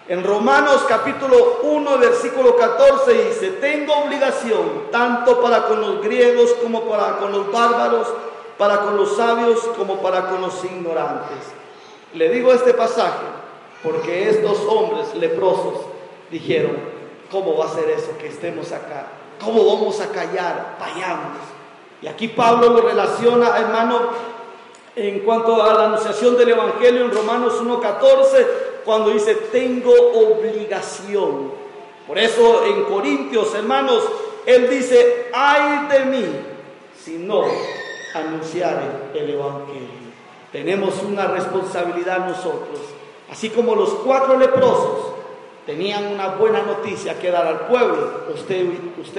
En 0.07 0.23
Romanos 0.23 0.85
capítulo 0.87 1.61
1, 1.63 1.97
versículo 1.97 2.55
14 2.55 3.11
dice, 3.11 3.49
tengo 3.53 3.95
obligación 3.95 4.83
tanto 4.91 5.41
para 5.41 5.65
con 5.65 5.81
los 5.81 6.03
griegos 6.03 6.53
como 6.61 6.83
para 6.83 7.17
con 7.17 7.31
los 7.31 7.51
bárbaros, 7.51 8.07
para 8.59 8.81
con 8.81 8.97
los 8.97 9.15
sabios 9.15 9.61
como 9.75 9.99
para 10.03 10.29
con 10.29 10.41
los 10.41 10.63
ignorantes. 10.63 11.39
Le 12.13 12.29
digo 12.29 12.53
este 12.53 12.75
pasaje 12.75 13.25
porque 13.81 14.29
estos 14.29 14.59
hombres 14.67 15.15
leprosos 15.15 15.79
dijeron, 16.29 16.94
¿cómo 17.31 17.57
va 17.57 17.65
a 17.65 17.73
ser 17.73 17.89
eso 17.89 18.17
que 18.17 18.27
estemos 18.27 18.71
acá? 18.71 19.07
¿Cómo 19.43 19.65
vamos 19.65 19.99
a 20.01 20.09
callar? 20.09 20.77
Vayamos. 20.79 21.37
Y 22.01 22.07
aquí 22.07 22.27
Pablo 22.29 22.69
lo 22.69 22.81
relaciona, 22.81 23.57
hermano, 23.57 24.09
en 24.95 25.19
cuanto 25.19 25.61
a 25.61 25.73
la 25.73 25.85
anunciación 25.85 26.37
del 26.37 26.49
Evangelio 26.49 27.05
en 27.05 27.11
Romanos 27.11 27.61
1.14, 27.61 28.47
cuando 28.85 29.09
dice, 29.09 29.35
tengo 29.51 29.91
obligación. 29.91 31.51
Por 32.07 32.17
eso 32.17 32.63
en 32.65 32.83
Corintios, 32.83 33.53
hermanos, 33.55 34.03
él 34.45 34.69
dice, 34.69 35.31
ay 35.33 35.87
de 35.89 36.05
mí 36.05 36.25
si 37.03 37.17
no 37.17 37.43
anunciare 38.13 38.85
el 39.13 39.31
Evangelio. 39.31 40.05
Tenemos 40.51 41.01
una 41.03 41.27
responsabilidad 41.27 42.27
nosotros, 42.27 42.79
así 43.29 43.49
como 43.49 43.75
los 43.75 43.89
cuatro 43.95 44.37
leprosos 44.37 45.14
tenían 45.65 46.07
una 46.07 46.27
buena 46.29 46.61
noticia 46.61 47.17
que 47.19 47.31
dar 47.31 47.47
al 47.47 47.59
pueblo, 47.61 48.25
usted, 48.33 48.65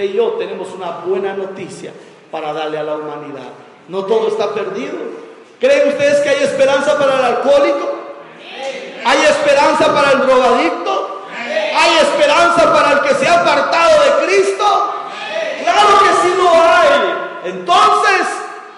y 0.05 0.13
yo 0.13 0.33
tenemos 0.33 0.69
una 0.73 0.99
buena 1.05 1.35
noticia 1.35 1.93
para 2.31 2.53
darle 2.53 2.79
a 2.79 2.83
la 2.83 2.97
humanidad. 2.97 3.49
No 3.89 4.05
todo 4.05 4.29
está 4.29 4.55
perdido. 4.55 4.95
¿Creen 5.61 5.89
ustedes 5.89 6.21
que 6.21 6.29
hay 6.29 6.43
esperanza 6.45 6.99
para 6.99 7.19
el 7.19 7.25
alcohólico? 7.25 7.97
¿Hay 9.05 9.19
esperanza 9.23 9.95
para 9.95 10.13
el 10.13 10.21
drogadicto? 10.21 11.23
¿Hay 11.39 11.99
esperanza 11.99 12.73
para 12.73 12.93
el 12.93 13.01
que 13.01 13.15
se 13.15 13.29
ha 13.29 13.41
apartado 13.41 14.03
de 14.03 14.27
Cristo? 14.27 14.95
Claro 15.63 15.99
que 15.99 16.29
sí 16.29 16.35
lo 16.37 16.51
hay. 16.51 17.51
Entonces, 17.53 18.27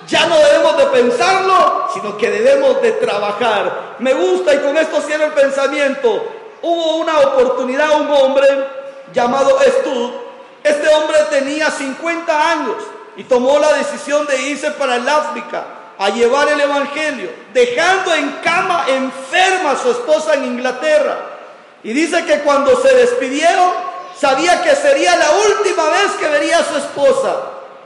ya 0.07 0.27
no 0.27 0.37
debemos 0.37 0.77
de 0.79 0.87
pensarlo, 0.87 1.89
sino 1.93 2.17
que 2.17 2.31
debemos 2.31 2.81
de 2.81 2.93
trabajar. 2.93 3.97
Me 3.99 4.15
gusta 4.15 4.55
y 4.55 4.59
con 4.59 4.77
esto 4.77 5.01
cierro 5.01 5.27
el 5.27 5.33
pensamiento. 5.33 6.38
Hubo 6.63 6.97
una 6.97 7.19
oportunidad, 7.21 8.01
un 8.01 8.11
hombre 8.11 8.49
llamado 9.13 9.61
Estud. 9.61 10.11
Este 10.63 10.89
hombre 10.89 11.19
tenía 11.31 11.71
50 11.71 12.51
años 12.51 12.77
y 13.17 13.25
tomó 13.25 13.59
la 13.59 13.73
decisión 13.75 14.27
de 14.27 14.41
irse 14.43 14.71
para 14.73 14.97
el 14.97 15.09
África 15.09 15.65
a 15.99 16.11
llevar 16.11 16.49
el 16.49 16.61
Evangelio, 16.61 17.31
dejando 17.53 18.15
en 18.15 18.31
cama 18.45 18.85
enferma 18.89 19.73
a 19.73 19.77
su 19.77 19.91
esposa 19.91 20.35
en 20.35 20.45
Inglaterra. 20.45 21.17
Y 21.83 21.93
dice 21.93 22.25
que 22.25 22.41
cuando 22.41 22.81
se 22.81 22.95
despidieron, 22.95 23.73
sabía 24.17 24.63
que 24.63 24.75
sería 24.77 25.17
la 25.17 25.31
última 25.31 25.85
vez 25.91 26.13
que 26.21 26.29
vería 26.29 26.59
a 26.59 26.65
su 26.65 26.77
esposa. 26.77 27.37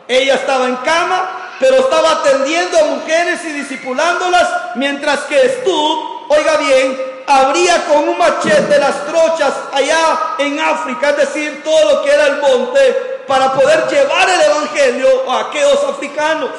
Ella 0.08 0.34
estaba 0.34 0.66
en 0.66 0.76
cama, 0.76 1.56
pero 1.58 1.76
estaba 1.76 2.10
atendiendo 2.12 2.78
a 2.78 2.84
mujeres 2.84 3.44
y 3.44 3.52
discipulándolas, 3.52 4.48
mientras 4.74 5.20
que 5.20 5.60
Stud, 5.60 5.98
oiga 6.28 6.56
bien, 6.58 7.11
abría 7.26 7.84
con 7.86 8.08
un 8.08 8.18
machete 8.18 8.78
las 8.78 9.04
trochas 9.06 9.52
allá 9.72 10.34
en 10.38 10.60
África, 10.60 11.10
es 11.10 11.16
decir, 11.16 11.62
todo 11.62 11.92
lo 11.92 12.02
que 12.02 12.12
era 12.12 12.26
el 12.26 12.36
monte, 12.38 13.22
para 13.26 13.52
poder 13.52 13.86
llevar 13.88 14.28
el 14.28 14.40
Evangelio 14.40 15.30
a 15.30 15.40
aquellos 15.48 15.82
africanos. 15.84 16.50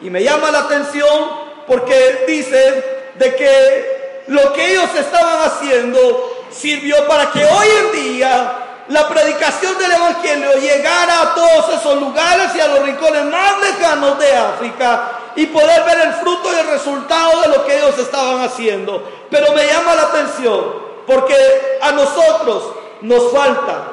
Y 0.00 0.10
me 0.10 0.22
llama 0.22 0.50
la 0.50 0.60
atención 0.60 1.30
porque 1.66 2.24
dice 2.26 3.12
de 3.14 3.34
que 3.34 4.24
lo 4.28 4.52
que 4.52 4.72
ellos 4.72 4.90
estaban 4.94 5.42
haciendo 5.42 6.46
sirvió 6.50 7.06
para 7.06 7.30
que 7.30 7.44
hoy 7.44 7.68
en 7.84 8.02
día 8.02 8.67
la 8.88 9.06
predicación 9.08 9.76
del 9.78 9.92
Evangelio 9.92 10.52
llegara 10.54 11.20
a 11.20 11.34
todos 11.34 11.78
esos 11.78 12.00
lugares 12.00 12.54
y 12.54 12.60
a 12.60 12.68
los 12.68 12.84
rincones 12.84 13.24
más 13.26 13.60
lejanos 13.60 14.18
de 14.18 14.34
África 14.34 15.10
y 15.36 15.46
poder 15.46 15.84
ver 15.84 16.06
el 16.06 16.12
fruto 16.14 16.50
y 16.52 16.58
el 16.58 16.68
resultado 16.68 17.42
de 17.42 17.48
lo 17.48 17.66
que 17.66 17.76
ellos 17.76 17.98
estaban 17.98 18.40
haciendo. 18.40 19.02
Pero 19.30 19.52
me 19.52 19.66
llama 19.66 19.94
la 19.94 20.02
atención 20.02 20.88
porque 21.06 21.34
a 21.82 21.92
nosotros 21.92 22.64
nos 23.02 23.30
falta 23.30 23.84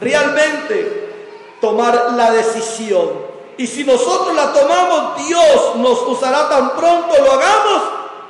realmente 0.00 1.56
tomar 1.60 2.12
la 2.12 2.30
decisión. 2.30 3.28
Y 3.58 3.66
si 3.66 3.84
nosotros 3.84 4.34
la 4.34 4.52
tomamos, 4.52 5.26
Dios 5.26 5.76
nos 5.76 6.02
usará 6.02 6.48
tan 6.48 6.70
pronto 6.76 7.14
lo 7.22 7.32
hagamos, 7.32 7.82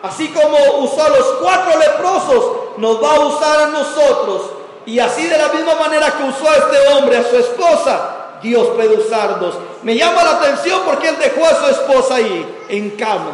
así 0.03 0.29
como 0.29 0.79
usó 0.85 1.05
a 1.05 1.11
los 1.11 1.27
cuatro 1.43 1.79
leprosos, 1.79 2.45
nos 2.79 3.03
va 3.03 3.14
a 3.14 3.21
usar 3.21 3.61
a 3.61 3.66
nosotros. 3.69 4.58
Y 4.89 4.99
así 5.01 5.26
de 5.26 5.36
la 5.36 5.49
misma 5.49 5.74
manera 5.74 6.14
que 6.16 6.24
usó 6.24 6.51
a 6.51 6.57
este 6.57 6.89
hombre, 6.89 7.18
a 7.18 7.22
su 7.22 7.36
esposa, 7.36 8.39
Dios 8.43 8.68
puede 8.68 8.97
usarnos. 8.97 9.55
Me 9.82 9.95
llama 9.95 10.24
la 10.24 10.30
atención 10.30 10.80
porque 10.86 11.09
él 11.09 11.16
dejó 11.20 11.45
a 11.45 11.57
su 11.57 11.66
esposa 11.66 12.14
ahí, 12.14 12.47
en 12.70 12.91
cama. 12.93 13.32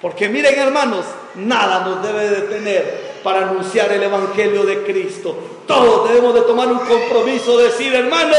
Porque 0.00 0.28
miren 0.28 0.56
hermanos, 0.56 1.04
nada 1.34 1.80
nos 1.80 2.04
debe 2.04 2.28
detener 2.28 3.16
para 3.24 3.38
anunciar 3.38 3.90
el 3.90 4.04
Evangelio 4.04 4.62
de 4.62 4.84
Cristo. 4.84 5.36
Todos 5.66 6.08
debemos 6.08 6.32
de 6.34 6.42
tomar 6.42 6.68
un 6.68 6.78
compromiso, 6.78 7.58
decir, 7.58 7.92
hermano, 7.92 8.36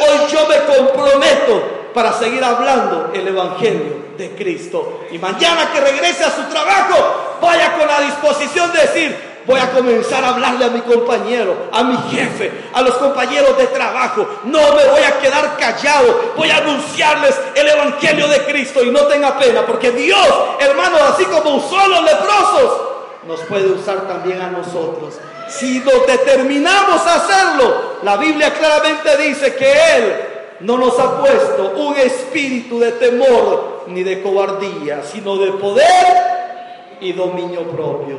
hoy 0.00 0.30
yo 0.30 0.46
me 0.46 0.58
comprometo 0.76 1.90
para 1.94 2.12
seguir 2.12 2.44
hablando 2.44 3.12
el 3.14 3.28
Evangelio 3.28 4.08
de 4.18 4.32
Cristo. 4.32 5.04
Y 5.10 5.16
mañana 5.16 5.72
que 5.72 5.80
regrese 5.80 6.22
a 6.22 6.36
su 6.36 6.42
trabajo, 6.50 7.38
vaya 7.40 7.78
con 7.78 7.88
la 7.88 8.02
disposición 8.02 8.70
de 8.74 8.80
decir, 8.82 9.27
voy 9.48 9.58
a 9.58 9.70
comenzar 9.72 10.22
a 10.22 10.28
hablarle 10.28 10.66
a 10.66 10.68
mi 10.68 10.82
compañero, 10.82 11.56
a 11.72 11.82
mi 11.82 11.96
jefe, 12.10 12.68
a 12.74 12.82
los 12.82 12.94
compañeros 12.96 13.56
de 13.56 13.66
trabajo. 13.68 14.28
No 14.44 14.60
me 14.74 14.84
voy 14.84 15.02
a 15.02 15.18
quedar 15.18 15.56
callado, 15.56 16.34
voy 16.36 16.50
a 16.50 16.58
anunciarles 16.58 17.34
el 17.54 17.66
Evangelio 17.66 18.28
de 18.28 18.44
Cristo 18.44 18.84
y 18.84 18.90
no 18.90 19.06
tenga 19.06 19.38
pena, 19.38 19.64
porque 19.66 19.90
Dios, 19.90 20.28
hermano, 20.60 20.98
así 21.08 21.24
como 21.24 21.56
usó 21.56 21.80
a 21.80 21.88
los 21.88 22.04
leprosos, 22.04 22.80
nos 23.26 23.40
puede 23.40 23.68
usar 23.68 24.06
también 24.06 24.38
a 24.42 24.50
nosotros. 24.50 25.14
Si 25.48 25.80
nos 25.80 26.06
determinamos 26.06 27.06
a 27.06 27.14
hacerlo, 27.14 27.74
la 28.02 28.18
Biblia 28.18 28.52
claramente 28.52 29.16
dice 29.16 29.54
que 29.54 29.72
Él 29.96 30.16
no 30.60 30.76
nos 30.76 30.98
ha 30.98 31.20
puesto 31.22 31.72
un 31.74 31.96
espíritu 31.96 32.78
de 32.78 32.92
temor 32.92 33.84
ni 33.86 34.02
de 34.02 34.22
cobardía, 34.22 35.02
sino 35.02 35.38
de 35.38 35.52
poder 35.52 36.98
y 37.00 37.12
dominio 37.14 37.62
propio. 37.62 38.18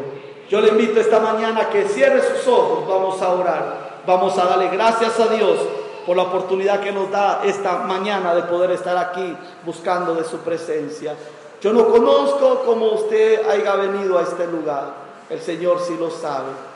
Yo 0.49 0.59
le 0.61 0.69
invito 0.69 0.99
esta 0.99 1.19
mañana 1.19 1.61
a 1.61 1.69
que 1.69 1.87
cierre 1.87 2.21
sus 2.23 2.47
ojos, 2.47 2.87
vamos 2.87 3.21
a 3.21 3.29
orar, 3.29 4.01
vamos 4.07 4.35
a 4.37 4.45
darle 4.45 4.69
gracias 4.69 5.19
a 5.19 5.27
Dios 5.27 5.59
por 6.07 6.17
la 6.17 6.23
oportunidad 6.23 6.79
que 6.79 6.91
nos 6.91 7.11
da 7.11 7.41
esta 7.43 7.79
mañana 7.79 8.33
de 8.33 8.41
poder 8.43 8.71
estar 8.71 8.97
aquí 8.97 9.37
buscando 9.63 10.15
de 10.15 10.23
su 10.23 10.39
presencia. 10.39 11.15
Yo 11.61 11.71
no 11.71 11.87
conozco 11.89 12.63
cómo 12.65 12.93
usted 12.93 13.47
haya 13.47 13.75
venido 13.75 14.17
a 14.17 14.23
este 14.23 14.47
lugar. 14.47 14.93
El 15.29 15.39
Señor 15.39 15.81
sí 15.81 15.95
lo 15.99 16.09
sabe. 16.09 16.68